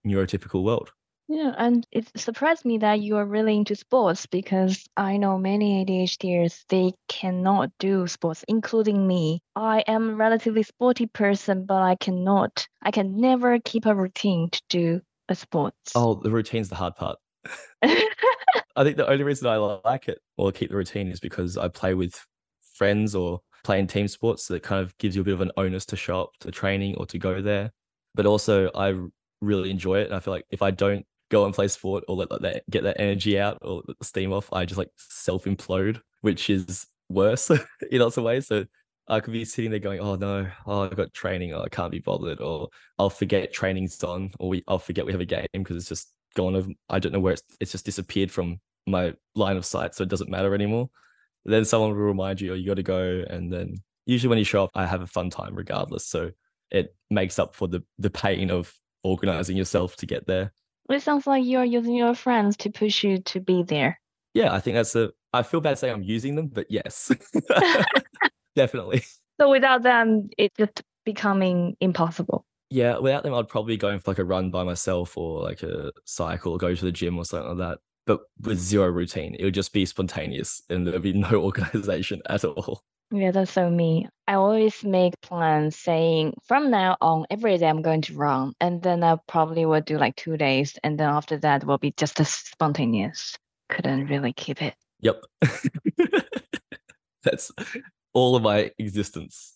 neurotypical 0.05 0.65
world. 0.65 0.91
Yeah, 1.29 1.55
and 1.57 1.87
it 1.93 2.11
surprised 2.19 2.65
me 2.65 2.79
that 2.79 3.01
you 3.01 3.17
are 3.19 3.25
really 3.25 3.57
into 3.57 3.77
sports 3.77 4.27
because 4.27 4.85
I 4.97 5.19
know 5.19 5.39
many 5.39 5.85
ADHDers 5.85 6.65
they 6.69 6.93
cannot 7.07 7.71
do 7.79 8.09
sports, 8.09 8.45
including 8.49 9.07
me. 9.07 9.43
I 9.55 9.85
am 9.87 10.11
a 10.11 10.15
relatively 10.15 10.65
sporty 10.65 11.07
person, 11.07 11.67
but 11.67 11.83
I 11.83 11.95
cannot. 11.97 12.67
I 12.83 12.91
can 12.91 13.21
never 13.21 13.61
keep 13.61 13.87
a 13.87 13.95
routine 13.95 14.51
to 14.51 14.63
do 14.71 15.01
a 15.29 15.35
sports. 15.37 15.93
Oh, 15.95 16.15
the 16.15 16.31
routine's 16.31 16.71
the 16.71 16.75
hard 16.75 16.97
part. 16.97 17.19
I 17.83 18.83
think 18.83 18.97
the 18.97 19.09
only 19.09 19.23
reason 19.23 19.47
I 19.47 19.57
like 19.57 20.09
it 20.09 20.19
or 20.37 20.51
keep 20.51 20.71
the 20.71 20.77
routine 20.77 21.09
is 21.09 21.21
because 21.21 21.57
I 21.57 21.69
play 21.69 21.95
with 21.95 22.27
friends 22.75 23.15
or 23.15 23.41
play 23.65 23.79
in 23.79 23.87
team 23.87 24.09
sports. 24.09 24.45
So 24.47 24.55
it 24.55 24.63
kind 24.63 24.83
of 24.83 24.97
gives 24.99 25.17
you 25.17 25.23
a 25.23 25.25
bit 25.25 25.35
of 25.35 25.41
an 25.41 25.53
onus 25.57 25.87
to 25.87 25.97
show 25.97 26.23
up 26.23 26.31
to 26.41 26.51
training 26.51 26.97
or 26.97 27.07
to 27.07 27.19
go 27.19 27.41
there. 27.43 27.73
But 28.15 28.27
also, 28.27 28.71
I 28.75 28.95
really 29.41 29.71
enjoy 29.71 30.01
it. 30.01 30.07
And 30.07 30.15
I 30.15 30.21
feel 30.21 30.35
like 30.35 30.47
if 30.51 30.63
I 30.63 30.71
don't 30.71 31.07
go 31.31 31.45
and 31.45 31.55
play 31.55 31.69
sport 31.69 32.05
or 32.09 32.17
let, 32.17 32.31
let 32.31 32.43
that 32.43 32.63
get 32.71 32.85
that 32.85 33.01
energy 33.01 33.39
out 33.39 33.59
or 33.63 33.83
steam 34.03 34.33
off, 34.33 34.49
I 34.53 34.65
just 34.65 34.79
like 34.79 34.91
self 34.97 35.45
implode, 35.45 36.01
which 36.23 36.51
is 36.51 36.87
worse 37.09 37.51
in 37.91 38.01
lots 38.01 38.17
of 38.17 38.25
ways. 38.25 38.47
So 38.47 38.65
I 39.09 39.21
could 39.21 39.33
be 39.33 39.45
sitting 39.45 39.71
there 39.71 39.81
going, 39.81 40.01
"Oh 40.01 40.17
no, 40.17 40.47
oh 40.67 40.83
I've 40.83 40.97
got 40.97 41.13
training, 41.15 41.55
oh, 41.55 41.63
I 41.63 41.69
can't 41.69 41.91
be 41.91 42.01
bothered," 42.01 42.41
or 42.41 42.69
I'll 42.99 43.11
forget 43.11 43.53
training's 43.53 44.03
on, 44.05 44.33
or 44.39 44.51
we, 44.51 44.65
I'll 44.69 44.79
forget 44.79 45.07
we 45.07 45.13
have 45.13 45.21
a 45.21 45.27
game 45.27 45.47
because 45.53 45.77
it's 45.77 45.89
just 45.89 46.13
gone. 46.35 46.55
Of 46.55 46.69
I 46.91 46.99
don't 46.99 47.13
know 47.13 47.21
where 47.21 47.33
it's 47.33 47.43
it's 47.61 47.73
just 47.73 47.87
disappeared 47.87 48.31
from 48.31 48.61
my 48.87 49.15
line 49.35 49.57
of 49.57 49.65
sight, 49.65 49.95
so 49.95 50.03
it 50.03 50.11
doesn't 50.11 50.31
matter 50.31 50.55
anymore. 50.55 50.91
Then 51.49 51.65
someone 51.65 51.91
will 51.91 51.97
remind 51.99 52.41
you, 52.41 52.53
"Oh, 52.53 52.55
you 52.55 52.67
got 52.67 52.75
to 52.75 52.83
go," 52.83 53.25
and 53.29 53.53
then 53.53 53.77
usually 54.07 54.29
when 54.29 54.39
you 54.39 54.45
show 54.45 54.65
up, 54.65 54.71
I 54.75 54.87
have 54.87 55.03
a 55.03 55.07
fun 55.07 55.31
time 55.31 55.55
regardless. 55.55 56.07
So 56.07 56.31
it 56.71 56.95
makes 57.11 57.39
up 57.39 57.55
for 57.55 57.69
the 57.69 57.83
the 57.99 58.11
pain 58.11 58.51
of 58.51 58.75
organizing 59.03 59.57
yourself 59.57 59.97
to 59.97 60.07
get 60.07 60.27
there. 60.27 60.53
It 60.91 61.03
sounds 61.03 61.27
like 61.27 61.45
you're 61.45 61.65
using 61.65 61.95
your 61.95 62.15
friends 62.15 62.57
to 62.59 62.71
push 62.71 63.05
you 63.05 63.19
to 63.19 63.41
be 63.41 63.63
there. 63.63 64.01
Yeah, 64.35 64.53
I 64.53 64.61
think 64.61 64.75
that's 64.75 64.95
a. 64.95 65.11
I 65.33 65.43
feel 65.43 65.61
bad 65.61 65.79
saying 65.79 65.95
I'm 65.95 66.03
using 66.03 66.35
them, 66.35 66.49
but 66.49 66.67
yes, 66.71 67.13
definitely. 68.57 69.03
So 69.41 69.51
without 69.51 69.83
them, 69.83 70.31
it's 70.39 70.57
just 70.57 70.83
becoming 71.05 71.77
impossible. 71.81 72.45
Yeah, 72.71 72.99
without 72.99 73.23
them, 73.23 73.35
I'd 73.35 73.49
probably 73.49 73.77
go 73.77 73.99
for 73.99 74.11
like 74.11 74.19
a 74.19 74.25
run 74.25 74.51
by 74.51 74.65
myself 74.65 75.17
or 75.17 75.43
like 75.43 75.63
a 75.63 75.93
cycle, 76.05 76.53
or 76.53 76.59
go 76.59 76.75
to 76.75 76.85
the 76.85 76.93
gym 76.93 77.19
or 77.19 77.25
something 77.25 77.57
like 77.57 77.59
that. 77.59 77.79
But 78.09 78.21
with 78.41 78.59
zero 78.59 78.87
routine, 78.87 79.37
it 79.39 79.45
would 79.45 79.53
just 79.53 79.75
be 79.75 79.85
spontaneous 79.85 80.63
and 80.71 80.87
there'd 80.87 81.03
be 81.03 81.13
no 81.29 81.29
organization 81.29 82.23
at 82.27 82.43
all. 82.43 82.83
Yeah, 83.11 83.33
that's 83.33 83.53
so 83.53 83.69
me. 83.69 84.09
I 84.27 84.35
always 84.35 84.83
make 84.83 85.21
plans 85.21 85.77
saying 85.77 86.33
from 86.47 86.71
now 86.71 86.97
on, 87.03 87.27
every 87.31 87.59
day 87.59 87.69
I'm 87.69 87.83
going 87.83 88.01
to 88.03 88.15
run. 88.15 88.55
And 88.63 88.83
then 88.83 89.05
I 89.05 89.19
probably 89.27 89.67
will 89.67 89.83
do 89.83 89.99
like 89.99 90.17
two 90.17 90.39
days. 90.39 90.79
And 90.83 90.99
then 90.99 91.11
after 91.11 91.37
that 91.39 91.65
will 91.65 91.77
be 91.77 91.93
just 91.99 92.19
as 92.19 92.31
spontaneous. 92.31 93.37
Couldn't 93.69 94.07
really 94.07 94.33
keep 94.33 94.63
it. 94.63 94.75
Yep. 95.01 95.23
That's 97.25 97.53
all 98.15 98.37
of 98.37 98.43
my 98.43 98.71
existence. 98.79 99.55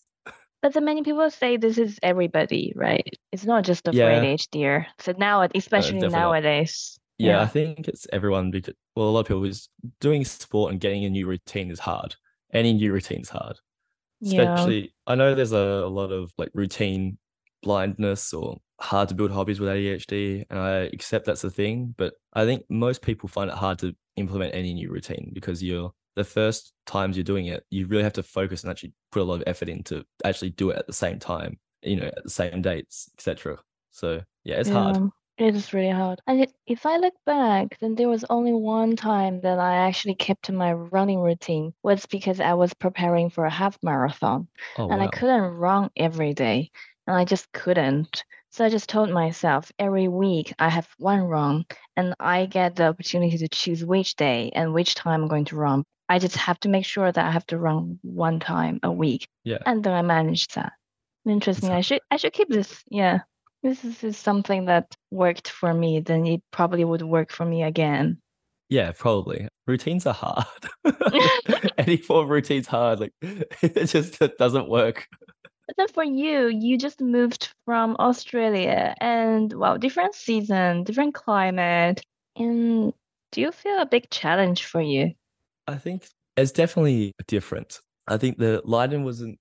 But 0.61 0.73
then 0.73 0.85
many 0.85 1.01
people 1.01 1.29
say 1.31 1.57
this 1.57 1.79
is 1.79 1.99
everybody, 2.03 2.71
right? 2.75 3.17
It's 3.31 3.45
not 3.45 3.63
just 3.65 3.87
a 3.87 3.91
Yeah. 3.93 4.19
for 4.19 4.25
ADHD. 4.27 4.85
So 4.99 5.13
now, 5.17 5.47
especially 5.55 5.99
not. 5.99 6.11
nowadays. 6.11 6.99
Yeah, 7.17 7.41
I 7.41 7.45
think 7.45 7.87
it's 7.87 8.07
everyone 8.11 8.51
because 8.51 8.73
well, 8.95 9.07
a 9.07 9.11
lot 9.11 9.21
of 9.21 9.27
people 9.27 9.43
is 9.45 9.69
doing 9.99 10.25
sport 10.25 10.71
and 10.71 10.81
getting 10.81 11.05
a 11.05 11.09
new 11.09 11.27
routine 11.27 11.69
is 11.71 11.79
hard. 11.79 12.15
Any 12.53 12.73
new 12.73 12.91
routine 12.91 13.21
is 13.21 13.29
hard. 13.29 13.59
Yeah. 14.19 14.53
Especially 14.53 14.93
I 15.05 15.15
know 15.15 15.35
there's 15.35 15.51
a, 15.51 15.57
a 15.57 15.89
lot 15.89 16.11
of 16.11 16.31
like 16.37 16.49
routine 16.53 17.17
blindness 17.61 18.33
or 18.33 18.57
hard 18.79 19.09
to 19.09 19.15
build 19.15 19.31
hobbies 19.31 19.59
with 19.59 19.69
ADHD, 19.69 20.45
and 20.49 20.59
I 20.59 20.71
accept 20.93 21.25
that's 21.25 21.43
a 21.43 21.49
thing, 21.49 21.93
but 21.97 22.13
I 22.33 22.45
think 22.45 22.63
most 22.69 23.01
people 23.01 23.29
find 23.29 23.49
it 23.49 23.55
hard 23.55 23.79
to 23.79 23.95
implement 24.15 24.53
any 24.53 24.73
new 24.73 24.89
routine 24.91 25.31
because 25.33 25.63
you're 25.63 25.91
the 26.15 26.23
first 26.23 26.73
times 26.85 27.17
you're 27.17 27.23
doing 27.23 27.47
it, 27.47 27.65
you 27.69 27.87
really 27.87 28.03
have 28.03 28.13
to 28.13 28.23
focus 28.23 28.63
and 28.63 28.71
actually 28.71 28.93
put 29.11 29.21
a 29.21 29.25
lot 29.25 29.35
of 29.35 29.43
effort 29.47 29.69
in 29.69 29.83
to 29.83 30.05
actually 30.23 30.51
do 30.51 30.69
it 30.69 30.77
at 30.77 30.87
the 30.87 30.93
same 30.93 31.19
time, 31.19 31.57
you 31.81 31.95
know, 31.95 32.05
at 32.05 32.23
the 32.23 32.29
same 32.29 32.61
dates, 32.61 33.09
etc. 33.17 33.57
So 33.91 34.21
yeah, 34.43 34.55
it's 34.59 34.69
hard. 34.69 34.97
It 35.37 35.55
is 35.55 35.73
really 35.73 35.89
hard. 35.89 36.19
And 36.27 36.41
it, 36.41 36.53
if 36.67 36.85
I 36.85 36.97
look 36.97 37.15
back, 37.25 37.77
then 37.79 37.95
there 37.95 38.07
was 38.09 38.23
only 38.29 38.53
one 38.53 38.95
time 38.95 39.41
that 39.41 39.57
I 39.57 39.75
actually 39.87 40.15
kept 40.15 40.45
to 40.45 40.53
my 40.53 40.73
running 40.73 41.19
routine 41.21 41.73
was 41.81 42.05
because 42.05 42.39
I 42.39 42.53
was 42.53 42.73
preparing 42.75 43.29
for 43.31 43.45
a 43.45 43.49
half 43.49 43.77
marathon 43.81 44.47
Oh 44.77 44.89
and 44.89 45.01
I 45.01 45.07
couldn't 45.07 45.41
run 45.41 45.89
every 45.95 46.33
day. 46.33 46.69
And 47.07 47.15
I 47.15 47.25
just 47.25 47.51
couldn't. 47.51 48.23
So 48.51 48.63
I 48.63 48.69
just 48.69 48.87
told 48.87 49.09
myself 49.09 49.71
every 49.79 50.07
week 50.07 50.53
I 50.59 50.69
have 50.69 50.87
one 50.99 51.21
run 51.23 51.65
and 51.97 52.13
I 52.19 52.45
get 52.45 52.75
the 52.75 52.85
opportunity 52.87 53.37
to 53.39 53.47
choose 53.49 53.83
which 53.83 54.15
day 54.15 54.51
and 54.53 54.73
which 54.73 54.93
time 54.93 55.23
I'm 55.23 55.27
going 55.27 55.45
to 55.45 55.55
run. 55.55 55.83
I 56.07 56.19
just 56.19 56.35
have 56.37 56.59
to 56.59 56.69
make 56.69 56.85
sure 56.85 57.11
that 57.11 57.25
I 57.25 57.31
have 57.31 57.47
to 57.47 57.57
run 57.57 57.97
one 58.03 58.39
time 58.39 58.79
a 58.83 58.91
week. 58.91 59.27
Yeah. 59.43 59.57
And 59.65 59.83
then 59.83 59.93
I 59.93 60.03
managed 60.03 60.53
that. 60.55 60.73
Interesting. 61.27 61.71
how- 61.71 61.77
I 61.77 61.81
should 61.81 62.01
I 62.11 62.17
should 62.17 62.33
keep 62.33 62.49
this. 62.49 62.83
Yeah. 62.87 63.21
This 63.63 64.03
is, 64.03 64.17
something 64.17 64.65
that 64.65 64.93
worked 65.09 65.49
for 65.49 65.73
me, 65.73 66.01
then 66.01 66.27
it 66.27 66.41
probably 66.51 66.83
would 66.83 67.01
work 67.01 67.31
for 67.31 67.45
me 67.45 67.63
again. 67.63 68.19
Yeah, 68.67 68.91
probably. 68.91 69.47
Routines 69.67 70.05
are 70.05 70.13
hard. 70.13 70.45
Any 71.77 71.95
form 71.97 72.25
of 72.25 72.29
routine's 72.29 72.67
hard. 72.67 72.99
Like 72.99 73.13
it 73.21 73.85
just 73.85 74.21
it 74.21 74.37
doesn't 74.37 74.67
work. 74.67 75.07
But 75.67 75.77
then 75.77 75.87
for 75.87 76.03
you, 76.03 76.47
you 76.47 76.77
just 76.77 76.99
moved 76.99 77.53
from 77.65 77.95
Australia 77.99 78.95
and 78.99 79.53
well, 79.53 79.77
different 79.77 80.13
season, 80.13 80.83
different 80.83 81.13
climate. 81.13 82.01
And 82.35 82.93
do 83.31 83.41
you 83.41 83.51
feel 83.51 83.79
a 83.79 83.85
big 83.85 84.09
challenge 84.09 84.65
for 84.65 84.81
you? 84.81 85.11
I 85.67 85.75
think 85.75 86.07
it's 86.35 86.51
definitely 86.51 87.13
different. 87.27 87.79
I 88.07 88.17
think 88.17 88.37
the 88.37 88.61
Leiden 88.65 89.05
wasn't 89.05 89.39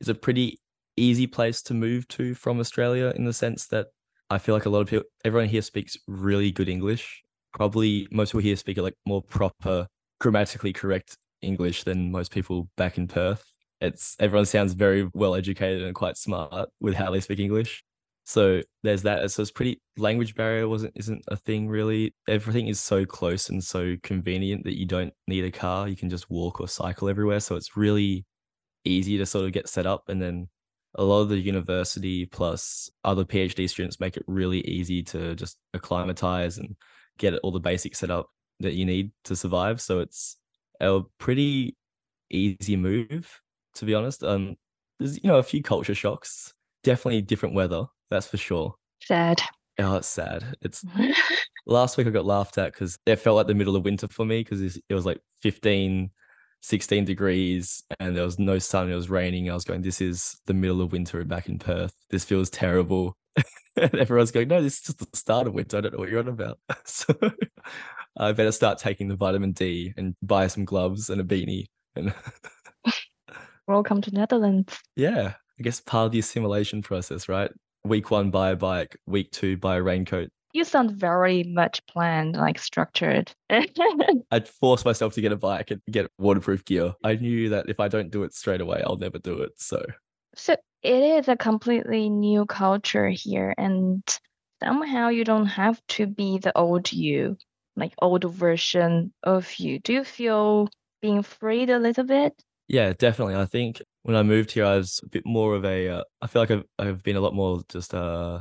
is 0.00 0.08
a 0.08 0.14
pretty 0.14 0.58
easy 0.96 1.26
place 1.26 1.62
to 1.62 1.74
move 1.74 2.08
to 2.08 2.34
from 2.34 2.60
Australia 2.60 3.12
in 3.16 3.24
the 3.24 3.32
sense 3.32 3.66
that 3.68 3.88
I 4.30 4.38
feel 4.38 4.54
like 4.54 4.66
a 4.66 4.70
lot 4.70 4.80
of 4.80 4.88
people 4.88 5.06
everyone 5.24 5.48
here 5.48 5.62
speaks 5.62 5.96
really 6.06 6.50
good 6.50 6.68
English. 6.68 7.22
Probably 7.54 8.08
most 8.10 8.30
people 8.30 8.40
here 8.40 8.56
speak 8.56 8.78
like 8.78 8.94
more 9.06 9.22
proper, 9.22 9.86
grammatically 10.20 10.72
correct 10.72 11.16
English 11.42 11.84
than 11.84 12.10
most 12.10 12.32
people 12.32 12.68
back 12.76 12.98
in 12.98 13.06
Perth. 13.06 13.44
It's 13.80 14.16
everyone 14.18 14.46
sounds 14.46 14.72
very 14.72 15.08
well 15.14 15.34
educated 15.34 15.82
and 15.82 15.94
quite 15.94 16.16
smart 16.16 16.68
with 16.80 16.94
how 16.94 17.10
they 17.10 17.20
speak 17.20 17.38
English. 17.38 17.84
So 18.24 18.60
there's 18.82 19.02
that. 19.02 19.30
So 19.30 19.42
it's 19.42 19.52
pretty 19.52 19.80
language 19.96 20.34
barrier 20.34 20.68
wasn't 20.68 20.92
isn't 20.96 21.22
a 21.28 21.36
thing 21.36 21.68
really. 21.68 22.12
Everything 22.28 22.66
is 22.66 22.80
so 22.80 23.04
close 23.04 23.48
and 23.48 23.62
so 23.62 23.96
convenient 24.02 24.64
that 24.64 24.78
you 24.78 24.86
don't 24.86 25.12
need 25.28 25.44
a 25.44 25.50
car. 25.52 25.88
You 25.88 25.96
can 25.96 26.10
just 26.10 26.28
walk 26.28 26.60
or 26.60 26.66
cycle 26.68 27.08
everywhere. 27.08 27.40
So 27.40 27.54
it's 27.54 27.76
really 27.76 28.24
easy 28.84 29.16
to 29.18 29.26
sort 29.26 29.44
of 29.44 29.52
get 29.52 29.68
set 29.68 29.86
up. 29.86 30.08
And 30.08 30.20
then 30.20 30.48
a 30.96 31.04
lot 31.04 31.20
of 31.20 31.28
the 31.28 31.38
university 31.38 32.26
plus 32.26 32.90
other 33.04 33.24
PhD 33.24 33.68
students 33.68 34.00
make 34.00 34.16
it 34.16 34.24
really 34.26 34.60
easy 34.60 35.02
to 35.04 35.34
just 35.34 35.58
acclimatize 35.74 36.58
and 36.58 36.74
get 37.18 37.34
all 37.42 37.52
the 37.52 37.60
basics 37.60 37.98
set 37.98 38.10
up 38.10 38.28
that 38.60 38.74
you 38.74 38.84
need 38.84 39.12
to 39.24 39.36
survive. 39.36 39.80
So 39.80 40.00
it's 40.00 40.36
a 40.80 41.02
pretty 41.18 41.76
easy 42.30 42.76
move, 42.76 43.40
to 43.74 43.84
be 43.84 43.94
honest. 43.94 44.22
Um, 44.24 44.56
there's 44.98 45.22
you 45.22 45.28
know 45.28 45.38
a 45.38 45.42
few 45.42 45.62
culture 45.62 45.94
shocks. 45.94 46.52
Definitely 46.82 47.22
different 47.22 47.54
weather, 47.54 47.84
that's 48.10 48.26
for 48.26 48.36
sure. 48.36 48.74
Sad. 49.02 49.42
Oh, 49.78 49.96
it's 49.96 50.08
sad. 50.08 50.56
It's 50.62 50.84
last 51.66 51.96
week 51.96 52.06
I 52.06 52.10
got 52.10 52.24
laughed 52.24 52.58
at 52.58 52.72
because 52.72 52.98
it 53.06 53.16
felt 53.16 53.36
like 53.36 53.46
the 53.46 53.54
middle 53.54 53.76
of 53.76 53.84
winter 53.84 54.08
for 54.08 54.24
me 54.24 54.40
because 54.40 54.62
it 54.76 54.94
was 54.94 55.04
like 55.04 55.20
15, 55.42 56.10
16 56.62 57.04
degrees 57.04 57.82
and 58.00 58.16
there 58.16 58.24
was 58.24 58.38
no 58.38 58.58
sun. 58.58 58.90
It 58.90 58.94
was 58.94 59.10
raining. 59.10 59.50
I 59.50 59.54
was 59.54 59.64
going, 59.64 59.82
this 59.82 60.00
is 60.00 60.36
the 60.46 60.54
middle 60.54 60.80
of 60.80 60.92
winter 60.92 61.22
back 61.24 61.48
in 61.48 61.58
Perth. 61.58 61.94
This 62.10 62.24
feels 62.24 62.50
terrible. 62.50 63.16
and 63.76 63.94
everyone's 63.94 64.30
going, 64.30 64.48
no, 64.48 64.62
this 64.62 64.74
is 64.74 64.80
just 64.82 64.98
the 64.98 65.16
start 65.16 65.46
of 65.46 65.54
winter. 65.54 65.78
I 65.78 65.80
don't 65.82 65.92
know 65.92 65.98
what 65.98 66.08
you're 66.08 66.20
on 66.20 66.28
about. 66.28 66.58
so 66.84 67.14
I 68.16 68.32
better 68.32 68.52
start 68.52 68.78
taking 68.78 69.08
the 69.08 69.16
vitamin 69.16 69.52
D 69.52 69.92
and 69.96 70.14
buy 70.22 70.46
some 70.46 70.64
gloves 70.64 71.10
and 71.10 71.20
a 71.20 71.24
beanie. 71.24 71.66
And 71.94 72.12
Welcome 73.68 74.00
to 74.02 74.10
Netherlands. 74.14 74.78
yeah, 74.96 75.34
I 75.58 75.62
guess 75.62 75.80
part 75.80 76.06
of 76.06 76.12
the 76.12 76.18
assimilation 76.20 76.82
process, 76.82 77.28
right? 77.28 77.50
Week 77.84 78.10
one, 78.10 78.30
buy 78.30 78.50
a 78.50 78.56
bike. 78.56 78.96
Week 79.06 79.30
two, 79.30 79.56
buy 79.56 79.76
a 79.76 79.82
raincoat. 79.82 80.30
You 80.56 80.64
sound 80.64 80.92
very 80.92 81.42
much 81.42 81.84
planned, 81.86 82.34
like 82.34 82.58
structured. 82.58 83.30
I'd 83.50 84.48
force 84.48 84.86
myself 84.86 85.12
to 85.12 85.20
get 85.20 85.30
a 85.30 85.36
bike 85.36 85.70
and 85.70 85.82
get 85.90 86.10
waterproof 86.16 86.64
gear. 86.64 86.94
I 87.04 87.16
knew 87.16 87.50
that 87.50 87.68
if 87.68 87.78
I 87.78 87.88
don't 87.88 88.10
do 88.10 88.22
it 88.22 88.32
straight 88.32 88.62
away, 88.62 88.82
I'll 88.82 88.96
never 88.96 89.18
do 89.18 89.42
it. 89.42 89.52
So 89.56 89.84
So 90.34 90.56
it 90.82 91.02
is 91.02 91.28
a 91.28 91.36
completely 91.36 92.08
new 92.08 92.46
culture 92.46 93.10
here. 93.10 93.54
And 93.58 94.02
somehow 94.64 95.08
you 95.10 95.24
don't 95.24 95.44
have 95.44 95.78
to 95.88 96.06
be 96.06 96.38
the 96.38 96.56
old 96.56 96.90
you, 96.90 97.36
like 97.76 97.92
old 98.00 98.24
version 98.24 99.12
of 99.22 99.54
you. 99.58 99.78
Do 99.80 99.92
you 99.92 100.04
feel 100.04 100.70
being 101.02 101.22
freed 101.22 101.68
a 101.68 101.78
little 101.78 102.04
bit? 102.04 102.32
Yeah, 102.68 102.94
definitely. 102.94 103.36
I 103.36 103.44
think 103.44 103.82
when 104.04 104.16
I 104.16 104.22
moved 104.22 104.52
here, 104.52 104.64
I 104.64 104.76
was 104.76 105.00
a 105.04 105.08
bit 105.10 105.26
more 105.26 105.54
of 105.54 105.66
a. 105.66 105.88
Uh, 105.88 106.02
I 106.22 106.28
feel 106.28 106.40
like 106.40 106.50
I've 106.50 106.64
I've 106.78 107.02
been 107.02 107.16
a 107.16 107.20
lot 107.20 107.34
more 107.34 107.60
just 107.68 107.92
uh, 107.92 108.40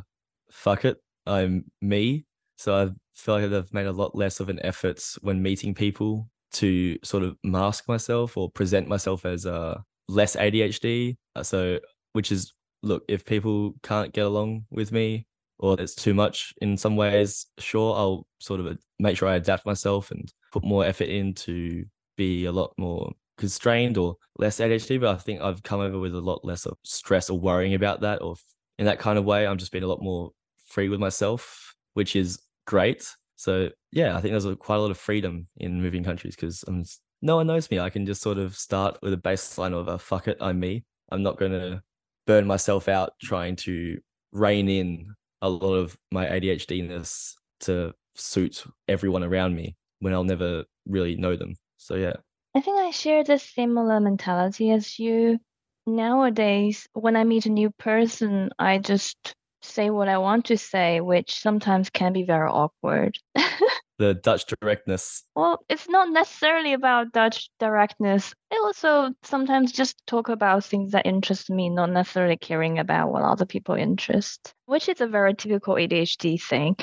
fuck 0.49 0.85
it, 0.85 0.97
I'm 1.25 1.65
me. 1.81 2.25
So 2.57 2.75
I 2.75 2.89
feel 3.13 3.35
like 3.35 3.51
I've 3.51 3.73
made 3.73 3.87
a 3.87 3.91
lot 3.91 4.15
less 4.15 4.39
of 4.39 4.49
an 4.49 4.59
effort 4.63 5.03
when 5.21 5.41
meeting 5.41 5.73
people 5.73 6.29
to 6.53 6.97
sort 7.03 7.23
of 7.23 7.35
mask 7.43 7.87
myself 7.87 8.37
or 8.37 8.49
present 8.49 8.87
myself 8.87 9.25
as 9.25 9.45
uh 9.45 9.79
less 10.07 10.35
ADHD. 10.35 11.17
Uh, 11.35 11.43
so 11.43 11.79
which 12.13 12.31
is 12.31 12.53
look, 12.83 13.03
if 13.07 13.25
people 13.25 13.73
can't 13.83 14.13
get 14.13 14.25
along 14.25 14.65
with 14.69 14.91
me 14.91 15.25
or 15.57 15.79
it's 15.79 15.95
too 15.95 16.13
much 16.13 16.53
in 16.61 16.77
some 16.77 16.95
ways, 16.95 17.47
sure, 17.57 17.95
I'll 17.95 18.27
sort 18.39 18.59
of 18.59 18.77
make 18.99 19.17
sure 19.17 19.27
I 19.27 19.35
adapt 19.35 19.65
myself 19.65 20.11
and 20.11 20.31
put 20.51 20.63
more 20.63 20.85
effort 20.85 21.09
in 21.09 21.33
to 21.33 21.85
be 22.17 22.45
a 22.45 22.51
lot 22.51 22.73
more 22.77 23.11
constrained 23.37 23.97
or 23.97 24.15
less 24.37 24.59
ADHD. 24.59 24.99
But 24.99 25.15
I 25.15 25.17
think 25.17 25.41
I've 25.41 25.63
come 25.63 25.79
over 25.79 25.99
with 25.99 26.13
a 26.13 26.21
lot 26.21 26.45
less 26.45 26.65
of 26.65 26.77
stress 26.83 27.29
or 27.29 27.39
worrying 27.39 27.73
about 27.73 28.01
that 28.01 28.21
or 28.21 28.35
in 28.77 28.85
that 28.85 28.99
kind 28.99 29.17
of 29.17 29.25
way. 29.25 29.47
I'm 29.47 29.57
just 29.57 29.71
being 29.71 29.83
a 29.83 29.87
lot 29.87 30.01
more 30.01 30.31
free 30.75 30.89
with 30.89 30.99
myself, 30.99 31.73
which 31.93 32.17
is 32.17 32.37
great. 32.67 33.09
So 33.37 33.69
yeah, 33.93 34.17
I 34.17 34.21
think 34.21 34.33
there's 34.33 34.45
a, 34.45 34.57
quite 34.57 34.75
a 34.75 34.81
lot 34.81 34.91
of 34.91 34.97
freedom 34.97 35.47
in 35.55 35.81
moving 35.81 36.03
countries 36.03 36.35
because 36.35 36.63
I'm 36.67 36.83
no 37.21 37.37
one 37.37 37.47
knows 37.47 37.71
me. 37.71 37.79
I 37.79 37.89
can 37.89 38.05
just 38.05 38.21
sort 38.21 38.37
of 38.37 38.55
start 38.55 38.99
with 39.01 39.13
a 39.13 39.17
baseline 39.17 39.73
of 39.73 39.87
a 39.87 39.97
fuck 39.97 40.27
it, 40.27 40.37
I'm 40.41 40.59
me. 40.59 40.83
I'm 41.11 41.23
not 41.23 41.39
going 41.39 41.53
to 41.53 41.81
burn 42.27 42.45
myself 42.45 42.89
out 42.89 43.13
trying 43.21 43.55
to 43.67 43.97
rein 44.33 44.67
in 44.67 45.15
a 45.41 45.49
lot 45.49 45.75
of 45.75 45.97
my 46.11 46.25
ADHDness 46.25 47.35
to 47.61 47.93
suit 48.15 48.65
everyone 48.89 49.23
around 49.23 49.55
me 49.55 49.77
when 49.99 50.13
I'll 50.13 50.25
never 50.25 50.65
really 50.85 51.15
know 51.15 51.37
them. 51.37 51.55
So 51.77 51.95
yeah. 51.95 52.17
I 52.53 52.59
think 52.59 52.79
I 52.79 52.91
share 52.91 53.23
the 53.23 53.39
similar 53.39 54.01
mentality 54.01 54.71
as 54.71 54.99
you. 54.99 55.39
Nowadays, 55.87 56.87
when 56.93 57.15
I 57.15 57.23
meet 57.23 57.45
a 57.45 57.49
new 57.49 57.69
person, 57.71 58.49
I 58.59 58.79
just 58.79 59.35
say 59.65 59.89
what 59.89 60.07
I 60.07 60.17
want 60.17 60.45
to 60.45 60.57
say, 60.57 61.01
which 61.01 61.39
sometimes 61.39 61.89
can 61.89 62.13
be 62.13 62.23
very 62.23 62.49
awkward. 62.49 63.17
the 63.97 64.13
Dutch 64.13 64.45
directness. 64.45 65.23
Well, 65.35 65.63
it's 65.69 65.87
not 65.89 66.09
necessarily 66.09 66.73
about 66.73 67.11
Dutch 67.11 67.49
directness. 67.59 68.33
I 68.51 68.57
also 68.63 69.13
sometimes 69.23 69.71
just 69.71 70.05
talk 70.07 70.29
about 70.29 70.65
things 70.65 70.91
that 70.91 71.05
interest 71.05 71.49
me, 71.49 71.69
not 71.69 71.91
necessarily 71.91 72.37
caring 72.37 72.79
about 72.79 73.11
what 73.11 73.23
other 73.23 73.45
people 73.45 73.75
interest, 73.75 74.53
which 74.65 74.89
is 74.89 75.01
a 75.01 75.07
very 75.07 75.33
typical 75.33 75.75
ADHD 75.75 76.41
thing. 76.41 76.75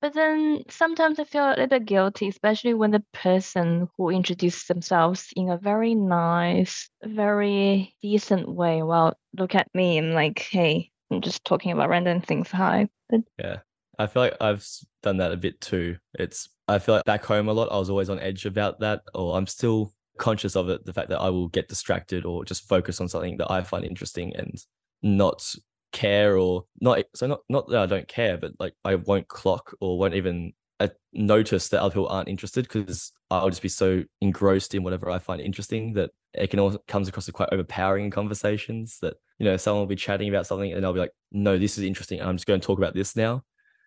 But 0.00 0.14
then 0.14 0.64
sometimes 0.68 1.20
I 1.20 1.24
feel 1.24 1.46
a 1.46 1.50
little 1.50 1.66
bit 1.68 1.84
guilty, 1.84 2.26
especially 2.26 2.74
when 2.74 2.90
the 2.90 3.04
person 3.12 3.88
who 3.96 4.10
introduces 4.10 4.64
themselves 4.64 5.28
in 5.36 5.48
a 5.48 5.56
very 5.56 5.94
nice, 5.94 6.90
very 7.04 7.94
decent 8.02 8.48
way. 8.48 8.82
Well, 8.82 9.16
look 9.38 9.54
at 9.54 9.68
me. 9.74 9.98
I'm 9.98 10.10
like, 10.10 10.40
hey, 10.40 10.90
I'm 11.12 11.20
just 11.20 11.44
talking 11.44 11.72
about 11.72 11.88
random 11.88 12.20
things. 12.20 12.50
Hi. 12.50 12.88
But 13.08 13.20
yeah. 13.38 13.58
I 13.98 14.06
feel 14.06 14.22
like 14.22 14.36
I've 14.40 14.66
done 15.02 15.18
that 15.18 15.32
a 15.32 15.36
bit 15.36 15.60
too. 15.60 15.98
It's 16.14 16.48
I 16.66 16.78
feel 16.78 16.96
like 16.96 17.04
back 17.04 17.24
home 17.24 17.48
a 17.48 17.52
lot. 17.52 17.70
I 17.70 17.78
was 17.78 17.90
always 17.90 18.08
on 18.08 18.18
edge 18.18 18.46
about 18.46 18.80
that, 18.80 19.02
or 19.14 19.36
I'm 19.36 19.46
still 19.46 19.92
conscious 20.18 20.56
of 20.56 20.68
it. 20.70 20.84
The 20.84 20.92
fact 20.92 21.10
that 21.10 21.20
I 21.20 21.28
will 21.28 21.48
get 21.48 21.68
distracted 21.68 22.24
or 22.24 22.44
just 22.44 22.68
focus 22.68 23.00
on 23.00 23.08
something 23.08 23.36
that 23.36 23.50
I 23.50 23.62
find 23.62 23.84
interesting 23.84 24.34
and 24.34 24.56
not 25.02 25.54
care 25.92 26.38
or 26.38 26.64
not. 26.80 27.04
So 27.14 27.26
not 27.26 27.40
not 27.48 27.68
that 27.68 27.80
I 27.80 27.86
don't 27.86 28.08
care, 28.08 28.38
but 28.38 28.52
like 28.58 28.74
I 28.84 28.94
won't 28.94 29.28
clock 29.28 29.74
or 29.80 29.98
won't 29.98 30.14
even 30.14 30.54
uh, 30.80 30.88
notice 31.12 31.68
that 31.68 31.82
other 31.82 31.92
people 31.92 32.08
aren't 32.08 32.28
interested 32.28 32.64
because 32.64 33.12
I'll 33.30 33.50
just 33.50 33.62
be 33.62 33.68
so 33.68 34.04
engrossed 34.20 34.74
in 34.74 34.82
whatever 34.82 35.10
I 35.10 35.18
find 35.18 35.40
interesting 35.40 35.92
that 35.94 36.10
it 36.34 36.48
can 36.48 36.60
also 36.60 36.78
comes 36.88 37.08
across 37.08 37.28
as 37.28 37.32
quite 37.32 37.50
overpowering 37.52 38.06
in 38.06 38.10
conversations 38.10 38.98
that 39.02 39.14
you 39.38 39.44
know 39.44 39.56
someone 39.56 39.80
will 39.80 39.86
be 39.86 39.96
chatting 39.96 40.28
about 40.28 40.46
something 40.46 40.72
and 40.72 40.84
I'll 40.84 40.92
be 40.92 41.00
like, 41.00 41.12
no, 41.30 41.58
this 41.58 41.78
is 41.78 41.84
interesting. 41.84 42.20
I'm 42.20 42.36
just 42.36 42.46
going 42.46 42.60
to 42.60 42.66
talk 42.66 42.78
about 42.78 42.94
this 42.94 43.16
now. 43.16 43.42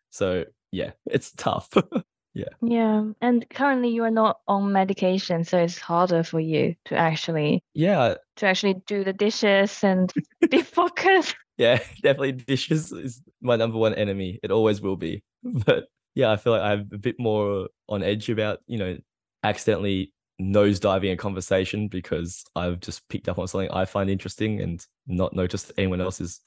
So 0.10 0.46
yeah, 0.72 0.92
it's 1.06 1.32
tough. 1.32 1.70
yeah. 2.34 2.46
Yeah. 2.62 3.04
And 3.22 3.50
currently 3.50 3.90
you 3.90 4.04
are 4.04 4.12
not 4.12 4.40
on 4.48 4.72
medication, 4.72 5.44
so 5.44 5.58
it's 5.60 5.80
harder 5.80 6.24
for 6.24 6.40
you 6.40 6.76
to 6.86 6.96
actually 6.96 7.64
Yeah. 7.74 8.16
to 8.38 8.46
actually 8.46 8.76
do 8.86 9.04
the 9.04 9.14
dishes 9.14 9.84
and 9.84 10.12
be 10.50 10.62
focused. 10.62 11.36
Yeah, 11.58 11.78
definitely 12.02 12.34
dishes 12.34 12.92
is 12.92 13.22
my 13.42 13.56
number 13.56 13.78
one 13.78 13.94
enemy. 13.94 14.40
It 14.44 14.52
always 14.52 14.82
will 14.82 14.98
be. 14.98 15.24
But 15.44 15.86
yeah, 16.14 16.32
I 16.32 16.36
feel 16.38 16.54
like 16.54 16.62
I'm 16.62 16.90
a 16.94 16.98
bit 16.98 17.16
more 17.20 17.70
on 17.88 18.04
edge 18.04 18.30
about, 18.30 18.60
you 18.68 18.78
know, 18.78 18.98
accidentally 19.44 20.12
nose 20.40 20.80
diving 20.80 21.12
a 21.12 21.18
conversation 21.18 21.88
because 21.88 22.44
I've 22.56 22.80
just 22.80 23.08
picked 23.10 23.30
up 23.30 23.40
on 23.40 23.48
something 23.48 23.72
I 23.72 23.86
find 23.86 24.10
interesting 24.10 24.62
and 24.62 24.86
not 25.08 25.34
noticed 25.34 25.72
anyone 25.78 26.02
else 26.02 26.20
is 26.20 26.42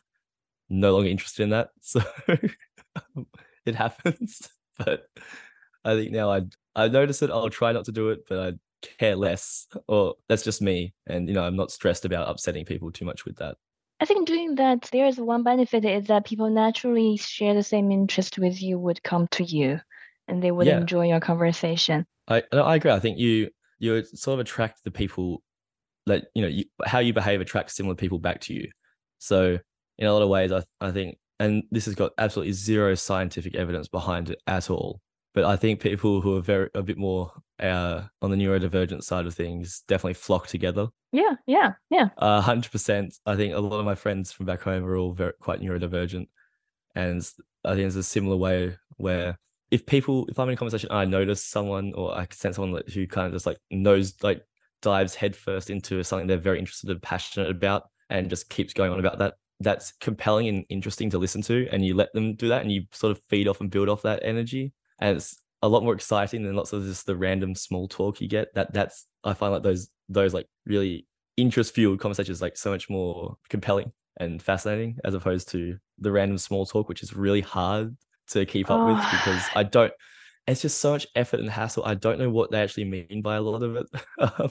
no 0.68 0.93
longer 0.95 1.09
interested 1.09 1.43
in 1.45 1.51
that. 1.51 1.70
So 1.80 2.01
it 3.64 3.74
happens. 3.74 4.49
But 4.78 5.07
I 5.84 5.95
think 5.97 6.12
now 6.12 6.30
I 6.30 6.43
I 6.76 6.86
notice 6.86 7.20
it. 7.22 7.30
I'll 7.30 7.51
try 7.51 7.72
not 7.72 7.86
to 7.86 7.93
do 7.93 8.11
it, 8.11 8.20
but 8.28 8.39
I 8.39 8.53
care 9.01 9.16
less. 9.16 9.66
Or 9.89 10.14
that's 10.28 10.45
just 10.45 10.62
me, 10.62 10.95
and 11.09 11.26
you 11.28 11.34
know 11.34 11.43
I'm 11.43 11.57
not 11.57 11.72
stressed 11.72 12.05
about 12.05 12.28
upsetting 12.28 12.64
people 12.64 12.93
too 12.93 13.05
much 13.05 13.24
with 13.24 13.39
that. 13.39 13.57
I 13.99 14.05
think 14.05 14.28
doing 14.28 14.55
that, 14.55 14.89
there 14.93 15.07
is 15.07 15.18
one 15.18 15.43
benefit 15.43 15.84
is 15.84 16.07
that 16.07 16.26
people 16.26 16.49
naturally 16.49 17.16
share 17.16 17.55
the 17.55 17.64
same 17.64 17.91
interest 17.91 18.39
with 18.39 18.62
you 18.62 18.78
would 18.78 19.03
come 19.03 19.26
to 19.32 19.43
you, 19.43 19.80
and 20.28 20.41
they 20.41 20.53
would 20.53 20.68
Yeah. 20.68 20.78
enjoy 20.78 21.09
your 21.09 21.18
conversation. 21.18 22.07
I 22.28 22.45
I 22.53 22.76
agree. 22.76 22.93
I 22.93 23.01
think 23.01 23.18
you 23.18 23.51
you 23.79 24.03
sort 24.05 24.35
of 24.35 24.41
attract 24.41 24.85
the 24.85 24.91
people 24.91 25.43
that 26.07 26.26
you 26.35 26.43
know 26.43 26.49
you, 26.49 26.64
how 26.85 26.99
you 26.99 27.12
behave 27.12 27.41
attracts 27.41 27.74
similar 27.74 27.95
people 27.95 28.18
back 28.18 28.41
to 28.43 28.55
you. 28.55 28.70
So 29.18 29.59
in 29.99 30.07
a 30.07 30.12
lot 30.12 30.22
of 30.22 30.29
ways, 30.29 30.53
I 30.53 30.62
I 30.81 30.91
think, 30.91 31.18
and 31.39 31.62
this 31.70 31.85
has 31.87 31.95
got 31.95 32.12
absolutely 32.18 32.53
zero 32.53 32.95
scientific 32.95 33.55
evidence 33.55 33.89
behind 33.89 34.31
it 34.31 34.41
at 34.47 34.70
all. 34.70 35.01
But 35.35 35.45
I 35.45 35.57
think 35.57 35.81
people 35.81 36.20
who 36.20 36.37
are 36.37 36.41
very 36.41 36.68
a 36.74 36.83
bit 36.83 36.99
more 36.99 37.33
uh, 37.61 38.03
on 38.22 38.31
the 38.31 38.37
neurodivergent 38.37 39.03
side 39.03 39.26
of 39.26 39.35
things 39.35 39.83
definitely 39.87 40.14
flock 40.14 40.47
together. 40.47 40.89
Yeah, 41.12 41.35
yeah, 41.47 41.72
yeah. 41.91 42.09
A 42.16 42.41
hundred 42.41 42.72
percent. 42.72 43.14
I 43.26 43.37
think 43.37 43.55
a 43.55 43.61
lot 43.61 43.79
of 43.79 43.85
my 43.85 43.95
friends 43.95 44.33
from 44.33 44.47
back 44.47 44.62
home 44.62 44.85
are 44.85 44.97
all 44.97 45.12
very 45.12 45.33
quite 45.41 45.61
neurodivergent, 45.61 46.29
and 46.95 47.22
I 47.64 47.74
think 47.74 47.87
it's 47.87 47.97
a 47.97 48.03
similar 48.03 48.37
way 48.37 48.76
where 48.97 49.39
if 49.71 49.87
people, 49.87 50.27
if 50.29 50.39
I'm 50.39 50.49
in 50.49 50.55
a 50.55 50.57
conversation, 50.57 50.91
and 50.91 50.99
I 50.99 51.05
notice 51.05 51.45
someone 51.45 51.93
or 51.95 52.16
I 52.16 52.27
can 52.27 52.37
sense 52.37 52.57
someone 52.57 52.83
who 52.93 53.07
kind 53.07 53.27
of 53.27 53.33
just 53.33 53.47
like 53.47 53.59
knows, 53.71 54.14
like 54.23 54.43
dives 54.81 55.14
headfirst 55.14 55.71
into 55.71 56.03
something 56.03 56.27
they're 56.27 56.39
very 56.39 56.59
interested 56.59 56.91
and 56.91 57.03
passionate 57.03 57.51
about, 57.51 57.85
and 58.11 58.31
just 58.31 58.49
keeps 58.49 58.73
going 58.73 58.93
on 58.93 59.01
about 59.01 59.19
that. 59.19 59.35
That's 59.61 59.93
compelling 60.01 60.49
and 60.49 60.64
interesting 60.69 61.11
to 61.11 61.19
listen 61.19 61.43
to, 61.43 61.69
and 61.71 61.85
you 61.85 61.95
let 61.95 62.12
them 62.12 62.35
do 62.35 62.49
that, 62.49 62.62
and 62.62 62.73
you 62.73 62.85
sort 62.93 63.11
of 63.11 63.21
feed 63.29 63.49
off 63.49 63.61
and 63.61 63.71
build 63.71 63.89
off 63.89 64.03
that 64.03 64.23
energy, 64.23 64.73
and 65.01 65.16
it's 65.16 65.43
a 65.62 65.69
lot 65.69 65.83
more 65.83 65.95
exciting 65.95 66.45
than 66.45 66.55
lots 66.55 66.73
of 66.73 66.85
just 66.85 67.07
the 67.07 67.16
random 67.16 67.55
small 67.55 67.89
talk 67.89 68.21
you 68.21 68.29
get. 68.29 68.55
That 68.55 68.73
that's 68.73 69.07
I 69.25 69.35
find 69.35 69.53
like 69.53 69.62
those 69.62 69.89
those 70.09 70.33
like 70.33 70.47
really 70.64 71.07
interest 71.37 71.75
fueled 71.75 72.01
conversations 72.01 72.41
like 72.43 72.57
so 72.57 72.71
much 72.71 72.89
more 72.89 73.37
compelling 73.49 73.93
and 74.19 74.43
fascinating 74.43 74.99
as 75.05 75.14
opposed 75.14 75.49
to 75.49 75.79
the 75.99 76.11
random 76.11 76.39
small 76.39 76.66
talk, 76.66 76.89
which 76.89 77.03
is 77.03 77.14
really 77.14 77.41
hard 77.41 77.97
to 78.31 78.45
keep 78.47 78.70
up 78.70 78.87
with 78.87 78.97
Oh. 78.99 79.11
because 79.12 79.43
I 79.57 79.62
don't. 79.62 79.93
It's 80.47 80.62
just 80.62 80.79
so 80.81 80.93
much 80.93 81.07
effort 81.14 81.41
and 81.41 81.51
hassle. 81.51 81.85
I 81.85 81.95
don't 81.95 82.18
know 82.18 82.31
what 82.31 82.51
they 82.51 82.61
actually 82.62 82.85
mean 82.87 83.20
by 83.22 83.37
a 83.37 83.43
lot 83.43 83.62
of 83.62 83.76
it. 83.76 83.87
um, 84.18 84.51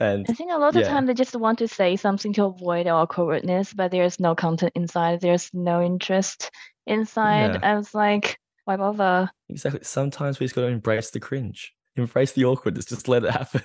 and 0.00 0.26
I 0.28 0.32
think 0.32 0.50
a 0.52 0.58
lot 0.58 0.74
of 0.76 0.84
time 0.84 1.06
they 1.06 1.14
just 1.14 1.34
want 1.36 1.58
to 1.60 1.68
say 1.68 1.94
something 1.96 2.32
to 2.34 2.44
avoid 2.44 2.86
awkwardness, 2.88 3.72
but 3.72 3.90
there's 3.92 4.18
no 4.18 4.34
content 4.34 4.72
inside. 4.74 5.20
There's 5.20 5.48
no 5.54 5.80
interest 5.82 6.50
inside. 6.86 7.54
Yeah. 7.54 7.60
I 7.62 7.76
was 7.76 7.94
like, 7.94 8.38
why 8.64 8.76
bother? 8.76 9.30
exactly, 9.48 9.80
sometimes 9.84 10.40
we 10.40 10.44
just 10.46 10.54
got 10.56 10.62
to 10.62 10.66
embrace 10.68 11.10
the 11.10 11.20
cringe, 11.20 11.72
embrace 11.96 12.32
the 12.32 12.44
awkwardness, 12.44 12.84
just 12.84 13.08
let 13.08 13.24
it 13.24 13.30
happen, 13.40 13.62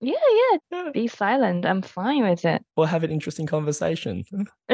Yeah, 0.00 0.14
yeah. 0.30 0.58
Yeah. 0.72 0.90
Be 0.92 1.06
silent. 1.06 1.66
I'm 1.66 1.82
fine 1.82 2.22
with 2.28 2.44
it. 2.44 2.62
or 2.76 2.88
have 2.88 3.04
an 3.04 3.10
interesting 3.10 3.46
conversation. 3.46 4.24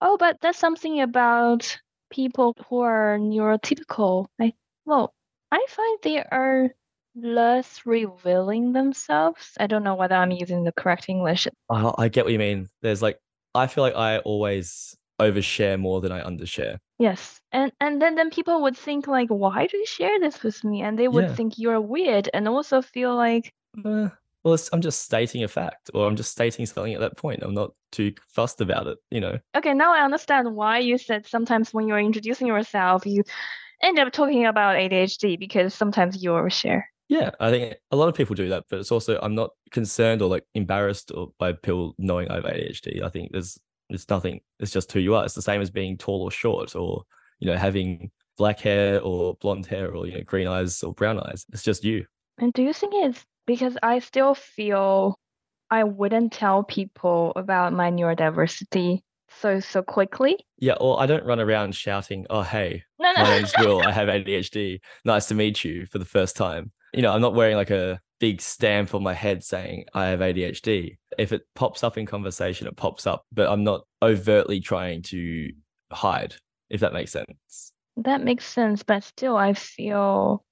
oh, 0.00 0.16
but 0.18 0.38
that's 0.42 0.58
something 0.58 1.00
about 1.00 1.78
people 2.10 2.54
who 2.68 2.80
are 2.80 3.18
neurotypical. 3.18 4.26
I 4.40 4.54
well, 4.84 5.14
I 5.50 5.64
find 5.68 5.98
they 6.02 6.22
are 6.22 6.70
less 7.14 7.86
revealing 7.86 8.72
themselves. 8.72 9.52
I 9.58 9.66
don't 9.66 9.82
know 9.84 9.94
whether 9.94 10.14
I'm 10.14 10.30
using 10.30 10.64
the 10.64 10.72
correct 10.72 11.08
English. 11.08 11.48
I, 11.70 11.92
I 11.98 12.08
get 12.08 12.24
what 12.24 12.32
you 12.32 12.38
mean. 12.38 12.68
There's 12.82 13.02
like, 13.02 13.18
I 13.54 13.66
feel 13.66 13.82
like 13.82 13.96
I 13.96 14.18
always 14.18 14.96
overshare 15.20 15.78
more 15.80 16.00
than 16.00 16.12
I 16.12 16.22
undershare. 16.22 16.78
Yes. 16.98 17.40
And 17.52 17.72
and 17.80 18.00
then 18.00 18.14
then 18.14 18.30
people 18.30 18.62
would 18.62 18.76
think 18.76 19.06
like, 19.06 19.28
why 19.28 19.66
do 19.66 19.76
you 19.76 19.86
share 19.86 20.20
this 20.20 20.42
with 20.42 20.62
me? 20.64 20.82
And 20.82 20.98
they 20.98 21.08
would 21.08 21.28
Yeah. 21.28 21.34
think 21.34 21.58
you're 21.58 21.80
weird 21.80 22.28
and 22.32 22.48
also 22.48 22.82
feel 22.82 23.14
like 23.14 23.52
Uh, 23.84 24.08
well, 24.46 24.54
it's, 24.54 24.70
I'm 24.72 24.80
just 24.80 25.02
stating 25.02 25.42
a 25.42 25.48
fact, 25.48 25.90
or 25.92 26.06
I'm 26.06 26.14
just 26.14 26.30
stating 26.30 26.66
something 26.66 26.94
at 26.94 27.00
that 27.00 27.16
point. 27.16 27.42
I'm 27.42 27.52
not 27.52 27.72
too 27.90 28.12
fussed 28.28 28.60
about 28.60 28.86
it, 28.86 28.96
you 29.10 29.20
know. 29.20 29.40
Okay, 29.56 29.74
now 29.74 29.92
I 29.92 30.04
understand 30.04 30.54
why 30.54 30.78
you 30.78 30.98
said 30.98 31.26
sometimes 31.26 31.74
when 31.74 31.88
you're 31.88 31.98
introducing 31.98 32.46
yourself, 32.46 33.04
you 33.04 33.24
end 33.82 33.98
up 33.98 34.12
talking 34.12 34.46
about 34.46 34.76
ADHD 34.76 35.36
because 35.36 35.74
sometimes 35.74 36.22
you 36.22 36.30
overshare. 36.30 36.84
Yeah, 37.08 37.32
I 37.40 37.50
think 37.50 37.74
a 37.90 37.96
lot 37.96 38.08
of 38.08 38.14
people 38.14 38.36
do 38.36 38.48
that, 38.50 38.66
but 38.70 38.78
it's 38.78 38.92
also 38.92 39.18
I'm 39.20 39.34
not 39.34 39.50
concerned 39.72 40.22
or 40.22 40.28
like 40.28 40.44
embarrassed 40.54 41.10
or 41.12 41.32
by 41.40 41.52
people 41.52 41.96
knowing 41.98 42.30
I 42.30 42.36
have 42.36 42.44
ADHD. 42.44 43.02
I 43.02 43.08
think 43.08 43.32
there's 43.32 43.58
it's 43.88 44.08
nothing. 44.08 44.42
It's 44.60 44.70
just 44.70 44.92
who 44.92 45.00
you 45.00 45.16
are. 45.16 45.24
It's 45.24 45.34
the 45.34 45.42
same 45.42 45.60
as 45.60 45.72
being 45.72 45.98
tall 45.98 46.22
or 46.22 46.30
short, 46.30 46.76
or 46.76 47.02
you 47.40 47.50
know 47.50 47.56
having 47.56 48.12
black 48.38 48.60
hair 48.60 49.00
or 49.00 49.34
blonde 49.40 49.66
hair 49.66 49.92
or 49.92 50.06
you 50.06 50.14
know 50.14 50.22
green 50.24 50.46
eyes 50.46 50.84
or 50.84 50.94
brown 50.94 51.18
eyes. 51.18 51.44
It's 51.52 51.64
just 51.64 51.82
you. 51.82 52.06
And 52.38 52.52
do 52.52 52.62
you 52.62 52.72
think 52.72 52.92
it's 52.94 53.26
because 53.46 53.76
I 53.82 54.00
still 54.00 54.34
feel 54.34 55.18
I 55.70 55.84
wouldn't 55.84 56.32
tell 56.32 56.62
people 56.62 57.32
about 57.36 57.72
my 57.72 57.90
neurodiversity 57.90 59.00
so 59.40 59.60
so 59.60 59.82
quickly. 59.82 60.36
Yeah, 60.58 60.74
or 60.74 61.00
I 61.00 61.06
don't 61.06 61.24
run 61.24 61.40
around 61.40 61.74
shouting, 61.74 62.26
"Oh, 62.30 62.42
hey, 62.42 62.82
No, 62.98 63.12
no. 63.12 63.22
my 63.22 63.30
name's 63.30 63.52
Will. 63.58 63.80
I 63.80 63.90
have 63.92 64.08
ADHD. 64.08 64.80
Nice 65.04 65.26
to 65.26 65.34
meet 65.34 65.64
you" 65.64 65.86
for 65.86 65.98
the 65.98 66.04
first 66.04 66.36
time. 66.36 66.70
You 66.92 67.02
know, 67.02 67.12
I'm 67.12 67.20
not 67.20 67.34
wearing 67.34 67.56
like 67.56 67.70
a 67.70 68.00
big 68.18 68.40
stamp 68.40 68.94
on 68.94 69.02
my 69.02 69.12
head 69.12 69.44
saying 69.44 69.84
I 69.92 70.06
have 70.06 70.20
ADHD. 70.20 70.96
If 71.18 71.32
it 71.32 71.42
pops 71.54 71.84
up 71.84 71.98
in 71.98 72.06
conversation, 72.06 72.66
it 72.66 72.76
pops 72.76 73.06
up, 73.06 73.24
but 73.32 73.50
I'm 73.50 73.64
not 73.64 73.82
overtly 74.02 74.60
trying 74.60 75.02
to 75.02 75.50
hide, 75.92 76.34
if 76.70 76.80
that 76.80 76.92
makes 76.94 77.12
sense. 77.12 77.72
That 77.98 78.22
makes 78.22 78.46
sense, 78.46 78.82
but 78.82 79.02
still, 79.04 79.36
I 79.36 79.52
feel 79.54 80.44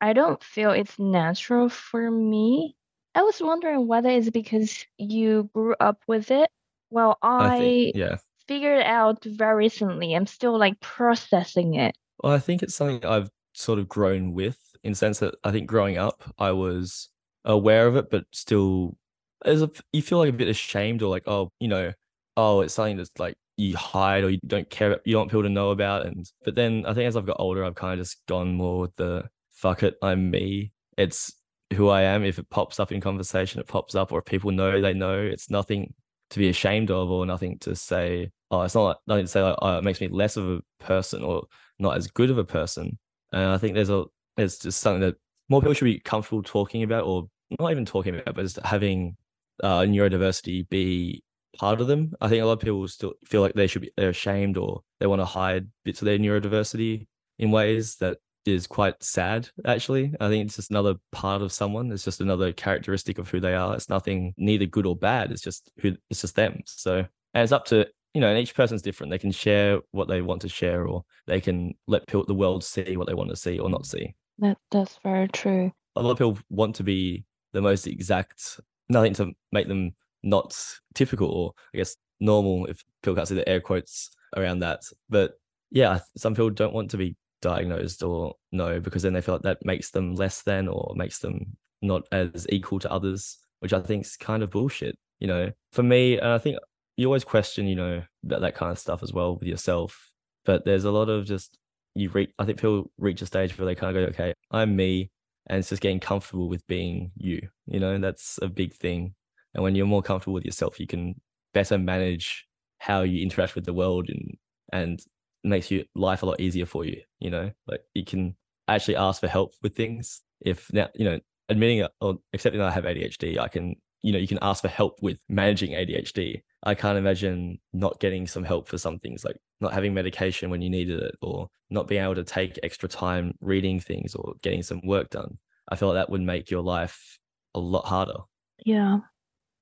I 0.00 0.12
don't 0.12 0.40
oh. 0.40 0.44
feel 0.44 0.70
it's 0.70 0.98
natural 0.98 1.68
for 1.68 2.10
me. 2.10 2.76
I 3.14 3.22
was 3.22 3.40
wondering 3.40 3.86
whether 3.86 4.08
it's 4.08 4.30
because 4.30 4.84
you 4.98 5.50
grew 5.52 5.74
up 5.80 6.02
with 6.06 6.30
it. 6.30 6.48
Well, 6.90 7.18
I 7.22 7.56
I 7.56 7.58
think, 7.58 7.96
yeah. 7.96 8.16
figured 8.46 8.78
it 8.80 8.86
out 8.86 9.24
very 9.24 9.56
recently. 9.56 10.14
I'm 10.14 10.26
still 10.26 10.58
like 10.58 10.78
processing 10.80 11.74
it. 11.74 11.96
Well, 12.22 12.32
I 12.32 12.38
think 12.38 12.62
it's 12.62 12.74
something 12.74 13.04
I've 13.04 13.30
sort 13.54 13.78
of 13.78 13.88
grown 13.88 14.32
with 14.32 14.58
in 14.82 14.92
the 14.92 14.96
sense 14.96 15.18
that 15.18 15.34
I 15.44 15.50
think 15.50 15.66
growing 15.68 15.98
up, 15.98 16.22
I 16.38 16.52
was 16.52 17.08
aware 17.44 17.86
of 17.86 17.96
it, 17.96 18.10
but 18.10 18.24
still, 18.32 18.96
as 19.44 19.62
a, 19.62 19.70
you 19.92 20.02
feel 20.02 20.18
like 20.18 20.30
a 20.30 20.36
bit 20.36 20.48
ashamed 20.48 21.02
or 21.02 21.10
like, 21.10 21.26
oh, 21.26 21.50
you 21.60 21.68
know, 21.68 21.92
oh, 22.36 22.60
it's 22.60 22.74
something 22.74 22.96
that's 22.96 23.10
like 23.18 23.34
you 23.56 23.76
hide 23.76 24.24
or 24.24 24.30
you 24.30 24.38
don't 24.46 24.70
care, 24.70 24.98
you 25.04 25.12
don't 25.12 25.20
want 25.20 25.30
people 25.30 25.42
to 25.42 25.48
know 25.48 25.70
about. 25.70 26.06
And, 26.06 26.30
but 26.44 26.54
then 26.54 26.84
I 26.86 26.94
think 26.94 27.06
as 27.06 27.16
I've 27.16 27.26
got 27.26 27.36
older, 27.38 27.64
I've 27.64 27.74
kind 27.74 28.00
of 28.00 28.06
just 28.06 28.24
gone 28.26 28.54
more 28.54 28.80
with 28.80 28.96
the 28.96 29.28
fuck 29.60 29.82
it, 29.82 29.96
I'm 30.02 30.30
me. 30.30 30.72
It's 30.96 31.32
who 31.74 31.88
I 31.88 32.02
am. 32.02 32.24
If 32.24 32.38
it 32.38 32.48
pops 32.48 32.80
up 32.80 32.92
in 32.92 33.00
conversation, 33.00 33.60
it 33.60 33.68
pops 33.68 33.94
up, 33.94 34.10
or 34.10 34.20
if 34.20 34.24
people 34.24 34.50
know, 34.50 34.80
they 34.80 34.94
know. 34.94 35.18
It's 35.20 35.50
nothing 35.50 35.92
to 36.30 36.38
be 36.38 36.48
ashamed 36.48 36.90
of 36.90 37.10
or 37.10 37.26
nothing 37.26 37.58
to 37.60 37.76
say, 37.76 38.30
oh, 38.50 38.62
it's 38.62 38.74
not 38.74 38.84
like, 38.84 38.96
nothing 39.06 39.24
to 39.24 39.30
say 39.30 39.42
like, 39.42 39.56
oh, 39.60 39.78
it 39.78 39.84
makes 39.84 40.00
me 40.00 40.08
less 40.08 40.36
of 40.36 40.48
a 40.48 40.60
person 40.78 41.22
or 41.22 41.44
not 41.78 41.96
as 41.96 42.06
good 42.06 42.30
of 42.30 42.38
a 42.38 42.44
person. 42.44 42.98
And 43.32 43.42
I 43.42 43.58
think 43.58 43.74
there's 43.74 43.90
a, 43.90 44.04
it's 44.36 44.58
just 44.58 44.80
something 44.80 45.02
that 45.02 45.16
more 45.48 45.60
people 45.60 45.74
should 45.74 45.84
be 45.84 46.00
comfortable 46.00 46.42
talking 46.42 46.82
about 46.82 47.04
or 47.04 47.28
not 47.58 47.70
even 47.70 47.84
talking 47.84 48.14
about, 48.14 48.34
but 48.34 48.42
just 48.42 48.60
having 48.64 49.16
uh, 49.62 49.80
neurodiversity 49.80 50.68
be 50.68 51.22
part 51.58 51.80
of 51.80 51.86
them. 51.86 52.12
I 52.20 52.28
think 52.28 52.42
a 52.42 52.46
lot 52.46 52.54
of 52.54 52.60
people 52.60 52.86
still 52.88 53.14
feel 53.24 53.42
like 53.42 53.54
they 53.54 53.66
should 53.66 53.82
be, 53.82 53.90
they're 53.96 54.10
ashamed 54.10 54.56
or 54.56 54.82
they 55.00 55.06
want 55.06 55.20
to 55.20 55.26
hide 55.26 55.66
bits 55.84 56.00
of 56.00 56.06
their 56.06 56.18
neurodiversity 56.18 57.06
in 57.38 57.50
ways 57.50 57.96
that 57.96 58.18
is 58.46 58.66
quite 58.66 59.02
sad 59.02 59.48
actually. 59.66 60.14
I 60.20 60.28
think 60.28 60.46
it's 60.46 60.56
just 60.56 60.70
another 60.70 60.94
part 61.12 61.42
of 61.42 61.52
someone. 61.52 61.90
It's 61.92 62.04
just 62.04 62.20
another 62.20 62.52
characteristic 62.52 63.18
of 63.18 63.28
who 63.30 63.40
they 63.40 63.54
are. 63.54 63.74
It's 63.74 63.88
nothing 63.88 64.34
neither 64.36 64.66
good 64.66 64.86
or 64.86 64.96
bad. 64.96 65.30
It's 65.32 65.42
just 65.42 65.70
who 65.80 65.96
it's 66.08 66.22
just 66.22 66.36
them. 66.36 66.60
So 66.66 66.98
and 67.34 67.42
it's 67.42 67.52
up 67.52 67.64
to 67.66 67.86
you 68.14 68.20
know 68.20 68.28
and 68.28 68.38
each 68.38 68.54
person's 68.54 68.82
different. 68.82 69.10
They 69.10 69.18
can 69.18 69.32
share 69.32 69.80
what 69.92 70.08
they 70.08 70.22
want 70.22 70.42
to 70.42 70.48
share 70.48 70.86
or 70.86 71.04
they 71.26 71.40
can 71.40 71.74
let 71.86 72.06
people, 72.06 72.24
the 72.24 72.34
world 72.34 72.64
see 72.64 72.96
what 72.96 73.06
they 73.06 73.14
want 73.14 73.30
to 73.30 73.36
see 73.36 73.58
or 73.58 73.68
not 73.70 73.86
see. 73.86 74.14
That 74.38 74.58
that's 74.70 74.98
very 75.02 75.28
true. 75.28 75.70
a 75.96 76.02
lot 76.02 76.12
of 76.12 76.18
people 76.18 76.38
want 76.48 76.74
to 76.76 76.82
be 76.82 77.24
the 77.52 77.60
most 77.60 77.86
exact 77.86 78.60
nothing 78.88 79.12
to 79.14 79.32
make 79.52 79.68
them 79.68 79.92
not 80.22 80.56
typical 80.94 81.28
or 81.28 81.52
i 81.74 81.78
guess 81.78 81.96
normal 82.20 82.66
if 82.66 82.84
people 83.02 83.14
can't 83.16 83.28
see 83.28 83.34
the 83.34 83.48
air 83.48 83.60
quotes 83.60 84.10
around 84.36 84.60
that. 84.60 84.80
But 85.08 85.32
yeah 85.70 86.00
some 86.16 86.34
people 86.34 86.50
don't 86.50 86.74
want 86.74 86.90
to 86.90 86.96
be 86.96 87.16
diagnosed 87.40 88.02
or 88.02 88.34
no 88.52 88.80
because 88.80 89.02
then 89.02 89.12
they 89.12 89.20
feel 89.20 89.36
like 89.36 89.42
that 89.42 89.64
makes 89.64 89.90
them 89.90 90.14
less 90.14 90.42
than 90.42 90.68
or 90.68 90.92
makes 90.96 91.18
them 91.18 91.56
not 91.82 92.02
as 92.12 92.46
equal 92.50 92.78
to 92.78 92.90
others 92.90 93.38
which 93.60 93.72
i 93.72 93.80
think 93.80 94.04
is 94.04 94.16
kind 94.16 94.42
of 94.42 94.50
bullshit 94.50 94.96
you 95.18 95.26
know? 95.26 95.50
For 95.72 95.82
me 95.82 96.18
and 96.18 96.28
i 96.28 96.38
think 96.38 96.58
you 96.96 97.06
always 97.06 97.24
question 97.24 97.66
you 97.66 97.76
know 97.76 98.02
that, 98.24 98.40
that 98.40 98.54
kind 98.54 98.72
of 98.72 98.78
stuff 98.78 99.02
as 99.02 99.12
well 99.12 99.36
with 99.36 99.48
yourself 99.48 100.10
but 100.44 100.64
there's 100.64 100.84
a 100.84 100.90
lot 100.90 101.08
of 101.08 101.26
just 101.26 101.58
you 101.94 102.08
reach 102.10 102.30
i 102.38 102.44
think 102.44 102.58
people 102.58 102.90
reach 102.98 103.22
a 103.22 103.26
stage 103.26 103.56
where 103.58 103.66
they 103.66 103.74
kind 103.74 103.96
of 103.96 104.02
go 104.02 104.10
okay 104.10 104.34
i'm 104.50 104.76
me 104.76 105.10
and 105.48 105.58
it's 105.58 105.70
just 105.70 105.82
getting 105.82 106.00
comfortable 106.00 106.48
with 106.48 106.66
being 106.66 107.10
you 107.16 107.40
you 107.66 107.80
know? 107.80 107.98
That's 107.98 108.38
a 108.42 108.48
big 108.48 108.74
thing 108.74 109.14
and 109.54 109.62
when 109.62 109.74
you're 109.74 109.86
more 109.86 110.02
comfortable 110.02 110.34
with 110.34 110.44
yourself 110.44 110.78
you 110.78 110.86
can 110.86 111.20
better 111.52 111.78
manage 111.78 112.46
how 112.78 113.02
you 113.02 113.22
interact 113.22 113.54
with 113.54 113.64
the 113.64 113.72
world 113.72 114.08
and 114.08 114.36
and 114.72 115.00
makes 115.42 115.70
you 115.70 115.84
life 115.94 116.22
a 116.22 116.26
lot 116.26 116.40
easier 116.40 116.66
for 116.66 116.84
you 116.84 117.00
you 117.18 117.30
know? 117.30 117.50
Like 117.66 117.80
you 117.94 118.04
can 118.04 118.36
actually 118.68 118.96
ask 118.96 119.20
for 119.20 119.28
help 119.28 119.54
with 119.62 119.74
things 119.74 120.22
if 120.40 120.72
now 120.72 120.88
you 120.94 121.04
know 121.04 121.18
admitting 121.48 121.86
or 122.00 122.18
accepting 122.32 122.60
that 122.60 122.68
i 122.68 122.70
have 122.70 122.84
adhd 122.84 123.36
i 123.38 123.48
can 123.48 123.74
you 124.02 124.12
know 124.12 124.18
you 124.18 124.28
can 124.28 124.38
ask 124.40 124.62
for 124.62 124.68
help 124.68 125.02
with 125.02 125.18
managing 125.28 125.72
adhd 125.72 126.40
i 126.62 126.72
can't 126.72 126.96
imagine 126.96 127.58
not 127.72 127.98
getting 127.98 128.28
some 128.28 128.44
help 128.44 128.68
for 128.68 128.78
some 128.78 129.00
things 129.00 129.24
like 129.24 129.36
not 129.60 129.72
having 129.72 129.92
medication 129.92 130.50
when 130.50 130.62
you 130.62 130.70
needed 130.70 131.02
it 131.02 131.16
or 131.20 131.48
not 131.70 131.86
being 131.86 132.02
able 132.02 132.14
to 132.14 132.24
take 132.24 132.58
extra 132.62 132.88
time 132.88 133.34
reading 133.40 133.78
things 133.80 134.14
or 134.14 134.34
getting 134.42 134.62
some 134.62 134.80
work 134.84 135.10
done. 135.10 135.38
I 135.68 135.76
feel 135.76 135.88
like 135.88 135.96
that 135.96 136.10
would 136.10 136.22
make 136.22 136.50
your 136.50 136.62
life 136.62 137.18
a 137.54 137.60
lot 137.60 137.86
harder. 137.86 138.20
Yeah. 138.64 138.98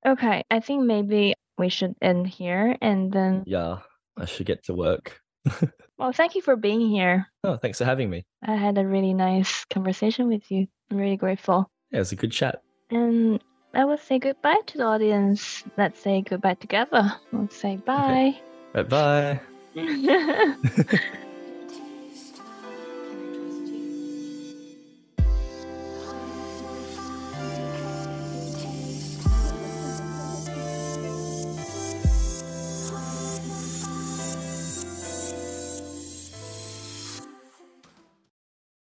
Okay, 0.06 0.44
I 0.50 0.60
think 0.60 0.84
maybe 0.84 1.34
we 1.58 1.68
should 1.68 1.94
end 2.00 2.26
here 2.26 2.76
and 2.80 3.12
then 3.12 3.42
yeah 3.44 3.78
i 4.16 4.24
should 4.24 4.46
get 4.46 4.64
to 4.64 4.72
work 4.72 5.20
well, 5.98 6.12
thank 6.12 6.34
you 6.34 6.42
for 6.42 6.56
being 6.56 6.80
here. 6.80 7.26
oh 7.44 7.56
thanks 7.56 7.78
for 7.78 7.84
having 7.84 8.10
me 8.10 8.24
I 8.42 8.54
had 8.54 8.78
a 8.78 8.86
really 8.86 9.14
nice 9.14 9.64
conversation 9.66 10.28
with 10.28 10.50
you. 10.50 10.66
I'm 10.90 10.96
really 10.96 11.16
grateful. 11.16 11.70
yeah 11.90 11.98
it 11.98 12.00
was 12.00 12.12
a 12.12 12.16
good 12.16 12.32
chat 12.32 12.62
And 12.90 13.40
I 13.74 13.84
will 13.84 13.98
say 13.98 14.18
goodbye 14.18 14.60
to 14.66 14.78
the 14.78 14.84
audience. 14.84 15.62
Let's 15.76 16.00
say 16.00 16.22
goodbye 16.22 16.54
together. 16.54 17.12
Let's 17.32 17.56
say 17.56 17.76
bye. 17.76 18.34
right 18.74 18.88
bye 18.88 19.40
bye. 19.74 21.10